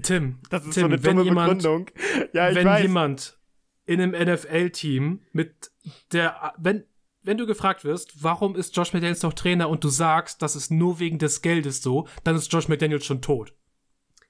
[0.02, 1.90] Tim, das ist Tim, so eine dumme jemand, Begründung.
[2.32, 2.82] Ja, ich wenn weiß.
[2.82, 3.38] jemand
[3.86, 5.70] in einem NFL-Team mit
[6.12, 6.84] der, wenn,
[7.22, 10.70] wenn du gefragt wirst, warum ist Josh McDaniels noch Trainer und du sagst, das ist
[10.70, 13.54] nur wegen des Geldes so, dann ist Josh McDaniels schon tot.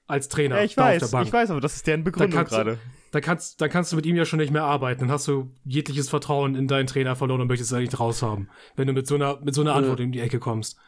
[0.07, 0.57] Als Trainer.
[0.57, 2.79] Ja, ich weiß, ich weiß, aber das ist deren Begründung gerade.
[3.11, 5.01] Da kannst, da kannst du mit ihm ja schon nicht mehr arbeiten.
[5.01, 8.49] Dann hast du jegliches Vertrauen in deinen Trainer verloren und möchtest es eigentlich raushaben.
[8.75, 10.05] Wenn du mit so einer, mit so einer Antwort ja.
[10.05, 10.79] in die Ecke kommst.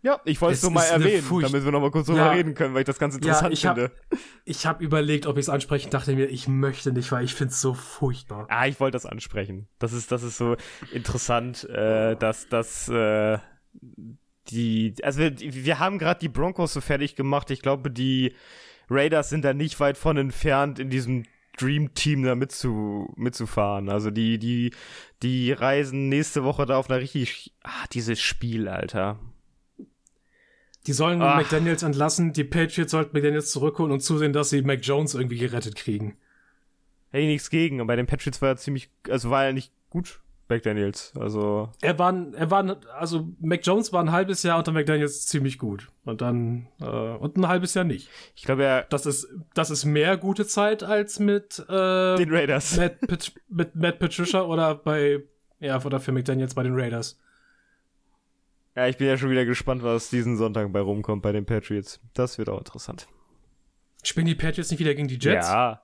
[0.00, 2.54] Ja, ich wollte es nur mal erwähnen, damit wir noch mal kurz drüber ja, reden
[2.54, 3.82] können, weil ich das ganz interessant ja, ich finde.
[4.10, 7.34] Hab, ich habe überlegt, ob ich es ansprechen, dachte mir, ich möchte nicht, weil ich
[7.34, 8.46] finde es so furchtbar.
[8.48, 9.66] Ah, ich wollte das ansprechen.
[9.80, 10.56] Das ist, das ist so
[10.92, 13.38] interessant, äh, dass, dass äh,
[14.50, 17.50] die, also wir, wir haben gerade die Broncos so fertig gemacht.
[17.50, 18.34] Ich glaube, die
[18.88, 21.24] Raiders sind da nicht weit von entfernt, in diesem
[21.60, 23.88] Dream Team da mitzu, mitzufahren.
[23.88, 24.72] Also die, die,
[25.22, 29.18] die reisen nächste Woche da auf einer richtig, ah, dieses Spiel, Alter.
[30.86, 31.36] Die sollen Ach.
[31.36, 35.76] McDaniels entlassen, die Patriots sollten McDaniels zurückholen und zusehen, dass sie Mac Jones irgendwie gerettet
[35.76, 36.16] kriegen.
[37.10, 40.20] Hey, nichts gegen, aber bei den Patriots war er ziemlich, also war er nicht gut,
[40.48, 41.12] McDaniels.
[41.18, 41.70] Also.
[41.80, 45.88] Er war, er war, also Mac Jones war ein halbes Jahr unter McDaniels ziemlich gut.
[46.04, 48.08] Und dann, äh, und ein halbes Jahr nicht.
[48.34, 48.82] Ich glaube, er.
[48.84, 52.76] Das ist, das ist mehr gute Zeit als mit, äh, den Raiders.
[52.76, 52.98] Matt,
[53.48, 55.22] mit Matt Patricia oder bei,
[55.60, 57.18] ja, oder für McDaniels bei den Raiders.
[58.74, 62.00] Ja, ich bin ja schon wieder gespannt, was diesen Sonntag bei rumkommt bei den Patriots.
[62.14, 63.08] Das wird auch interessant.
[64.04, 65.48] Spielen die Patriots nicht wieder gegen die Jets?
[65.48, 65.82] Ja.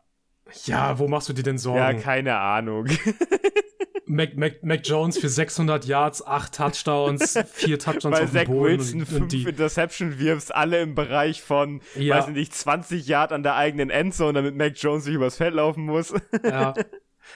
[0.67, 1.79] Ja, wo machst du dir denn Sorgen?
[1.79, 2.87] Ja, keine Ahnung.
[4.07, 8.53] Mac, Mac, Mac Jones für 600 Yards, 8 Touchdowns, 4 Touchdowns Weil auf Zach dem
[8.53, 8.79] Boden.
[8.79, 12.17] Wilson und, 5 Interception wirfst, alle im Bereich von, ja.
[12.17, 15.55] weiß ich nicht, 20 Yard an der eigenen Endzone, damit Mac Jones sich übers Feld
[15.55, 16.13] laufen muss.
[16.43, 16.75] Ja.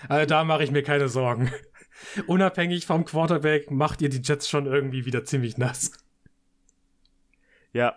[0.07, 1.51] Also da mache ich mir keine Sorgen.
[2.27, 5.93] Unabhängig vom Quarterback macht ihr die Jets schon irgendwie wieder ziemlich nass.
[7.73, 7.97] Ja.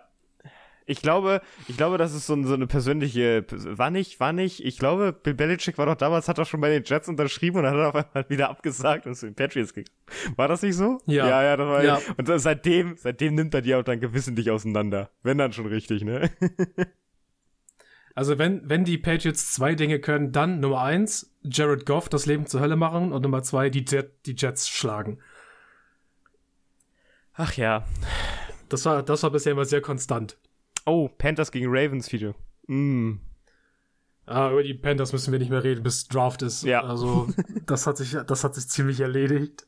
[0.86, 4.78] Ich glaube, ich glaube, das ist so, so eine persönliche, war nicht, war nicht, ich
[4.78, 7.74] glaube, Bill Belichick war doch damals, hat doch schon bei den Jets unterschrieben und dann
[7.74, 9.96] hat er auf einmal wieder abgesagt und zu den Patriots gegangen.
[10.36, 10.98] War das nicht so?
[11.06, 11.28] Ja.
[11.28, 12.00] Ja, ja, das war ja.
[12.16, 15.10] Und seitdem, seitdem nimmt er die auch dann gewissentlich auseinander.
[15.22, 16.30] Wenn dann schon richtig, ne?
[18.14, 22.46] Also wenn, wenn die Patriots zwei Dinge können, dann Nummer eins, Jared Goff das Leben
[22.46, 25.18] zur Hölle machen und Nummer zwei, die, Jet, die Jets schlagen.
[27.34, 27.86] Ach ja.
[28.68, 30.36] Das war, das war bisher immer sehr konstant.
[30.86, 32.34] Oh, Panthers gegen Ravens Video.
[32.66, 33.14] Mm.
[34.26, 36.62] Ah, über die Panthers müssen wir nicht mehr reden, bis Draft ist.
[36.64, 36.82] Ja.
[36.84, 37.28] Also,
[37.66, 39.66] das hat sich, das hat sich ziemlich erledigt.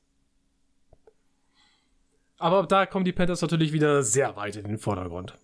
[2.38, 5.36] Aber da kommen die Panthers natürlich wieder sehr weit in den Vordergrund.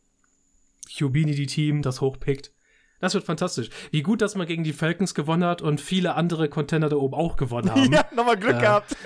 [1.01, 2.53] Hubini, die Team, das hochpickt
[2.99, 3.71] Das wird fantastisch.
[3.93, 7.15] Wie gut, dass man gegen die Falcons gewonnen hat und viele andere Contender da oben
[7.15, 7.93] auch gewonnen haben.
[7.93, 8.97] ja, nochmal Glück Äh, gehabt.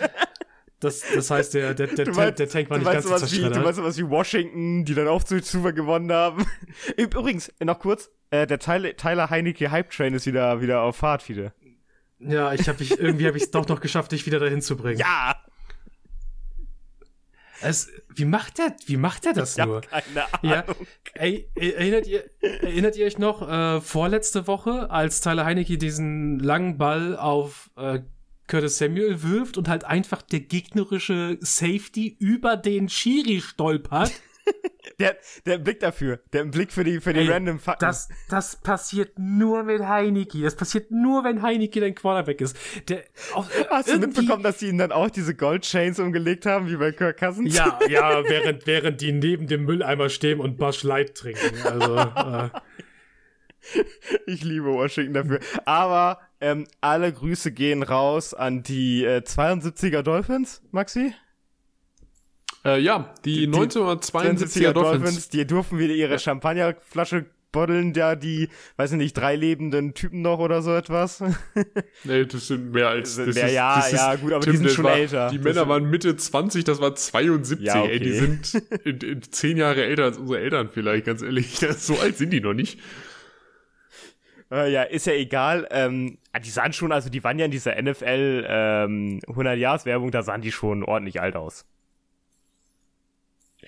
[0.81, 3.61] Das, das heißt, der, der, der, meinst- der Tank war nicht ganz sowas wie, du
[3.61, 6.45] meinst sowas wie Washington, die dann auch zu Super gewonnen haben.
[6.99, 11.29] Übrigens, noch kurz, äh, der Tyler, Tyler Heinecke Hype Train ist wieder, wieder auf Fahrt
[11.29, 11.55] wieder.
[12.19, 14.77] Ja, ich hab, ich, irgendwie habe ich es doch noch geschafft, dich wieder dahin zu
[14.77, 14.99] bringen.
[14.99, 15.37] Ja!
[17.61, 19.81] Es, wie macht der, wie macht der das Ich nur?
[19.81, 20.41] keine Ahnung.
[20.43, 20.65] Ja,
[21.15, 26.77] ey, erinnert ihr, erinnert ihr euch noch äh, vorletzte Woche, als Tyler Heinecke diesen langen
[26.77, 28.01] Ball auf äh,
[28.47, 34.12] Curtis Samuel wirft und halt einfach der gegnerische Safety über den Schiri stolpert?
[35.01, 35.16] Der,
[35.47, 37.85] der Blick dafür, der Blick für die, für die Ey, random Fakten.
[37.85, 40.43] Das, das passiert nur mit Heinecke.
[40.43, 42.57] Das passiert nur, wenn Heinecke dein Quarterback ist.
[42.89, 43.03] Der,
[43.33, 46.93] auf, Hast du mitbekommen, dass die ihm dann auch diese Gold-Chains umgelegt haben, wie bei
[46.93, 47.57] Kirk Cousins?
[47.57, 51.62] Ja, ja, während, während die neben dem Mülleimer stehen und Bush Light trinken.
[51.65, 52.51] Also, äh,
[54.27, 55.41] Ich liebe Washington dafür.
[55.65, 61.15] Aber ähm, alle Grüße gehen raus an die äh, 72er Dolphins, Maxi?
[62.65, 65.29] Äh, ja, die, Die- die 1972er Dolphins.
[65.29, 68.49] Die durften wieder ihre Champagnerflasche boddeln, ja, die,
[68.79, 71.23] weiß ich nicht, drei lebenden Typen noch oder so etwas.
[72.05, 73.15] Nee, das sind mehr als.
[73.15, 75.31] Sind Das mehr, ist, ja, das ist, ja, gut, aber die sind schon war, älter.
[75.31, 77.65] Die Das Männer waren Mitte 20, das war 72.
[77.65, 78.19] Ja, Ey, die okay.
[78.19, 78.55] sind
[78.85, 81.59] in, in zehn Jahre älter als unsere Eltern vielleicht, ganz ehrlich.
[81.79, 82.79] So alt sind die noch nicht.
[84.55, 85.66] Äh, ja, ist ja egal.
[85.70, 90.22] Ähm, ah, die sahen schon, also die waren ja in dieser NFL ähm, 100-Jahres-Werbung, da
[90.22, 91.66] sahen die schon ordentlich alt aus.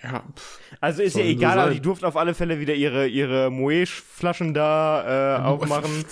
[0.02, 0.60] Ja, pff.
[0.80, 4.54] Also ist ja so egal, aber die durften auf alle Fälle wieder ihre, ihre Moe-Flaschen
[4.54, 6.04] da äh, aufmachen.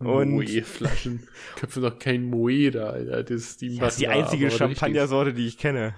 [0.00, 1.26] Und Moe-Flaschen.
[1.56, 3.22] Köpfe doch kein Moe da, Alter.
[3.22, 5.94] Das ist die, das ist die einzige Champagnersorte, die ich kenne.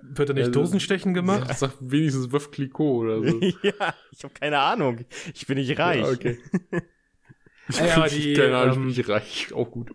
[0.00, 1.46] wird da nicht Also- Dosenstechen gemacht?
[1.48, 3.40] Sag, sag wenigstens Wöf Clicquot oder so.
[3.62, 5.04] ja, ich habe keine Ahnung.
[5.34, 6.02] Ich bin nicht reich.
[6.02, 6.38] Ja, okay.
[7.78, 9.52] Ja, die, keine Ahnung, ähm, ich bin reich.
[9.52, 9.90] Auch gut.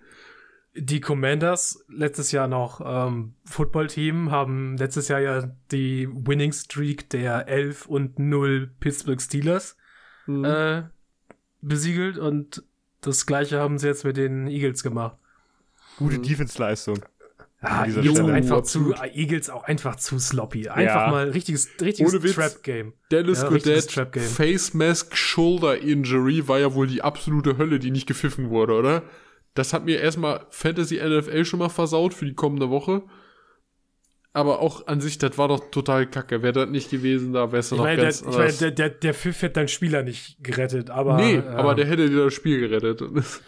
[0.76, 7.48] Die Commanders, letztes Jahr noch ähm, Footballteam, haben letztes Jahr ja die Winning Streak der
[7.48, 9.76] 11 und 0 Pittsburgh Steelers
[10.28, 10.44] Mhm.
[10.46, 10.84] äh,
[11.62, 12.64] besiegelt und
[13.02, 15.18] das gleiche haben sie jetzt mit den Eagles gemacht.
[15.98, 17.00] Gute Defense-Leistung.
[17.60, 18.24] Ah, Eagles, Stelle.
[18.24, 20.70] auch einfach zu, Eagles auch einfach zu sloppy.
[20.70, 21.12] Einfach Ja.
[21.12, 22.36] mal richtiges, richtiges Ohne Witz.
[22.36, 22.94] Trap-Game.
[23.12, 23.92] Dennis Ja, Godet.
[24.22, 29.04] Face Mask Shoulder Injury war ja wohl die absolute Hölle, die nicht gepfiffen wurde, oder?
[29.56, 33.02] Das hat mir erstmal Fantasy NFL schon mal versaut für die kommende Woche.
[34.34, 36.44] Aber auch an sich, das war doch total kacke.
[36.44, 38.90] Wäre das nicht gewesen, da wär's Ich noch meine, der, ganz ich meine der, der,
[38.92, 41.16] der Pfiff hätte deinen Spieler nicht gerettet, aber.
[41.18, 43.02] nee, äh, aber der hätte dir das Spiel gerettet.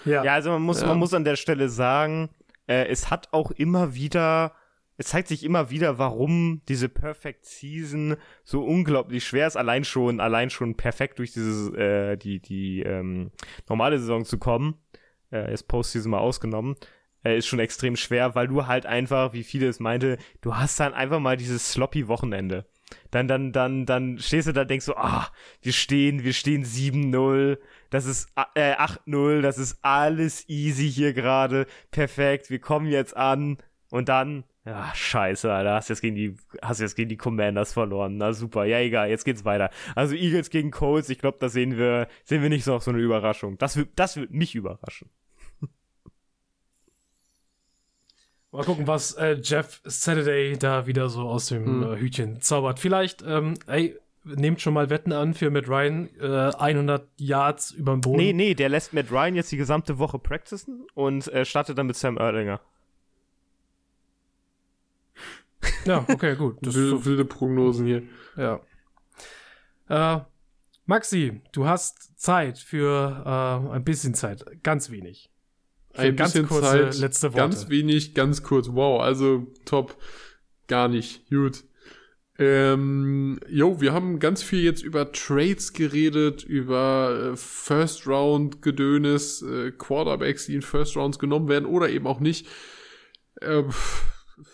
[0.05, 0.87] Ja, Ja, also man muss, Ja.
[0.87, 2.29] man muss an der Stelle sagen,
[2.69, 4.53] äh, es hat auch immer wieder,
[4.97, 10.19] es zeigt sich immer wieder, warum diese Perfect Season so unglaublich schwer ist, allein schon,
[10.19, 13.31] allein schon perfekt durch diese, äh, die, die ähm,
[13.67, 14.75] normale Saison zu kommen.
[15.31, 16.75] Äh, ist Postseason mal ausgenommen.
[17.23, 20.79] Äh, ist schon extrem schwer, weil du halt einfach, wie viele es meinte, du hast
[20.79, 22.65] dann einfach mal dieses sloppy Wochenende.
[23.11, 25.31] Dann, dann, dann, dann stehst du da, denkst so, ah,
[25.61, 27.57] wir stehen, wir stehen 7-0,
[27.89, 33.57] das ist, äh, 8-0, das ist alles easy hier gerade, perfekt, wir kommen jetzt an
[33.91, 38.17] und dann, ja, scheiße, Alter, hast jetzt gegen die, hast jetzt gegen die Commanders verloren,
[38.17, 39.71] na super, ja, egal, jetzt geht's weiter.
[39.95, 42.91] Also Eagles gegen Colts, ich glaube, da sehen wir, sehen wir nicht so auf so
[42.91, 43.57] eine Überraschung.
[43.57, 45.09] Das wird, das wird mich überraschen.
[48.51, 51.93] Mal gucken, was äh, Jeff Saturday da wieder so aus dem Hm.
[51.93, 52.79] äh, Hütchen zaubert.
[52.79, 53.97] Vielleicht, ähm, ey,
[54.35, 58.17] nehmt schon mal Wetten an für Matt Ryan, äh, 100 Yards über dem Boden.
[58.17, 61.87] Nee, nee, der lässt Matt Ryan jetzt die gesamte Woche practicen und äh, startet dann
[61.87, 62.61] mit Sam Erlinger.
[65.85, 66.57] Ja, okay, gut.
[66.61, 68.03] Das ist wilde, wilde Prognosen hier.
[68.37, 68.61] Ja.
[69.89, 70.21] Äh,
[70.85, 75.29] Maxi, du hast Zeit für äh, ein bisschen Zeit, ganz wenig.
[75.91, 77.37] Für Ein ganz bisschen kurze Zeit, letzte Worte.
[77.37, 78.69] ganz wenig, ganz kurz.
[78.71, 79.95] Wow, also top.
[80.67, 81.27] Gar nicht.
[81.29, 81.63] Gut.
[82.39, 89.41] Ähm, jo, wir haben ganz viel jetzt über Trades geredet, über äh, First Round Gedönes,
[89.41, 92.47] äh, Quarterbacks, die in First Rounds genommen werden oder eben auch nicht.
[93.41, 93.71] Ähm,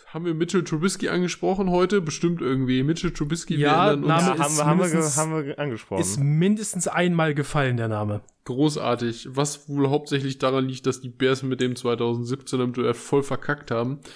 [0.07, 2.01] haben wir Mitchell Trubisky angesprochen heute?
[2.01, 2.81] Bestimmt irgendwie.
[2.81, 4.07] Mitchell Trubisky Ja, wir erinnern uns.
[4.07, 6.01] Name haben, wir, haben, wir, haben wir angesprochen.
[6.01, 8.21] Ist mindestens einmal gefallen, der Name.
[8.45, 9.27] Großartig.
[9.29, 13.69] Was wohl hauptsächlich daran liegt, dass die Bears mit dem 2017 im Duell voll verkackt
[13.69, 14.07] haben, äh,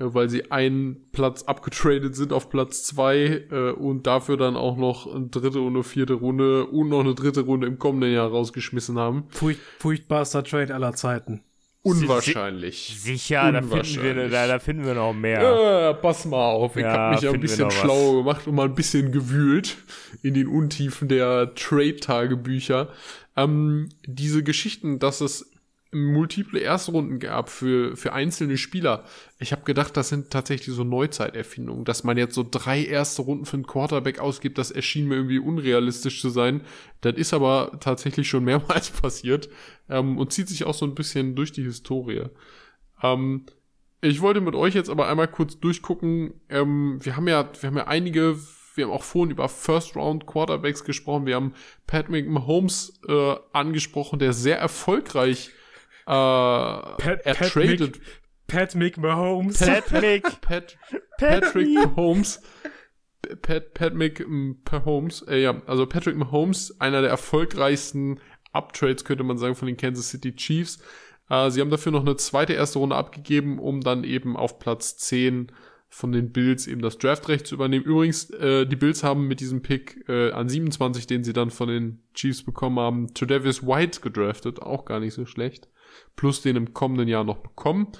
[0.00, 5.12] weil sie einen Platz abgetradet sind auf Platz zwei äh, und dafür dann auch noch
[5.12, 8.98] eine dritte und eine vierte Runde und noch eine dritte Runde im kommenden Jahr rausgeschmissen
[8.98, 9.24] haben.
[9.28, 11.42] Furcht, furchtbarster Trade aller Zeiten.
[11.82, 12.96] Unwahrscheinlich.
[13.00, 14.32] Sicher, da finden, wir, Unwahrscheinlich.
[14.32, 15.40] da, da finden wir noch mehr.
[15.42, 16.76] Ja, pass mal auf.
[16.76, 17.74] Ich Ja, habe mich ja ein bisschen noch was.
[17.78, 19.76] schlau gemacht und mal ein bisschen gewühlt
[20.22, 22.88] in den Untiefen der Trade-Tagebücher.
[23.36, 25.50] Ähm, diese Geschichten, dass es
[25.90, 29.04] multiple Erstrunden gab für, für einzelne Spieler.
[29.38, 33.46] Ich habe gedacht, das sind tatsächlich so Neuzeiterfindungen, dass man jetzt so drei erste Runden
[33.46, 36.62] für einen Quarterback ausgibt, das erschien mir irgendwie unrealistisch zu sein.
[37.00, 39.48] Das ist aber tatsächlich schon mehrmals passiert
[39.88, 42.26] ähm, und zieht sich auch so ein bisschen durch die Historie.
[43.02, 43.46] Ähm,
[44.00, 46.34] ich wollte mit euch jetzt aber einmal kurz durchgucken.
[46.50, 48.36] Ähm, wir haben ja, wir haben ja einige,
[48.74, 51.24] wir haben auch vorhin über First Round Quarterbacks gesprochen.
[51.24, 51.54] Wir haben
[51.86, 55.50] Patrick Mahomes äh, angesprochen, der sehr erfolgreich
[56.08, 58.00] äh, Pat, ertradet.
[58.46, 59.58] Pat Mick Mahomes.
[59.58, 60.22] Pat Mick.
[60.40, 60.78] Pat,
[61.18, 61.68] Pat Patrick.
[61.74, 62.40] Mahomes.
[63.42, 68.20] Pat, Pat Mick Mahomes, äh, ja, also Patrick Mahomes, einer der erfolgreichsten
[68.52, 70.78] Uptrades, könnte man sagen, von den Kansas City Chiefs.
[71.28, 74.96] Äh, sie haben dafür noch eine zweite erste Runde abgegeben, um dann eben auf Platz
[74.98, 75.52] 10
[75.90, 77.84] von den Bills eben das Draftrecht zu übernehmen.
[77.84, 81.68] Übrigens, äh, die Bills haben mit diesem Pick äh, an 27, den sie dann von
[81.68, 85.68] den Chiefs bekommen haben, Tredavious White gedraftet, auch gar nicht so schlecht.
[86.16, 87.92] Plus den im kommenden Jahr noch bekommen.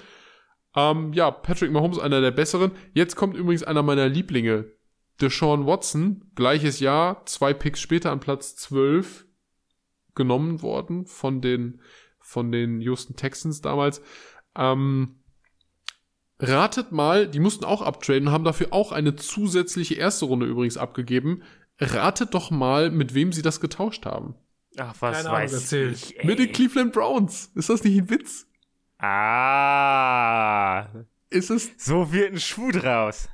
[0.76, 2.72] Ähm, ja, Patrick Mahomes, einer der besseren.
[2.94, 4.66] Jetzt kommt übrigens einer meiner Lieblinge.
[5.20, 9.26] Deshaun Watson, gleiches Jahr, zwei Picks später an Platz 12
[10.14, 11.80] genommen worden von den,
[12.20, 14.00] von den Houston Texans damals.
[14.56, 15.22] Ähm,
[16.38, 20.76] ratet mal, die mussten auch uptraden und haben dafür auch eine zusätzliche erste Runde übrigens
[20.76, 21.42] abgegeben.
[21.80, 24.34] Ratet doch mal, mit wem sie das getauscht haben.
[24.78, 25.92] Ach, was Keine Ahnung, weiß erzähl.
[25.92, 26.16] ich.
[26.22, 26.52] Mit den ey.
[26.52, 27.50] Cleveland Browns.
[27.54, 28.46] Ist das nicht ein Witz?
[28.98, 30.86] Ah.
[31.30, 33.28] Ist es So wird ein Schuh draus.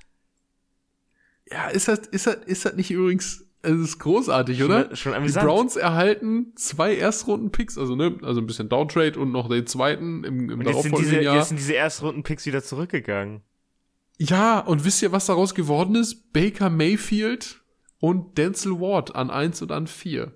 [1.50, 4.94] Ja, ist das, ist das, ist das nicht übrigens, es ist großartig, oder?
[4.96, 5.32] Schon, schon Die.
[5.32, 10.50] Browns erhalten zwei Erstrunden-Picks, also ne, also ein bisschen Downtrade und noch den zweiten im,
[10.50, 11.36] im Und jetzt sind, diese, darauffolgenden Jahr.
[11.36, 13.42] jetzt sind diese Erstrunden-Picks wieder zurückgegangen.
[14.18, 16.32] Ja, und wisst ihr, was daraus geworden ist?
[16.32, 17.62] Baker Mayfield
[17.98, 20.32] und Denzel Ward an 1 und an 4.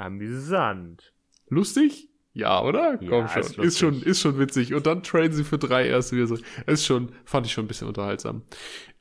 [0.00, 1.12] Amüsant.
[1.48, 2.08] Lustig?
[2.32, 3.02] Ja, oder?
[3.02, 3.42] Ja, Komm schon.
[3.42, 4.72] ist Ist, schon, ist schon witzig.
[4.72, 6.38] Und dann traden sie für drei erste wieder so.
[6.66, 8.42] Ist schon, fand ich schon ein bisschen unterhaltsam.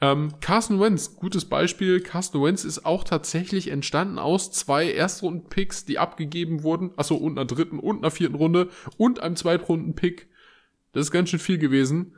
[0.01, 2.01] Ähm, Carson Wentz, gutes Beispiel.
[2.01, 6.91] Carson Wentz ist auch tatsächlich entstanden aus zwei Erstrunden-Picks, die abgegeben wurden.
[6.97, 10.27] Achso, und einer dritten und einer vierten Runde und einem Zweitrunden-Pick.
[10.93, 12.15] Das ist ganz schön viel gewesen.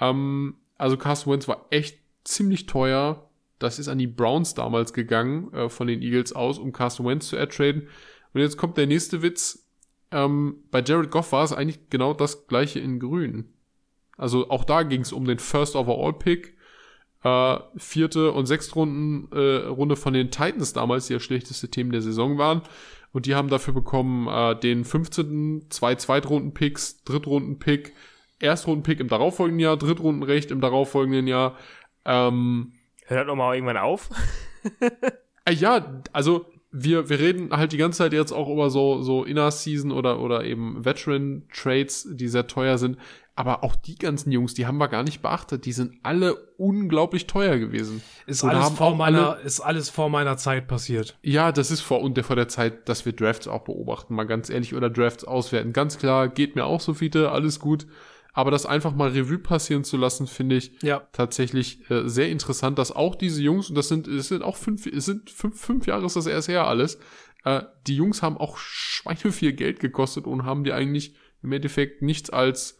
[0.00, 3.28] Ähm, also Carson Wentz war echt ziemlich teuer.
[3.58, 7.28] Das ist an die Browns damals gegangen, äh, von den Eagles aus, um Carson Wentz
[7.28, 7.88] zu ertraden.
[8.34, 9.66] Und jetzt kommt der nächste Witz.
[10.10, 13.52] Ähm, bei Jared Goff war es eigentlich genau das gleiche in Grün.
[14.16, 16.56] Also auch da ging es um den First Overall Pick.
[17.22, 21.90] Äh, vierte und sechste Runden, äh, Runde von den Titans damals, die das schlechteste Team
[21.90, 22.62] der Saison waren.
[23.12, 27.94] Und die haben dafür bekommen äh, den 15., zwei Zweitrunden-Picks, Drittrunden-Pick,
[28.40, 31.56] Erstrunden-Pick im darauffolgenden Jahr, Drittrundenrecht im darauffolgenden Jahr.
[32.04, 32.72] Ähm,
[33.06, 34.10] Hört doch mal irgendwann auf.
[35.44, 39.22] äh, ja, also wir, wir reden halt die ganze Zeit jetzt auch über so, so
[39.22, 42.98] Inner-Season oder, oder eben Veteran-Trades, die sehr teuer sind.
[43.36, 45.66] Aber auch die ganzen Jungs, die haben wir gar nicht beachtet.
[45.66, 48.02] Die sind alle unglaublich teuer gewesen.
[48.26, 51.16] Ist Und alles, vor meiner, ist alles vor meiner Zeit passiert.
[51.22, 54.24] Ja, das ist vor und der vor der Zeit, dass wir Drafts auch beobachten, mal
[54.24, 55.72] ganz ehrlich, oder Drafts auswerten.
[55.72, 57.86] Ganz klar, geht mir auch so, Fiete, alles gut.
[58.34, 61.06] Aber das einfach mal Revue passieren zu lassen, finde ich Ja.
[61.12, 64.86] tatsächlich äh, sehr interessant, dass auch diese Jungs, und das sind, es sind auch fünf,
[64.86, 66.98] es sind fünf, fünf Jahre ist das erst her alles,
[67.44, 72.02] äh, die Jungs haben auch Schweine viel Geld gekostet und haben die eigentlich im Endeffekt
[72.02, 72.78] nichts als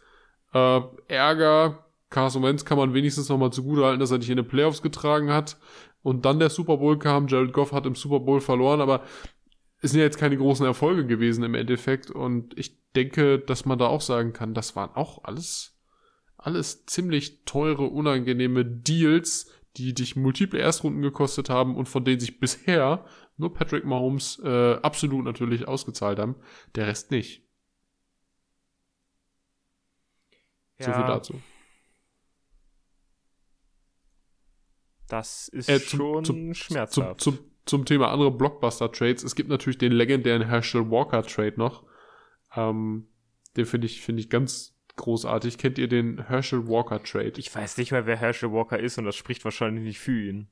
[0.53, 1.85] äh, Ärger.
[2.09, 5.31] Carson Wentz kann man wenigstens noch mal zugutehalten, dass er nicht in den Playoffs getragen
[5.31, 5.57] hat.
[6.01, 9.01] Und dann der Super Bowl kam, Jared Goff hat im Super Bowl verloren, aber
[9.85, 12.11] es sind ja jetzt keine großen Erfolge gewesen im Endeffekt.
[12.11, 15.79] Und ich denke, dass man da auch sagen kann, das waren auch alles,
[16.37, 22.39] alles ziemlich teure, unangenehme Deals, die dich multiple Erstrunden gekostet haben und von denen sich
[22.39, 23.05] bisher
[23.37, 26.35] nur Patrick Mahomes äh, absolut natürlich ausgezahlt haben.
[26.75, 27.43] Der Rest nicht.
[30.79, 31.41] So viel dazu.
[35.07, 37.21] Das ist Äh, zum- schon Zum, schmerzhaft.
[37.21, 39.23] zum, zum Thema andere Blockbuster-Trades.
[39.23, 41.83] Es gibt natürlich den legendären Herschel Walker-Trade noch.
[42.55, 43.07] Ähm,
[43.57, 45.57] den finde ich, finde ich ganz großartig.
[45.57, 47.33] Kennt ihr den Herschel Walker-Trade?
[47.37, 50.47] ich weiß nicht mal, wer Herschel Walker ist und das spricht wahrscheinlich nicht für ihn.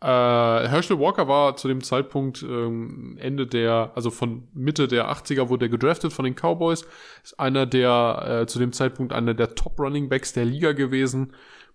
[0.00, 5.48] Äh, Herschel Walker war zu dem Zeitpunkt ähm, Ende der, also von Mitte der 80er
[5.48, 6.86] wurde er gedraftet von den Cowboys.
[7.22, 11.32] Ist einer der, äh, zu dem Zeitpunkt einer der Top Running Backs der Liga gewesen.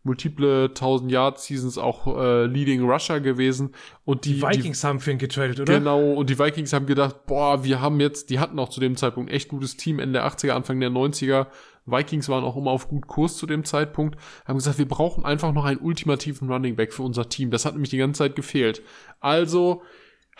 [0.09, 3.75] Multiple 1000 Yard Seasons auch äh, Leading Rusher gewesen
[4.05, 5.77] und die, Die Vikings haben für ihn getradet, oder?
[5.77, 8.95] Genau, und die Vikings haben gedacht, boah, wir haben jetzt, die hatten auch zu dem
[8.95, 11.45] Zeitpunkt echt gutes Team, Ende der 80er, Anfang der 90er.
[11.85, 15.53] Vikings waren auch immer auf gut Kurs zu dem Zeitpunkt, haben gesagt, wir brauchen einfach
[15.53, 17.51] noch einen ultimativen Running Back für unser Team.
[17.51, 18.81] Das hat nämlich die ganze Zeit gefehlt.
[19.19, 19.83] Also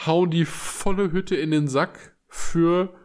[0.03, 2.95] hauen die volle Hütte in den Sack für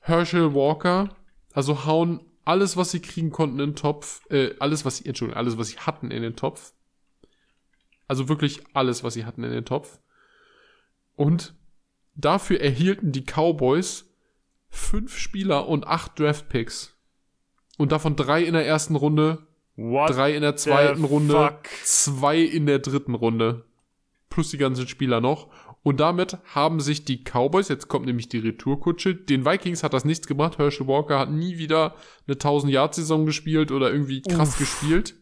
[0.00, 1.10] Herschel Walker.
[1.52, 5.38] Also hauen alles, was sie kriegen konnten in den Topf, äh, alles, was sie, Entschuldigung,
[5.38, 6.72] alles, was sie hatten in den Topf.
[8.08, 9.98] Also wirklich alles, was sie hatten in den Topf.
[11.14, 11.54] Und
[12.14, 14.10] dafür erhielten die Cowboys
[14.68, 16.96] fünf Spieler und acht Draftpicks.
[17.78, 19.46] Und davon drei in der ersten Runde,
[19.76, 21.68] What drei in der zweiten Runde, fuck?
[21.84, 23.64] zwei in der dritten Runde.
[24.28, 25.48] Plus die ganzen Spieler noch.
[25.82, 30.04] Und damit haben sich die Cowboys, jetzt kommt nämlich die Retourkutsche, den Vikings hat das
[30.04, 30.58] nichts gemacht.
[30.58, 31.96] Herschel Walker hat nie wieder
[32.26, 34.58] eine 1000-Yard-Saison gespielt oder irgendwie krass Uff.
[34.58, 35.16] gespielt.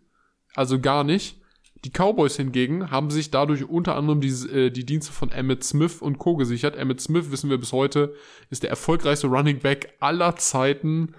[0.55, 1.41] Also gar nicht.
[1.87, 6.03] Die Cowboys hingegen haben sich dadurch unter anderem die, äh, die Dienste von Emmett Smith
[6.03, 6.37] und Co.
[6.37, 6.77] gesichert.
[6.77, 8.15] Emmett Smith, wissen wir bis heute,
[8.51, 11.15] ist der erfolgreichste Running Back aller Zeiten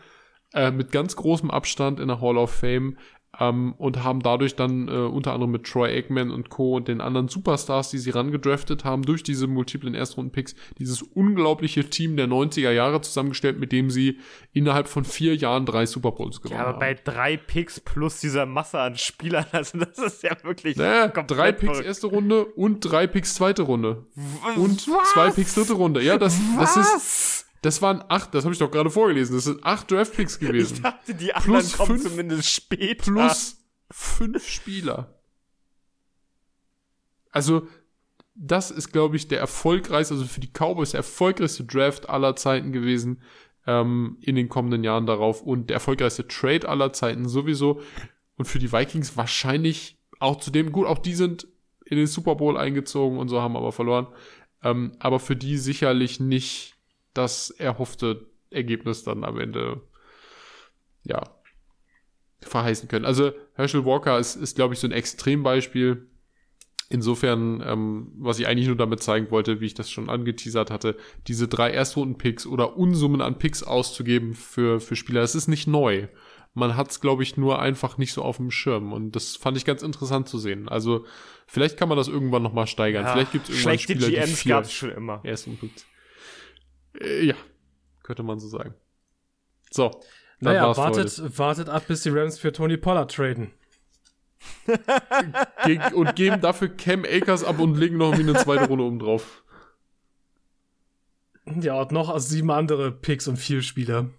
[0.53, 2.97] äh, mit ganz großem Abstand in der Hall of Fame
[3.39, 6.75] ähm, und haben dadurch dann äh, unter anderem mit Troy Aikman und Co.
[6.75, 12.17] und den anderen Superstars, die sie rangedraftet haben, durch diese multiplen Erstrunden-Picks, dieses unglaubliche Team
[12.17, 14.19] der 90er Jahre zusammengestellt, mit dem sie
[14.51, 16.79] innerhalb von vier Jahren drei Super Bowls gewonnen Ja, aber haben.
[16.79, 21.51] bei drei Picks plus dieser Masse an Spielern, also das ist ja wirklich Naja, drei
[21.53, 21.87] Picks verrückt.
[21.87, 24.05] erste Runde und drei Picks zweite Runde.
[24.57, 25.11] Und Was?
[25.13, 26.01] zwei Picks dritte Runde.
[26.03, 27.45] Ja, das, das ist, Was?
[27.61, 30.81] Das waren acht, das habe ich doch gerade vorgelesen, das sind acht Draftpicks Ich gewesen.
[30.81, 33.11] dachte, die anderen Plus kommen fünf- zumindest später.
[33.11, 33.57] Plus
[33.91, 35.19] fünf Spieler.
[37.31, 37.67] Also,
[38.35, 42.71] das ist, glaube ich, der erfolgreichste, also für die Cowboys der erfolgreichste Draft aller Zeiten
[42.71, 43.21] gewesen
[43.67, 47.81] ähm, in den kommenden Jahren darauf und der erfolgreichste Trade aller Zeiten sowieso.
[48.37, 51.47] Und für die Vikings wahrscheinlich auch zudem, gut, auch die sind
[51.85, 54.07] in den Super Bowl eingezogen und so haben aber verloren.
[54.63, 56.70] Ähm, aber für die sicherlich nicht
[57.13, 59.81] das erhoffte Ergebnis dann am Ende,
[61.03, 61.21] ja,
[62.41, 63.05] verheißen können.
[63.05, 66.07] Also Herschel Walker ist, ist glaube ich, so ein Extrembeispiel.
[66.89, 70.97] Insofern, ähm, was ich eigentlich nur damit zeigen wollte, wie ich das schon angeteasert hatte,
[71.27, 76.09] diese drei Erstrunden-Picks oder Unsummen an Picks auszugeben für, für Spieler, das ist nicht neu.
[76.53, 78.91] Man hat es, glaube ich, nur einfach nicht so auf dem Schirm.
[78.91, 80.67] Und das fand ich ganz interessant zu sehen.
[80.67, 81.05] Also,
[81.47, 83.05] vielleicht kann man das irgendwann nochmal steigern.
[83.05, 85.21] Ja, vielleicht gibt es irgendwann schlechte Spieler, die GMs gab es schon immer.
[85.23, 85.85] Erstrunden-Picks.
[86.99, 87.35] Äh, ja,
[88.03, 88.73] könnte man so sagen.
[89.69, 89.91] So.
[90.39, 93.51] Naja, wartet, wartet ab, bis die Rams für Tony Pollard traden.
[95.65, 99.43] Ge und geben dafür Cam Akers ab und legen noch eine zweite Runde oben drauf.
[101.45, 104.09] Ja, und noch sieben andere Picks und vier Spieler.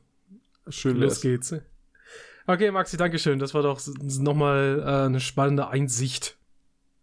[0.69, 1.55] Schön Los geht's.
[2.47, 3.39] Okay, Maxi, Dankeschön.
[3.39, 3.81] Das war doch
[4.19, 6.36] nochmal äh, eine spannende Einsicht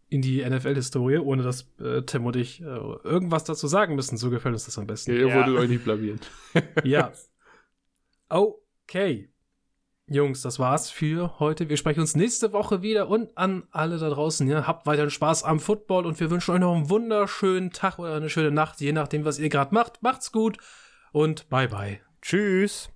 [0.10, 4.18] in die NFL-Historie, ohne dass äh, Tim und ich äh, irgendwas dazu sagen müssen.
[4.18, 5.12] So gefällt uns das am Ja, besten.
[5.12, 5.36] ihr Ja.
[5.36, 6.20] wolltet euch nicht blamieren.
[6.84, 7.12] Ja.
[8.32, 9.30] Okay.
[10.08, 11.70] Jungs, das war's für heute.
[11.70, 15.44] Wir sprechen uns nächste Woche wieder und an alle da draußen, ja, habt weiterhin Spaß
[15.44, 18.92] am Football und wir wünschen euch noch einen wunderschönen Tag oder eine schöne Nacht, je
[18.92, 20.02] nachdem, was ihr gerade macht.
[20.02, 20.58] Macht's gut
[21.12, 22.00] und bye bye.
[22.22, 22.90] Tschüss.